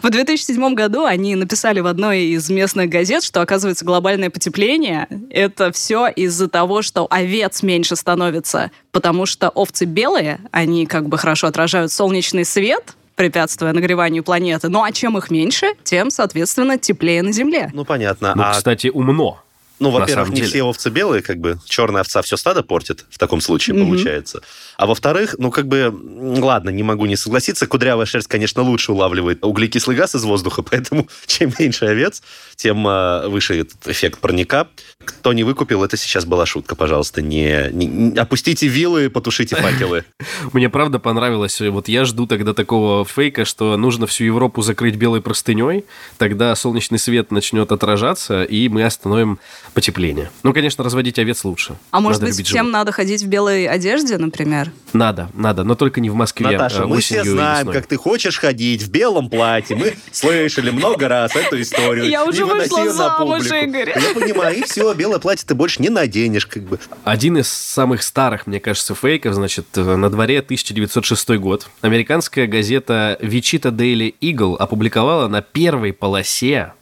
В 0.02 0.10
2007 0.10 0.74
году 0.74 1.04
они 1.04 1.34
написали 1.34 1.80
в 1.80 1.86
одной 1.86 2.20
из 2.24 2.48
местных 2.50 2.88
газет, 2.88 3.22
что, 3.24 3.40
оказывается, 3.40 3.84
глобальное 3.84 4.30
потепление— 4.30 5.08
это 5.30 5.72
все 5.72 6.08
из-за 6.08 6.48
того, 6.48 6.82
что 6.82 7.06
овец 7.10 7.62
меньше 7.62 7.96
становится, 7.96 8.70
потому 8.92 9.26
что 9.26 9.48
овцы 9.48 9.84
белые, 9.84 10.40
они 10.52 10.86
как 10.86 11.08
бы 11.08 11.18
хорошо 11.18 11.46
отражают 11.46 11.92
солнечный 11.92 12.44
свет, 12.44 12.94
препятствуя 13.20 13.74
нагреванию 13.74 14.24
планеты. 14.24 14.70
Ну 14.70 14.82
а 14.82 14.92
чем 14.92 15.18
их 15.18 15.30
меньше, 15.30 15.74
тем, 15.84 16.10
соответственно, 16.10 16.78
теплее 16.78 17.22
на 17.22 17.32
Земле. 17.32 17.70
Ну, 17.74 17.84
понятно. 17.84 18.32
Ну, 18.34 18.42
а, 18.42 18.52
кстати, 18.52 18.86
умно. 18.88 19.42
Ну, 19.80 19.90
во-первых, 19.90 20.28
не 20.30 20.42
все 20.42 20.62
овцы 20.62 20.90
белые, 20.90 21.22
как 21.22 21.38
бы 21.38 21.58
черная 21.66 22.02
овца 22.02 22.22
все 22.22 22.36
стадо 22.36 22.62
портит 22.62 23.04
в 23.10 23.18
таком 23.18 23.40
случае, 23.40 23.74
Мгм. 23.76 23.86
получается. 23.86 24.42
А 24.76 24.86
во-вторых, 24.86 25.34
ну, 25.38 25.50
как 25.50 25.66
бы, 25.66 25.92
ладно, 26.40 26.70
не 26.70 26.82
могу 26.82 27.06
не 27.06 27.16
согласиться, 27.16 27.66
кудрявая 27.66 28.06
шерсть, 28.06 28.28
конечно, 28.28 28.62
лучше 28.62 28.92
улавливает 28.92 29.44
углекислый 29.44 29.96
газ 29.96 30.14
из 30.14 30.22
воздуха, 30.24 30.62
поэтому 30.70 31.08
чем 31.26 31.52
меньше 31.58 31.86
овец, 31.86 32.22
тем 32.56 32.86
э, 32.86 33.28
выше 33.28 33.58
этот 33.60 33.86
эффект 33.88 34.20
парника. 34.20 34.68
Кто 35.04 35.32
не 35.32 35.44
выкупил, 35.44 35.82
это 35.82 35.96
сейчас 35.96 36.24
была 36.26 36.44
шутка, 36.46 36.76
пожалуйста. 36.76 37.22
Не, 37.22 37.70
не- 37.72 37.86
не- 37.86 38.18
опустите 38.18 38.66
вилы, 38.68 39.08
потушите 39.10 39.56
факелы. 39.56 40.04
Мне 40.52 40.68
правда 40.68 40.98
понравилось. 40.98 41.58
Вот 41.60 41.88
я 41.88 42.04
жду 42.04 42.26
тогда 42.26 42.52
такого 42.52 43.04
фейка, 43.06 43.44
что 43.46 43.76
нужно 43.78 44.06
всю 44.06 44.24
Европу 44.24 44.60
закрыть 44.62 44.96
белой 44.96 45.22
простыней, 45.22 45.84
тогда 46.18 46.54
солнечный 46.54 46.98
свет 46.98 47.30
начнет 47.30 47.72
отражаться, 47.72 48.42
и 48.44 48.68
мы 48.68 48.84
остановим 48.84 49.38
потепление. 49.74 50.30
Ну, 50.42 50.52
конечно, 50.52 50.84
разводить 50.84 51.18
овец 51.18 51.44
лучше. 51.44 51.76
А 51.90 52.00
может 52.00 52.20
Надо 52.20 52.34
быть, 52.34 52.46
всем 52.46 52.56
животных. 52.56 52.72
надо 52.72 52.92
ходить 52.92 53.22
в 53.22 53.28
белой 53.28 53.66
одежде, 53.66 54.18
например? 54.18 54.72
Надо, 54.92 55.30
надо, 55.34 55.64
но 55.64 55.74
только 55.74 56.00
не 56.00 56.10
в 56.10 56.14
Москве. 56.14 56.50
Наташа, 56.50 56.84
а 56.84 56.86
мы 56.86 57.00
все 57.00 57.24
знаем, 57.24 57.68
как 57.68 57.86
ты 57.86 57.96
хочешь 57.96 58.38
ходить 58.38 58.82
в 58.82 58.90
белом 58.90 59.30
платье. 59.30 59.76
Мы 59.76 59.94
слышали 60.12 60.70
много 60.70 61.08
раз 61.08 61.34
эту 61.36 61.60
историю. 61.60 62.08
Я 62.08 62.24
уже 62.24 62.44
вышла 62.44 62.90
замуж. 62.90 63.46
Игорь. 63.46 63.92
Я 63.96 64.14
понимаю, 64.14 64.56
и 64.56 64.62
все, 64.62 64.92
белое 64.94 65.18
платье 65.18 65.46
ты 65.46 65.54
больше 65.54 65.82
не 65.82 65.88
наденешь, 65.88 66.46
как 66.46 66.64
бы. 66.64 66.78
Один 67.04 67.38
из 67.38 67.48
самых 67.48 68.02
старых, 68.02 68.46
мне 68.46 68.60
кажется, 68.60 68.94
фейков, 68.94 69.34
значит, 69.34 69.66
на 69.76 70.10
дворе 70.10 70.40
1906 70.40 71.30
год. 71.30 71.68
Американская 71.80 72.46
газета 72.46 73.18
Wichita 73.20 73.70
Daily 73.70 74.14
Eagle 74.20 74.56
опубликовала 74.56 75.28
на 75.28 75.42
первой 75.42 75.92
полосе, 75.92 76.72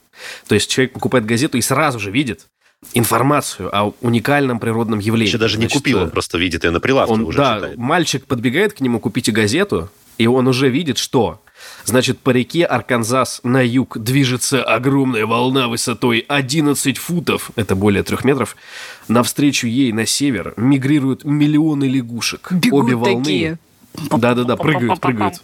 то 0.46 0.54
есть 0.54 0.70
человек 0.70 0.92
покупает 0.92 1.26
газету 1.26 1.58
и 1.58 1.60
сразу 1.60 1.98
же 1.98 2.10
видит 2.10 2.46
информацию 2.94 3.74
о 3.74 3.92
уникальном 4.00 4.60
природном 4.60 4.98
явлении. 4.98 5.28
Еще 5.28 5.38
даже 5.38 5.56
не 5.58 5.62
Значит, 5.62 5.78
купил, 5.78 5.98
э, 5.98 6.02
он 6.02 6.10
просто 6.10 6.38
видит 6.38 6.64
ее 6.64 6.70
на 6.70 6.80
прилавке 6.80 7.12
он, 7.12 7.22
уже 7.22 7.38
да, 7.38 7.56
читает. 7.56 7.76
мальчик 7.78 8.24
подбегает 8.26 8.74
к 8.74 8.80
нему, 8.80 9.00
купите 9.00 9.32
газету, 9.32 9.90
и 10.16 10.26
он 10.26 10.46
уже 10.48 10.68
видит, 10.68 10.98
что... 10.98 11.42
Значит, 11.84 12.20
по 12.20 12.30
реке 12.30 12.64
Арканзас 12.64 13.40
на 13.42 13.60
юг 13.66 13.98
движется 13.98 14.62
огромная 14.62 15.26
волна 15.26 15.66
высотой 15.66 16.24
11 16.28 16.96
футов, 16.98 17.50
это 17.56 17.74
более 17.74 18.04
трех 18.04 18.24
метров. 18.24 18.56
Навстречу 19.08 19.66
ей 19.66 19.90
на 19.90 20.06
север 20.06 20.54
мигрируют 20.56 21.24
миллионы 21.24 21.84
лягушек. 21.84 22.52
Бегут 22.52 22.84
Обе 22.84 22.94
волны... 22.94 23.58
Да-да-да, 23.94 24.56
прыгают, 24.56 25.00
прыгают. 25.00 25.42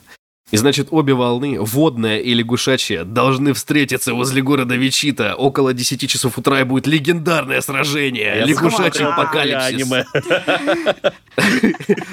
И 0.54 0.56
значит, 0.56 0.88
обе 0.92 1.14
волны, 1.14 1.60
водная 1.60 2.18
и 2.18 2.32
лягушачья, 2.32 3.02
должны 3.02 3.54
встретиться 3.54 4.14
возле 4.14 4.40
города 4.40 4.76
Вичита. 4.76 5.34
Около 5.34 5.74
10 5.74 6.08
часов 6.08 6.38
утра 6.38 6.60
и 6.60 6.64
будет 6.64 6.86
легендарное 6.86 7.60
сражение. 7.60 8.36
Я 8.36 8.44
Лягушачий 8.46 9.04
апокалипсис. 9.04 9.74
аниме. 9.74 10.04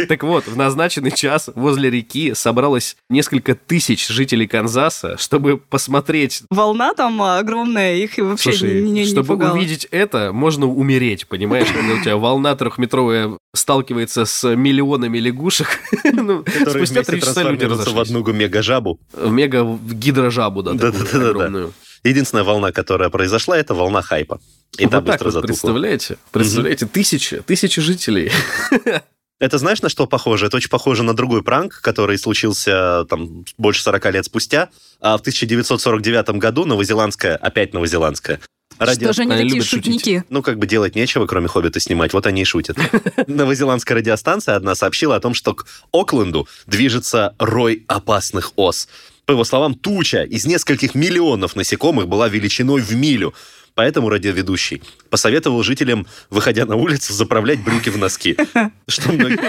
Так 0.09 0.23
вот, 0.23 0.47
в 0.47 0.57
назначенный 0.57 1.11
час 1.11 1.51
возле 1.53 1.91
реки 1.91 2.33
собралось 2.33 2.97
несколько 3.09 3.53
тысяч 3.53 4.07
жителей 4.07 4.47
Канзаса, 4.47 5.15
чтобы 5.19 5.57
посмотреть. 5.57 6.41
Волна 6.49 6.95
там 6.95 7.21
огромная, 7.21 7.95
их 7.97 8.17
и 8.17 8.23
вообще 8.23 8.51
Слушай, 8.51 8.81
не, 8.81 8.91
не, 8.91 9.01
не 9.01 9.05
чтобы 9.05 9.27
пугало. 9.27 9.53
увидеть 9.53 9.85
это, 9.91 10.31
можно 10.33 10.65
умереть, 10.65 11.27
понимаешь? 11.27 11.67
Когда 11.71 11.93
у 11.93 12.01
тебя 12.01 12.17
волна 12.17 12.55
трехметровая 12.55 13.37
сталкивается 13.53 14.25
с 14.25 14.55
миллионами 14.55 15.19
лягушек, 15.19 15.79
ну, 16.03 16.43
спустя 16.67 17.03
три 17.03 17.21
часа 17.21 17.43
люди 17.43 17.65
трансформируются 17.65 17.67
в 17.67 17.69
разошлись. 17.69 17.97
Мега-жабу. 18.34 18.99
В 19.13 19.32
мега 19.32 19.63
в 19.63 19.93
гидрожабу, 19.93 20.63
да, 20.63 20.71
такую 20.73 20.91
Да-да-да-да-да. 20.91 21.29
огромную. 21.29 21.73
Единственная 22.03 22.43
волна, 22.43 22.71
которая 22.71 23.09
произошла, 23.09 23.57
это 23.57 23.73
волна 23.73 24.01
хайпа. 24.01 24.39
И 24.77 24.88
та 24.88 24.97
Вот 25.01 25.05
так 25.05 25.21
вот, 25.21 25.34
затухла. 25.34 25.47
представляете? 25.47 26.17
Представляете, 26.32 26.86
тысячи, 26.88 27.41
тысячи 27.41 27.82
жителей. 27.82 28.32
Это 29.39 29.57
знаешь, 29.57 29.82
на 29.82 29.89
что 29.89 30.05
похоже? 30.05 30.45
Это 30.45 30.57
очень 30.57 30.69
похоже 30.69 31.01
на 31.01 31.15
другой 31.15 31.41
пранк, 31.41 31.82
который 31.82 32.19
случился 32.19 33.05
там 33.09 33.43
больше 33.57 33.82
40 33.82 34.13
лет 34.13 34.25
спустя. 34.25 34.69
А 34.99 35.17
в 35.17 35.21
1949 35.21 36.29
году 36.38 36.65
новозеландская, 36.65 37.38
опять 37.38 37.73
новозеландская, 37.73 38.39
радио... 38.80 39.07
Что 39.07 39.13
же 39.13 39.22
они 39.24 39.32
Они 39.34 39.41
такие 39.43 39.53
любят 39.55 39.67
шутить. 39.67 39.86
шутники? 39.86 40.24
Ну, 40.30 40.41
как 40.41 40.57
бы 40.57 40.67
делать 40.67 40.95
нечего, 40.95 41.26
кроме 41.28 41.47
«Хоббита» 41.47 41.80
снимать. 41.80 42.13
Вот 42.13 42.26
они 42.26 42.41
и 42.41 42.45
шутят. 42.45 42.78
Новозеландская 43.28 43.97
радиостанция 43.97 44.55
одна 44.55 44.76
сообщила 44.76 45.15
о 45.15 45.19
том, 45.19 45.34
что 45.34 45.53
к 45.53 45.65
Окленду 45.91 46.47
движется 46.67 47.36
рой 47.39 47.84
опасных 47.88 48.53
ос. 48.55 48.88
По 49.26 49.34
его 49.34 49.43
словам, 49.43 49.76
туча 49.76 50.24
из 50.24 50.45
нескольких 50.45 50.95
миллионов 50.95 51.55
насекомых 51.55 52.07
была 52.07 52.28
величиной 52.28 52.82
в 52.82 52.91
милю. 52.95 53.34
Поэтому 53.82 54.09
радиоведущий 54.09 54.84
посоветовал 55.09 55.63
жителям, 55.63 56.05
выходя 56.29 56.67
на 56.67 56.75
улицу, 56.75 57.13
заправлять 57.13 57.63
брюки 57.63 57.89
в 57.89 57.97
носки. 57.97 58.38
Что 58.88 59.11
многие... 59.11 59.39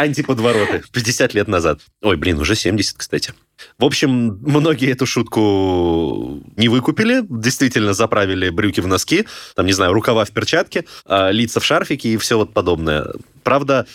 Антиподвороты. 0.00 0.82
50 0.90 1.34
лет 1.34 1.46
назад. 1.46 1.80
Ой, 2.00 2.16
блин, 2.16 2.40
уже 2.40 2.54
70, 2.54 2.96
кстати. 2.96 3.34
В 3.78 3.84
общем, 3.84 4.38
многие 4.40 4.90
эту 4.92 5.04
шутку 5.04 6.42
не 6.56 6.70
выкупили, 6.70 7.20
действительно 7.28 7.92
заправили 7.92 8.48
брюки 8.48 8.80
в 8.80 8.86
носки, 8.86 9.26
там, 9.54 9.66
не 9.66 9.74
знаю, 9.74 9.92
рукава 9.92 10.24
в 10.24 10.30
перчатке, 10.30 10.86
а, 11.04 11.30
лица 11.30 11.60
в 11.60 11.64
шарфике 11.66 12.08
и 12.08 12.16
все 12.16 12.38
вот 12.38 12.54
подобное. 12.54 13.12
Правда, 13.42 13.86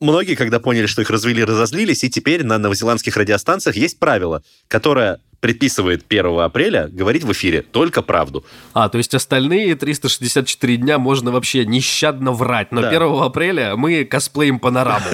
многие, 0.00 0.34
когда 0.34 0.60
поняли, 0.60 0.84
что 0.84 1.00
их 1.00 1.08
развели, 1.08 1.42
разозлились, 1.42 2.04
и 2.04 2.10
теперь 2.10 2.44
на 2.44 2.58
новозеландских 2.58 3.16
радиостанциях 3.16 3.76
есть 3.76 3.98
правило, 3.98 4.42
которое 4.68 5.18
предписывает 5.40 6.04
1 6.08 6.40
апреля 6.40 6.88
говорить 6.92 7.24
в 7.24 7.32
эфире 7.32 7.62
только 7.62 8.02
правду. 8.02 8.44
А, 8.74 8.88
то 8.88 8.98
есть 8.98 9.14
остальные 9.14 9.74
364 9.74 10.76
дня 10.76 10.98
можно 10.98 11.32
вообще 11.32 11.64
нещадно 11.64 12.32
врать. 12.32 12.72
Но 12.72 12.82
Да. 12.82 12.88
1 12.88 13.02
апреля 13.22 13.76
мы 13.76 14.04
косплеим 14.04 14.58
панораму. 14.58 15.06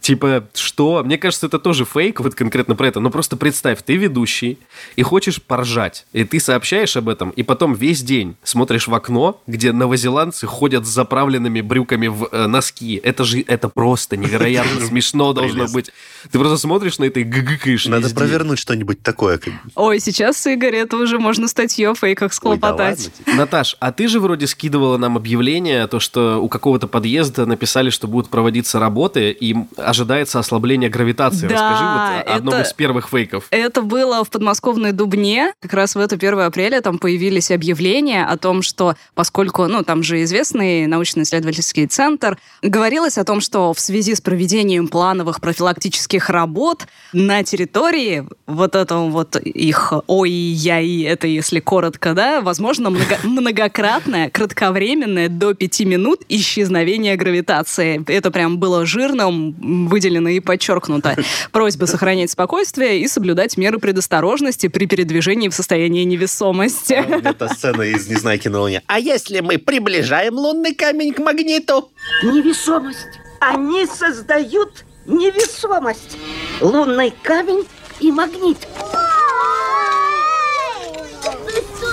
Типа, 0.00 0.48
что? 0.54 1.02
Мне 1.04 1.16
кажется, 1.16 1.46
это 1.46 1.58
тоже 1.58 1.84
фейк, 1.84 2.20
вот 2.20 2.34
конкретно 2.34 2.74
про 2.74 2.88
это. 2.88 3.00
Но 3.00 3.10
просто 3.10 3.36
представь, 3.36 3.82
ты 3.82 3.96
ведущий 3.96 4.58
и 4.96 5.02
хочешь 5.02 5.40
поржать. 5.40 6.06
И 6.12 6.24
ты 6.24 6.40
сообщаешь 6.40 6.96
об 6.96 7.08
этом, 7.08 7.30
и 7.30 7.42
потом 7.42 7.74
весь 7.74 8.02
день 8.02 8.36
смотришь 8.42 8.88
в 8.88 8.94
окно, 8.94 9.40
где 9.46 9.72
новозеландцы 9.72 10.46
ходят 10.46 10.86
с 10.86 10.88
заправленными 10.88 11.60
брюками 11.60 12.08
в 12.08 12.28
э, 12.32 12.46
носки. 12.46 13.00
Это 13.02 13.24
же, 13.24 13.44
это 13.46 13.68
просто 13.68 14.16
невероятно 14.16 14.80
смешно 14.86 15.32
должно 15.32 15.68
быть. 15.68 15.90
Ты 16.30 16.38
просто 16.38 16.56
смотришь 16.56 16.98
на 16.98 17.04
это 17.04 17.20
и 17.20 17.24
гыгыкаешь 17.24 17.86
Надо 17.86 18.12
провернуть 18.14 18.58
что-нибудь 18.58 18.71
что-нибудь 18.72 19.02
такое? 19.02 19.36
как- 19.38 19.52
Ой, 19.74 20.00
сейчас, 20.00 20.46
Игорь, 20.46 20.76
это 20.76 20.96
уже 20.96 21.18
можно 21.18 21.46
статью 21.46 21.90
о 21.90 21.94
фейках 21.94 22.26
Ой, 22.26 22.28
да 22.30 22.34
склопотать. 22.34 22.98
ладно 22.98 23.12
тебе. 23.24 23.34
Наташ, 23.34 23.76
а 23.80 23.92
ты 23.92 24.08
же 24.08 24.18
вроде 24.18 24.46
скидывала 24.46 24.96
нам 24.96 25.16
объявление, 25.18 25.86
то, 25.88 26.00
что 26.00 26.38
у 26.42 26.48
какого-то 26.48 26.86
подъезда 26.88 27.44
написали, 27.44 27.90
что 27.90 28.06
будут 28.08 28.30
проводиться 28.30 28.78
работы, 28.78 29.30
и 29.30 29.54
ожидается 29.76 30.38
ослабление 30.38 30.88
гравитации. 30.88 31.48
Да, 31.48 31.54
Расскажи 31.54 31.84
вот 31.84 32.32
о 32.32 32.34
одном 32.36 32.54
это- 32.54 32.62
из 32.68 32.72
первых 32.72 33.08
фейков. 33.10 33.44
Это 33.50 33.82
было 33.82 34.24
в 34.24 34.30
подмосковной 34.30 34.92
Дубне. 34.92 35.52
Как 35.60 35.74
раз 35.74 35.94
в 35.94 35.98
это 35.98 36.16
1 36.16 36.46
апреля 36.46 36.80
там 36.80 36.98
появились 36.98 37.50
объявления 37.50 38.24
о 38.24 38.38
том, 38.38 38.62
что 38.62 38.96
поскольку, 39.14 39.66
ну, 39.66 39.82
там 39.84 40.02
же 40.02 40.22
известный 40.22 40.86
научно-исследовательский 40.86 41.86
центр, 41.86 42.38
говорилось 42.62 43.18
о 43.18 43.24
том, 43.24 43.40
что 43.42 43.74
в 43.74 43.80
связи 43.80 44.14
с 44.14 44.20
проведением 44.22 44.88
плановых 44.88 45.40
профилактических 45.42 46.30
работ 46.30 46.86
на 47.12 47.42
территории 47.42 48.26
вот 48.62 48.76
этого 48.76 49.10
вот 49.10 49.34
их 49.36 49.92
ой-яй, 50.06 51.02
это 51.02 51.26
если 51.26 51.58
коротко, 51.58 52.14
да, 52.14 52.40
возможно, 52.40 52.90
много- 52.90 53.18
многократное, 53.24 54.30
кратковременное 54.30 55.28
до 55.28 55.52
5 55.52 55.80
минут 55.80 56.20
исчезновение 56.28 57.16
гравитации. 57.16 58.04
Это 58.06 58.30
прям 58.30 58.58
было 58.58 58.86
жирным, 58.86 59.88
выделено 59.88 60.28
и 60.28 60.38
подчеркнуто. 60.38 61.16
Просьба 61.50 61.86
сохранять 61.86 62.30
спокойствие 62.30 63.00
и 63.00 63.08
соблюдать 63.08 63.56
меры 63.56 63.80
предосторожности 63.80 64.68
при 64.68 64.86
передвижении 64.86 65.48
в 65.48 65.54
состоянии 65.54 66.04
невесомости. 66.04 66.92
Это 66.92 67.48
сцена 67.48 67.82
из 67.82 68.08
«Незнайки 68.08 68.46
на 68.46 68.60
Луне». 68.60 68.82
А 68.86 69.00
если 69.00 69.40
мы 69.40 69.58
приближаем 69.58 70.34
лунный 70.34 70.74
камень 70.74 71.12
к 71.12 71.18
магниту? 71.18 71.90
Невесомость. 72.22 73.18
Они 73.40 73.86
создают 73.86 74.84
невесомость. 75.06 76.16
Лунный 76.60 77.12
камень 77.22 77.64
и 78.02 78.10
магнит. 78.10 78.58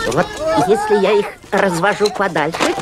Вот 0.08 0.26
если 0.68 1.02
я 1.02 1.12
их 1.20 1.26
развожу 1.52 2.10
подальше, 2.10 2.74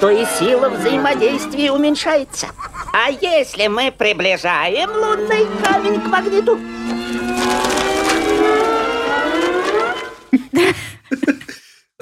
то 0.00 0.08
и 0.08 0.24
сила 0.38 0.68
взаимодействия 0.68 1.72
уменьшается. 1.72 2.46
А 2.92 3.10
если 3.10 3.66
мы 3.66 3.92
приближаем 3.92 4.90
лунный 4.90 5.46
камень 5.62 6.00
к 6.00 6.06
магниту, 6.06 6.58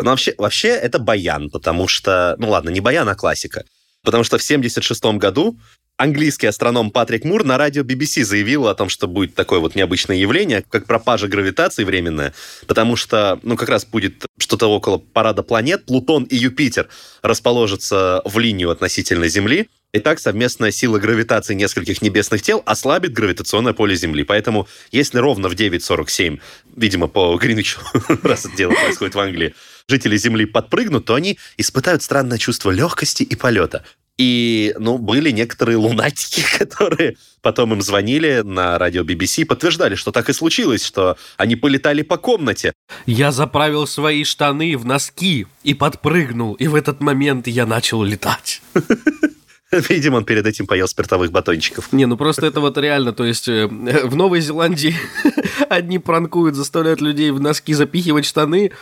Но 0.00 0.10
вообще, 0.10 0.34
вообще 0.38 0.68
это 0.68 1.00
баян, 1.00 1.50
потому 1.50 1.88
что... 1.88 2.36
Ну 2.38 2.50
ладно, 2.50 2.70
не 2.70 2.80
баян, 2.80 3.08
а 3.08 3.16
классика. 3.16 3.64
Потому 4.04 4.24
что 4.24 4.38
в 4.38 4.42
76 4.42 5.04
году 5.16 5.58
английский 5.98 6.46
астроном 6.46 6.90
Патрик 6.90 7.24
Мур 7.24 7.44
на 7.44 7.58
радио 7.58 7.82
BBC 7.82 8.24
заявил 8.24 8.68
о 8.68 8.74
том, 8.74 8.88
что 8.88 9.06
будет 9.06 9.34
такое 9.34 9.58
вот 9.58 9.74
необычное 9.74 10.16
явление, 10.16 10.64
как 10.68 10.86
пропажа 10.86 11.26
гравитации 11.26 11.84
временная, 11.84 12.32
потому 12.66 12.96
что, 12.96 13.38
ну, 13.42 13.56
как 13.56 13.68
раз 13.68 13.84
будет 13.84 14.24
что-то 14.38 14.68
около 14.68 14.98
парада 14.98 15.42
планет, 15.42 15.84
Плутон 15.84 16.24
и 16.24 16.36
Юпитер 16.36 16.88
расположатся 17.22 18.22
в 18.24 18.38
линию 18.38 18.70
относительно 18.70 19.28
Земли, 19.28 19.68
и 19.92 20.00
так 20.00 20.20
совместная 20.20 20.70
сила 20.70 20.98
гравитации 20.98 21.54
нескольких 21.54 22.02
небесных 22.02 22.42
тел 22.42 22.62
ослабит 22.66 23.14
гравитационное 23.14 23.72
поле 23.72 23.96
Земли. 23.96 24.22
Поэтому, 24.22 24.68
если 24.92 25.18
ровно 25.18 25.48
в 25.48 25.54
9.47, 25.54 26.40
видимо, 26.76 27.08
по 27.08 27.34
Гринвичу, 27.36 27.80
раз 28.22 28.44
это 28.44 28.54
дело 28.54 28.72
происходит 28.72 29.14
в 29.14 29.18
Англии, 29.18 29.54
жители 29.88 30.16
Земли 30.16 30.44
подпрыгнут, 30.44 31.06
то 31.06 31.14
они 31.14 31.38
испытают 31.56 32.02
странное 32.02 32.38
чувство 32.38 32.70
легкости 32.70 33.22
и 33.22 33.34
полета. 33.34 33.84
И, 34.18 34.74
ну, 34.78 34.98
были 34.98 35.30
некоторые 35.30 35.76
лунатики, 35.76 36.44
которые 36.58 37.16
потом 37.40 37.72
им 37.72 37.80
звонили 37.80 38.42
на 38.44 38.76
радио 38.76 39.02
BBC 39.02 39.42
и 39.42 39.44
подтверждали, 39.44 39.94
что 39.94 40.10
так 40.10 40.28
и 40.28 40.32
случилось, 40.32 40.84
что 40.84 41.16
они 41.36 41.54
полетали 41.54 42.02
по 42.02 42.16
комнате. 42.16 42.72
Я 43.06 43.30
заправил 43.30 43.86
свои 43.86 44.24
штаны 44.24 44.76
в 44.76 44.84
носки 44.84 45.46
и 45.62 45.74
подпрыгнул, 45.74 46.54
и 46.54 46.66
в 46.66 46.74
этот 46.74 47.00
момент 47.00 47.46
я 47.46 47.64
начал 47.64 48.02
летать. 48.02 48.60
Видимо, 49.70 50.16
он 50.16 50.24
перед 50.24 50.46
этим 50.46 50.66
поел 50.66 50.88
спиртовых 50.88 51.30
батончиков. 51.30 51.92
Не, 51.92 52.06
ну 52.06 52.16
просто 52.16 52.46
это 52.46 52.60
вот 52.60 52.78
реально, 52.78 53.12
то 53.12 53.24
есть 53.24 53.48
э, 53.48 53.66
в 53.66 54.16
Новой 54.16 54.40
Зеландии 54.40 54.96
одни 55.68 55.98
пранкуют, 55.98 56.54
заставляют 56.54 57.02
людей 57.02 57.30
в 57.30 57.40
носки 57.40 57.74
запихивать 57.74 58.24
штаны, 58.24 58.72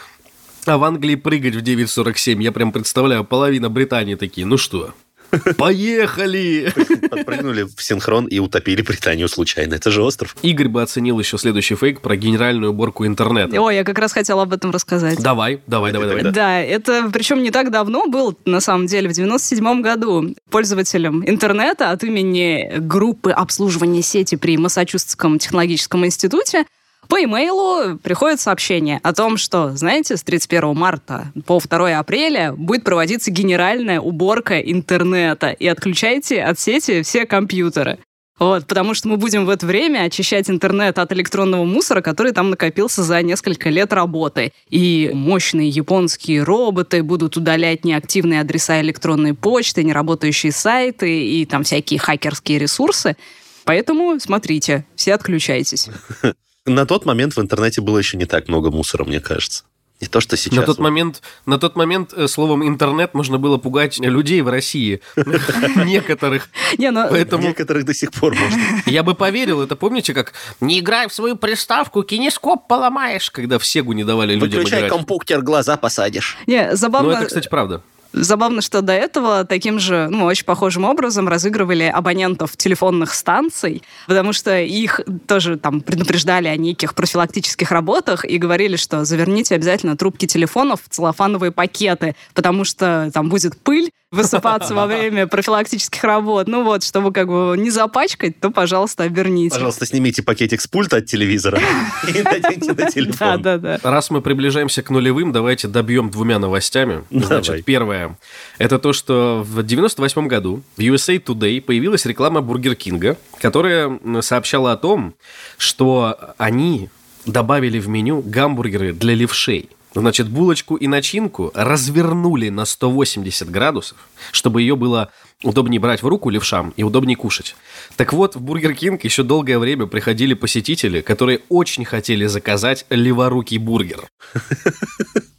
а 0.67 0.79
в 0.79 0.85
Англии 0.85 1.15
прыгать 1.15 1.55
в 1.55 1.63
9.47. 1.63 2.43
Я 2.43 2.53
прям 2.53 2.73
представляю, 2.73 3.25
половина 3.25 3.71
Британии 3.71 4.15
такие, 4.15 4.47
ну 4.47 4.57
что, 4.57 4.93
поехали! 5.57 6.73
Подпрыгнули 7.11 7.65
в 7.65 7.83
синхрон 7.83 8.27
и 8.27 8.39
утопили 8.39 8.83
Британию 8.83 9.29
случайно. 9.29 9.75
Это 9.75 9.91
же 9.91 10.03
остров. 10.03 10.37
Игорь 10.43 10.69
бы 10.69 10.83
оценил 10.83 11.19
еще 11.19 11.39
следующий 11.39 11.75
фейк 11.75 12.01
про 12.01 12.17
генеральную 12.17 12.73
уборку 12.73 13.07
интернета. 13.07 13.61
Ой, 13.61 13.77
я 13.77 13.85
как 13.85 13.99
раз 13.99 14.13
хотела 14.13 14.43
об 14.43 14.53
этом 14.53 14.71
рассказать. 14.71 15.19
Давай, 15.21 15.61
давай, 15.67 15.93
давай, 15.93 16.09
давай. 16.09 16.23
Да. 16.25 16.31
Да, 16.31 16.61
это 16.61 17.11
причем 17.13 17.43
не 17.43 17.51
так 17.51 17.71
давно 17.71 18.07
был, 18.07 18.37
на 18.45 18.61
самом 18.61 18.87
деле, 18.87 19.09
в 19.09 19.13
97 19.13 19.83
году. 19.83 20.35
Пользователям 20.51 21.29
интернета 21.29 21.91
от 21.91 22.05
имени 22.05 22.79
группы 22.79 23.31
обслуживания 23.31 24.03
сети 24.03 24.37
при 24.37 24.57
Массачусетском 24.57 25.39
технологическом 25.39 26.05
институте 26.05 26.65
по 27.09 27.23
имейлу 27.23 27.99
приходит 27.99 28.41
сообщение 28.41 29.01
о 29.03 29.13
том, 29.13 29.37
что, 29.37 29.71
знаете, 29.77 30.17
с 30.17 30.23
31 30.23 30.77
марта 30.77 31.33
по 31.47 31.61
2 31.61 31.99
апреля 31.99 32.53
будет 32.53 32.85
проводиться 32.85 33.31
генеральная 33.31 34.01
уборка 34.01 34.59
интернета 34.59 35.51
и 35.51 35.67
отключайте 35.67 36.43
от 36.43 36.59
сети 36.59 37.03
все 37.03 37.27
компьютеры. 37.27 37.99
Вот, 38.39 38.67
потому 38.67 38.93
что 38.93 39.09
мы 39.09 39.17
будем 39.17 39.47
в 39.47 39.51
это 39.51 39.65
время 39.65 40.05
очищать 40.05 40.51
интернет 40.51 40.99
от 40.99 41.11
электронного 41.13 41.65
мусора, 41.65 42.03
который 42.03 42.33
там 42.33 42.51
накопился 42.51 43.03
за 43.03 43.23
несколько 43.23 43.71
лет 43.71 43.95
работы. 43.95 44.53
И 44.69 45.11
мощные 45.15 45.71
японские 45.71 46.43
роботы 46.43 47.03
будут 47.03 47.39
удалять 47.39 47.85
неактивные 47.85 48.43
адреса 48.43 48.81
электронной 48.83 49.33
почты, 49.33 49.85
неработающие 49.85 50.53
сайты 50.53 51.25
и 51.25 51.47
там 51.47 51.63
всякие 51.63 51.99
хакерские 51.99 52.59
ресурсы. 52.59 53.17
Поэтому 53.65 54.21
смотрите, 54.21 54.85
все 54.97 55.15
отключайтесь. 55.15 55.89
На 56.67 56.85
тот 56.85 57.07
момент 57.07 57.37
в 57.37 57.41
интернете 57.41 57.81
было 57.81 57.99
еще 57.99 58.17
не 58.17 58.27
так 58.27 58.49
много 58.49 58.71
мусора, 58.71 59.05
мне 59.05 59.21
кажется. 59.21 59.65
Не 60.01 60.09
то, 60.09 60.21
что 60.21 60.37
сейчас. 60.37 60.59
На 60.59 60.63
тот 60.63 60.79
момент, 60.79 61.23
на 61.47 61.59
тот 61.59 61.75
момент 61.75 62.13
э, 62.15 62.29
словом 62.29 62.67
интернет 62.67 63.15
можно 63.15 63.39
было 63.39 63.57
пугать 63.57 63.99
людей 63.99 64.43
в 64.43 64.49
России. 64.49 65.01
Некоторых. 65.77 66.51
Не, 66.77 66.91
ну, 66.91 67.07
Поэтому 67.09 67.45
Некоторых 67.45 67.87
до 67.87 67.95
сих 67.95 68.13
пор 68.13 68.35
можно. 68.35 68.61
я 68.85 69.03
бы 69.03 69.15
поверил, 69.15 69.63
это 69.63 69.75
помните, 69.75 70.13
как 70.13 70.35
«Не 70.61 70.81
играй 70.81 71.09
в 71.09 71.15
свою 71.15 71.37
приставку, 71.37 72.03
кинескоп 72.03 72.69
поломаешь», 72.69 73.31
когда 73.31 73.59
в 73.59 73.65
Сегу 73.65 73.93
не 73.93 74.05
давали 74.05 74.35
людям 74.35 74.59
Выключай 74.59 74.81
играть. 74.81 74.93
компьютер, 74.93 75.41
глаза 75.41 75.79
посадишь. 75.79 76.37
не, 76.47 76.69
Ну, 76.69 76.77
забавно... 76.77 77.13
это, 77.13 77.27
кстати, 77.27 77.49
правда. 77.49 77.81
Забавно, 78.13 78.63
что 78.63 78.83
до 78.83 78.93
этого 78.93 79.45
таким 79.45 79.79
же, 79.79 80.09
ну, 80.11 80.25
очень 80.25 80.45
похожим 80.45 80.85
образом 80.85 81.29
разыгрывали 81.29 81.85
абонентов 81.85 82.57
телефонных 82.57 83.15
станций, 83.15 83.83
потому 84.07 84.33
что 84.33 84.61
их 84.61 85.01
тоже 85.27 85.57
там 85.57 85.81
предупреждали 85.81 86.49
о 86.49 86.57
неких 86.57 86.95
профилактических 86.95 87.71
работах 87.71 88.25
и 88.25 88.39
говорили, 88.39 88.77
что 88.77 89.05
заверните 89.05 89.55
обязательно 89.55 89.97
трубки 89.97 90.27
телефонов 90.27 90.81
в 90.85 90.89
целлофановые 90.89 91.53
пакеты, 91.53 92.15
потому 92.35 92.65
что 92.65 93.11
там 93.13 93.29
будет 93.29 93.57
пыль 93.59 93.91
высыпаться 94.13 94.75
во 94.75 94.87
время 94.87 95.27
профилактических 95.27 96.03
работ. 96.05 96.49
Ну 96.49 96.65
вот, 96.65 96.85
чтобы 96.85 97.13
как 97.13 97.27
бы 97.29 97.55
не 97.59 97.71
запачкать, 97.71 98.39
то, 98.41 98.51
пожалуйста, 98.51 99.03
оберните. 99.05 99.55
Пожалуйста, 99.55 99.85
снимите 99.87 100.23
пакетик 100.23 100.61
с 100.61 100.67
пульта 100.67 100.99
от 100.99 101.07
телевизора 101.07 101.61
и 102.09 102.23
наденьте 102.23 102.69
на 102.69 102.75
Да, 102.75 102.87
телефон. 102.87 103.43
да, 103.43 103.59
да. 103.59 103.81
Раз 103.83 104.11
мы 104.11 104.23
приближаемся 104.23 104.83
к 104.83 104.91
нулевым, 104.91 105.33
давайте 105.33 105.69
добьем 105.69 106.11
двумя 106.11 106.39
новостями. 106.39 107.05
Значит, 107.11 107.47
Давай. 107.47 107.63
Первое. 107.97 108.19
Это 108.59 108.79
то, 108.79 108.93
что 108.93 109.43
в 109.45 109.63
98 109.63 110.27
году 110.27 110.63
в 110.77 110.81
USA 110.81 111.23
Today 111.23 111.61
появилась 111.61 112.07
реклама 112.07 112.41
Бургер 112.41 112.75
Кинга, 112.75 113.17
которая 113.41 113.99
сообщала 114.21 114.73
о 114.73 114.77
том, 114.77 115.15
что 115.59 116.35
они 116.39 116.89
добавили 117.25 117.79
в 117.79 117.89
меню 117.89 118.23
гамбургеры 118.23 118.93
для 118.93 119.15
левшей. 119.15 119.69
Значит, 119.95 120.29
булочку 120.29 120.77
и 120.77 120.87
начинку 120.89 121.51
развернули 121.55 122.51
на 122.51 122.67
180 122.67 123.51
градусов, 123.51 123.97
чтобы 124.31 124.61
ее 124.61 124.77
было 124.77 125.11
удобнее 125.43 125.81
брать 125.81 126.03
в 126.03 126.07
руку 126.07 126.29
левшам 126.29 126.75
и 126.77 126.83
удобнее 126.83 127.17
кушать. 127.17 127.57
Так 127.97 128.13
вот, 128.13 128.37
в 128.37 128.41
Бургер 128.43 128.75
Кинг 128.75 129.05
еще 129.05 129.23
долгое 129.23 129.59
время 129.59 129.87
приходили 129.87 130.35
посетители, 130.35 131.01
которые 131.01 131.41
очень 131.49 131.87
хотели 131.87 132.27
заказать 132.27 132.85
леворукий 132.91 133.57
бургер. 133.57 134.05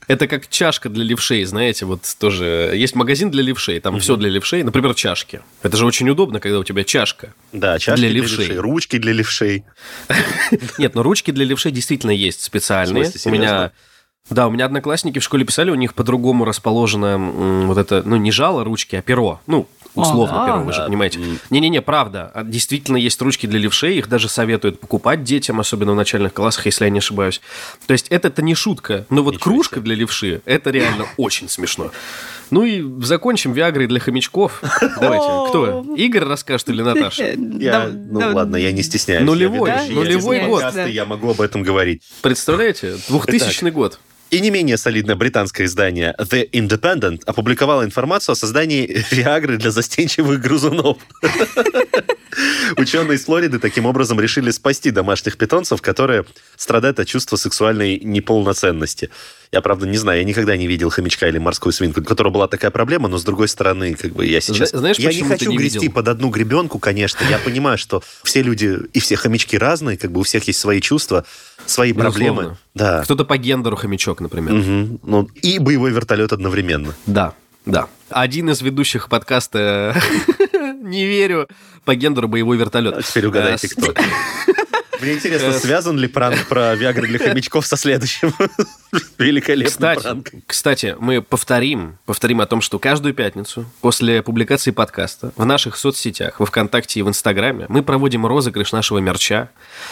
Это 0.08 0.28
как 0.28 0.48
чашка 0.48 0.88
для 0.90 1.04
левшей, 1.04 1.44
знаете, 1.44 1.86
вот 1.86 2.02
тоже 2.18 2.72
есть 2.74 2.96
магазин 2.96 3.30
для 3.30 3.44
левшей, 3.44 3.82
там 3.82 4.00
все 4.00 4.16
для 4.16 4.30
левшей, 4.30 4.64
например, 4.64 4.94
чашки. 4.96 5.42
Это 5.64 5.76
же 5.76 5.86
очень 5.86 6.10
удобно, 6.10 6.40
когда 6.40 6.60
у 6.60 6.64
тебя 6.64 6.86
чашка. 6.86 7.34
Да, 7.52 7.78
чашки 7.78 8.00
Для 8.00 8.10
для 8.10 8.22
левшей. 8.22 8.38
левшей, 8.46 8.58
ручки 8.58 8.98
для 8.98 9.12
левшей. 9.12 9.66
Нет, 10.78 10.96
но 10.96 11.04
ручки 11.04 11.32
для 11.32 11.44
левшей 11.44 11.72
действительно 11.72 12.12
есть 12.12 12.42
специальные. 12.42 13.12
У 13.26 13.30
меня 13.30 13.72
да, 14.30 14.48
у 14.48 14.52
меня 14.52 14.66
одноклассники 14.66 15.20
в 15.20 15.24
школе 15.24 15.46
писали, 15.46 15.72
у 15.72 15.76
них 15.76 15.94
по-другому 15.94 16.44
расположено 16.44 17.18
вот 17.18 17.78
это, 17.78 18.04
ну, 18.04 18.18
не 18.18 18.32
жало 18.32 18.66
ручки, 18.66 18.98
а 18.98 19.02
перо. 19.02 19.40
Ну, 19.48 19.68
Условно, 20.02 20.36
Ага. 20.38 20.46
первого, 20.46 20.64
вы 20.66 20.74
же 20.74 20.84
понимаете. 20.86 21.20
Не-не-не, 21.50 21.82
правда. 21.82 22.32
А 22.34 22.44
Действительно 22.44 22.98
есть 22.98 23.22
ручки 23.22 23.46
для 23.48 23.60
левшей, 23.60 23.98
их 23.98 24.08
даже 24.10 24.30
советуют 24.30 24.80
покупать 24.80 25.24
детям, 25.24 25.60
особенно 25.60 25.92
в 25.94 25.96
начальных 25.96 26.34
классах, 26.34 26.66
если 26.66 26.86
я 26.86 26.90
не 26.90 27.00
ошибаюсь. 27.00 27.42
То 27.86 27.94
есть 27.94 28.08
это-то 28.10 28.42
не 28.42 28.56
шутка. 28.56 29.06
Но 29.10 29.24
вот 29.24 29.38
кружка 29.40 29.80
для 29.80 29.96
левши, 29.96 30.42
это 30.46 30.70
реально 30.70 31.06
очень 31.18 31.50
смешно. 31.50 31.92
Ну 32.50 32.64
и 32.64 32.82
закончим 33.04 33.52
Виагрой 33.52 33.88
для 33.88 34.00
хомячков. 34.00 34.62
Давайте, 35.02 35.26
кто? 35.50 35.86
Игорь 35.98 36.24
расскажет 36.24 36.70
или 36.70 36.82
Наташа? 36.82 37.34
Я, 37.36 37.90
ну 37.92 38.20
ладно, 38.34 38.56
я 38.56 38.72
не 38.72 38.84
стесняюсь. 38.84 39.26
Нулевой, 39.26 39.72
нулевой 39.90 40.46
год. 40.48 40.64
Я 40.88 41.04
могу 41.06 41.32
об 41.32 41.42
этом 41.42 41.64
говорить. 41.64 42.04
Представляете? 42.22 42.96
2000 43.10 43.70
год. 43.72 44.00
И 44.30 44.42
не 44.42 44.50
менее 44.52 44.78
солидное 44.78 45.16
британское 45.16 45.68
издание 45.68 46.14
The 46.20 46.50
Independent 46.52 47.22
опубликовало 47.26 47.84
информацию 47.84 48.34
о 48.34 48.36
создании 48.36 49.04
Виагры 49.12 49.58
для 49.58 49.72
застенчивых 49.72 50.42
грызунов. 50.42 50.98
Ученые 52.76 53.16
из 53.18 53.26
Флориды 53.26 53.60
таким 53.60 53.86
образом 53.86 54.20
решили 54.20 54.52
спасти 54.52 54.92
домашних 54.92 55.38
питомцев, 55.38 55.82
которые 55.82 56.26
страдают 56.56 57.00
от 57.00 57.08
чувства 57.08 57.36
сексуальной 57.38 58.00
неполноценности. 58.00 59.10
Я, 59.52 59.62
правда, 59.62 59.88
не 59.88 59.98
знаю, 59.98 60.20
я 60.20 60.26
никогда 60.26 60.58
не 60.58 60.68
видел 60.68 60.90
хомячка 60.90 61.28
или 61.28 61.38
морскую 61.38 61.72
свинку, 61.72 62.02
у 62.02 62.04
которой 62.04 62.34
была 62.34 62.48
такая 62.48 62.70
проблема, 62.70 63.08
но, 63.08 63.18
с 63.18 63.24
другой 63.24 63.48
стороны, 63.48 63.94
как 63.94 64.12
бы 64.12 64.26
я 64.26 64.42
сейчас... 64.42 64.72
Зна- 64.72 64.80
знаешь, 64.80 65.00
я 65.00 65.14
не 65.14 65.24
хочу 65.24 65.50
не 65.50 65.58
грести 65.58 65.80
видел? 65.80 65.94
под 65.94 66.08
одну 66.10 66.30
гребенку, 66.30 66.80
конечно. 66.80 67.24
Я 67.30 67.40
понимаю, 67.40 67.78
что 67.78 68.04
все 68.24 68.42
люди 68.42 68.78
и 68.92 69.00
все 69.00 69.16
хомячки 69.16 69.58
разные, 69.58 69.98
как 69.98 70.12
бы 70.12 70.20
у 70.20 70.24
всех 70.24 70.44
есть 70.46 70.60
свои 70.60 70.82
чувства, 70.82 71.26
свои 71.66 71.94
проблемы. 71.94 72.58
Да. 72.74 73.04
Кто-то 73.04 73.24
по 73.24 73.38
гендеру 73.38 73.78
хомячок, 73.78 74.20
например. 74.20 74.54
Мгм. 74.54 75.00
Ну, 75.04 75.30
и 75.42 75.60
боевой 75.60 75.92
вертолет 75.92 76.34
одновременно. 76.34 76.94
Да, 77.06 77.34
да. 77.68 77.88
Один 78.10 78.50
из 78.50 78.62
ведущих 78.62 79.10
подкаста 79.10 79.96
«Не 80.82 81.06
верю» 81.06 81.48
по 81.86 81.96
гендеру 81.96 82.28
боевой 82.28 82.58
вертолет. 82.58 82.96
А 82.98 83.02
теперь 83.02 83.28
угадайте, 83.28 83.68
с- 83.68 83.74
кто. 83.74 83.94
Мне 85.00 85.14
интересно, 85.14 85.48
Э, 85.50 85.54
связан 85.60 85.96
ли 86.00 86.08
пранк 86.08 86.48
про 86.48 86.74
Виагры 86.76 87.06
для 87.08 87.20
хомячков 87.20 87.68
со 87.68 87.78
следующим 87.78 88.34
великолепным 89.20 89.68
Кстати, 89.72 90.02
пранком? 90.02 90.42
кстати, 90.48 90.96
мы 91.00 91.22
повторим, 91.22 92.00
повторим 92.06 92.42
о 92.42 92.48
том, 92.48 92.62
что 92.62 92.80
каждую 92.80 93.14
пятницу 93.14 93.66
после 93.82 94.24
публикации 94.24 94.72
подкаста 94.72 95.32
в 95.36 95.46
наших 95.46 95.78
соцсетях, 95.78 96.40
во 96.40 96.48
ВКонтакте 96.48 97.00
и 97.00 97.04
в 97.04 97.10
Инстаграме 97.10 97.68
мы 97.70 97.84
проводим 97.84 98.26
розыгрыш 98.26 98.72
нашего 98.72 98.98
мерча. 98.98 99.50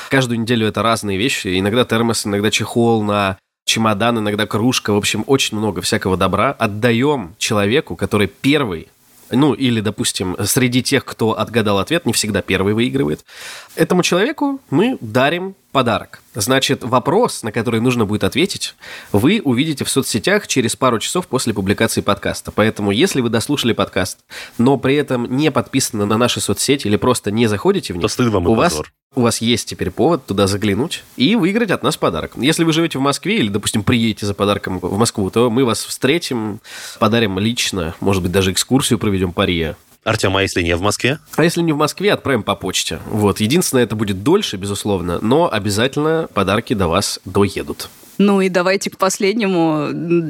Каждую 0.10 0.40
неделю 0.40 0.68
это 0.68 0.82
разные 0.82 1.20
вещи. 1.20 1.60
Иногда 1.60 1.86
термос, 1.86 2.26
иногда 2.26 2.50
чехол 2.50 3.04
на 3.04 3.38
чемодан, 3.66 4.20
иногда 4.20 4.46
кружка. 4.46 4.94
В 4.94 4.98
общем, 4.98 5.24
очень 5.28 5.58
много 5.58 5.82
всякого 5.82 6.16
добра. 6.16 6.52
Отдаем 6.52 7.36
человеку, 7.38 7.96
который 7.96 8.28
первый 8.28 8.88
ну, 9.32 9.54
или, 9.54 9.82
допустим, 9.82 10.36
среди 10.44 10.84
тех, 10.84 11.04
кто 11.04 11.38
отгадал 11.38 11.80
ответ, 11.80 12.06
не 12.06 12.14
всегда 12.14 12.44
первый 12.44 12.76
выигрывает. 12.76 13.26
Этому 13.76 14.04
человеку 14.04 14.60
мы 14.70 15.00
дарим 15.02 15.56
подарок. 15.76 16.22
Значит, 16.34 16.86
вопрос, 16.86 17.44
на 17.44 17.52
который 17.52 17.82
нужно 17.82 18.06
будет 18.06 18.24
ответить, 18.24 18.76
вы 19.12 19.42
увидите 19.44 19.84
в 19.84 19.90
соцсетях 19.90 20.48
через 20.48 20.78
пару 20.78 21.00
часов 21.00 21.28
после 21.28 21.54
публикации 21.54 22.00
подкаста. 22.00 22.54
Поэтому, 22.54 22.92
если 22.92 23.20
вы 23.20 23.28
дослушали 23.28 23.74
подкаст, 23.74 24.20
но 24.58 24.78
при 24.78 24.96
этом 24.96 25.26
не 25.36 25.52
подписаны 25.52 26.06
на 26.06 26.18
наши 26.18 26.40
соцсети 26.40 26.88
или 26.88 26.96
просто 26.96 27.30
не 27.30 27.48
заходите 27.48 27.92
в 27.92 27.98
них, 27.98 28.04
То 28.04 28.08
стыд 28.08 28.30
вам 28.30 28.48
у 28.48 28.54
вас 28.54 28.84
у 29.16 29.22
вас 29.22 29.42
есть 29.42 29.70
теперь 29.70 29.92
повод 29.92 30.26
туда 30.26 30.46
заглянуть 30.46 31.04
и 31.16 31.36
выиграть 31.36 31.72
от 31.72 31.84
нас 31.84 31.98
подарок. 31.98 32.34
Если 32.36 32.64
вы 32.64 32.74
живете 32.74 33.00
в 33.00 33.02
Москве 33.02 33.38
или, 33.38 33.48
допустим, 33.48 33.84
приедете 33.84 34.26
за 34.26 34.34
подарком 34.34 34.80
в 34.80 34.98
Москву, 34.98 35.30
то 35.30 35.50
мы 35.50 35.64
вас 35.64 35.84
встретим, 35.84 36.60
подарим 37.00 37.40
лично, 37.40 37.96
может 38.02 38.22
быть, 38.22 38.32
даже 38.32 38.52
экскурсию 38.52 39.00
проведем 39.00 39.32
по 39.32 39.46
РИА. 39.46 39.76
Артем, 40.06 40.38
а 40.38 40.44
если 40.44 40.62
не 40.62 40.76
в 40.76 40.82
Москве? 40.82 41.18
А 41.36 41.44
если 41.44 41.62
не 41.62 41.74
в 41.74 41.78
Москве, 41.78 42.14
отправим 42.14 42.44
по 42.44 42.56
почте. 42.56 43.00
Вот. 43.08 43.40
Единственное, 43.40 43.84
это 43.84 43.96
будет 43.96 44.22
дольше, 44.22 44.56
безусловно, 44.56 45.18
но 45.22 45.52
обязательно 45.52 46.30
подарки 46.32 46.76
до 46.76 46.88
вас 46.88 47.20
доедут. 47.26 47.90
Ну 48.20 48.40
и 48.40 48.48
давайте 48.48 48.92
к 48.92 48.98
последнему 48.98 49.90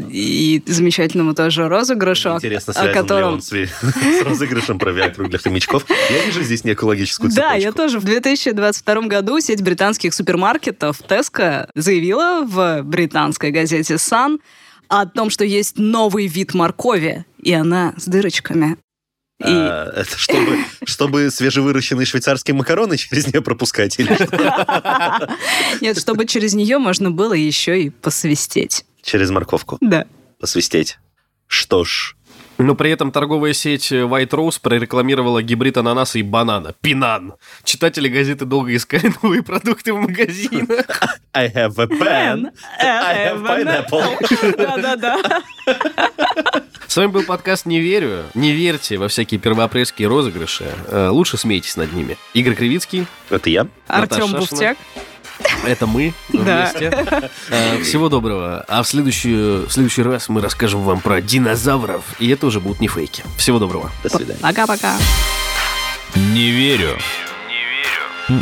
и 0.10 0.64
замечательному 0.66 1.36
тоже 1.36 1.68
розыгрышу, 1.68 2.32
о- 2.32 2.36
Интересно, 2.38 2.74
о 2.74 2.88
котором... 2.88 3.34
он 3.34 3.42
с, 3.42 3.50
с 3.52 4.22
розыгрышем 4.24 4.80
про 4.80 4.92
Виагру 4.92 5.28
для 5.28 5.38
хомячков? 5.40 5.86
Я 6.10 6.26
вижу 6.26 6.42
здесь 6.42 6.64
некую 6.64 6.88
логическую 6.88 7.30
цепочку. 7.30 7.50
Да, 7.52 7.56
я 7.56 7.74
тоже. 7.74 8.00
В 8.00 8.06
2022 8.06 9.02
году 9.02 9.40
сеть 9.42 9.62
британских 9.62 10.14
супермаркетов 10.14 11.02
Tesco 11.02 11.68
заявила 11.76 12.46
в 12.48 12.82
британской 12.84 13.52
газете 13.52 13.96
Sun 13.96 14.40
о 14.88 15.06
том, 15.06 15.30
что 15.30 15.44
есть 15.44 15.78
новый 15.78 16.28
вид 16.28 16.54
моркови, 16.54 17.26
и 17.44 17.52
она 17.54 17.94
с 17.98 18.06
дырочками. 18.06 18.78
И 19.40 19.44
А, 19.48 19.92
это 19.96 20.18
чтобы, 20.18 20.60
чтобы 20.86 21.30
свежевыращенные 21.32 22.06
швейцарские 22.06 22.56
макароны 22.56 22.96
через 22.98 23.28
нее 23.28 23.42
пропускать 23.42 24.00
или 24.00 24.14
что? 24.16 25.38
нет, 25.82 26.00
чтобы 26.00 26.26
через 26.26 26.54
нее 26.54 26.78
можно 26.78 27.12
было 27.12 27.34
еще 27.34 27.82
и 27.82 27.90
посвистеть. 27.90 28.86
Через 29.02 29.30
морковку 29.32 29.78
Да. 29.82 30.06
посвистеть. 30.40 30.98
Что 31.48 31.84
ж, 31.84 32.16
Но 32.58 32.74
при 32.76 32.90
этом 32.90 33.12
торговая 33.12 33.52
сеть 33.54 33.92
White 33.92 34.30
Rose 34.30 34.60
прорекламировала 34.62 35.44
гибрид 35.44 35.78
ананаса 35.78 36.18
и 36.20 36.24
банана. 36.24 36.74
Пинан. 36.82 37.34
Читатели 37.66 38.08
газеты 38.08 38.46
долго 38.46 38.74
искали 38.74 39.12
новые 39.22 39.44
продукты 39.44 39.94
в 39.94 39.98
магазинах. 40.00 40.86
I 41.34 41.50
have 41.50 41.78
a 41.78 41.88
pen, 41.88 42.52
I 42.80 43.28
have 43.28 43.44
pineapple. 43.46 44.56
Да-да-да. 44.58 45.42
С 46.96 46.98
вами 46.98 47.10
был 47.10 47.24
подкаст 47.24 47.66
«Не 47.66 47.82
верю». 47.82 48.24
Не 48.36 48.54
верьте 48.54 48.98
во 48.98 49.10
всякие 49.10 49.38
первоапрельские 49.38 50.08
розыгрыши. 50.08 50.72
Э, 50.88 51.10
Лучше 51.10 51.36
смейтесь 51.36 51.76
над 51.76 51.92
ними. 51.92 52.18
Игорь 52.34 52.56
Кривицкий, 52.56 53.06
Это 53.30 53.50
я. 53.50 53.68
Артем 53.88 54.32
Буфтяк. 54.32 54.78
это 55.66 55.88
мы 55.88 56.14
вместе. 56.30 57.30
Э, 57.50 57.82
Всего 57.82 58.08
доброго. 58.08 58.64
А 58.70 58.82
в, 58.82 58.88
следующую, 58.88 59.68
в 59.68 59.74
следующий 59.74 60.04
раз 60.04 60.30
мы 60.30 60.40
расскажем 60.40 60.84
вам 60.84 61.02
про 61.02 61.20
динозавров. 61.20 62.02
И 62.20 62.30
это 62.30 62.48
уже 62.48 62.62
будут 62.62 62.80
не 62.80 62.88
фейки. 62.88 63.26
Всего 63.38 63.60
доброго. 63.60 63.92
До 64.02 64.08
свидания. 64.08 64.40
Пока-пока. 64.42 64.96
Не 66.16 66.50
верю. 66.50 66.98
Не 68.30 68.38
верю. 68.38 68.42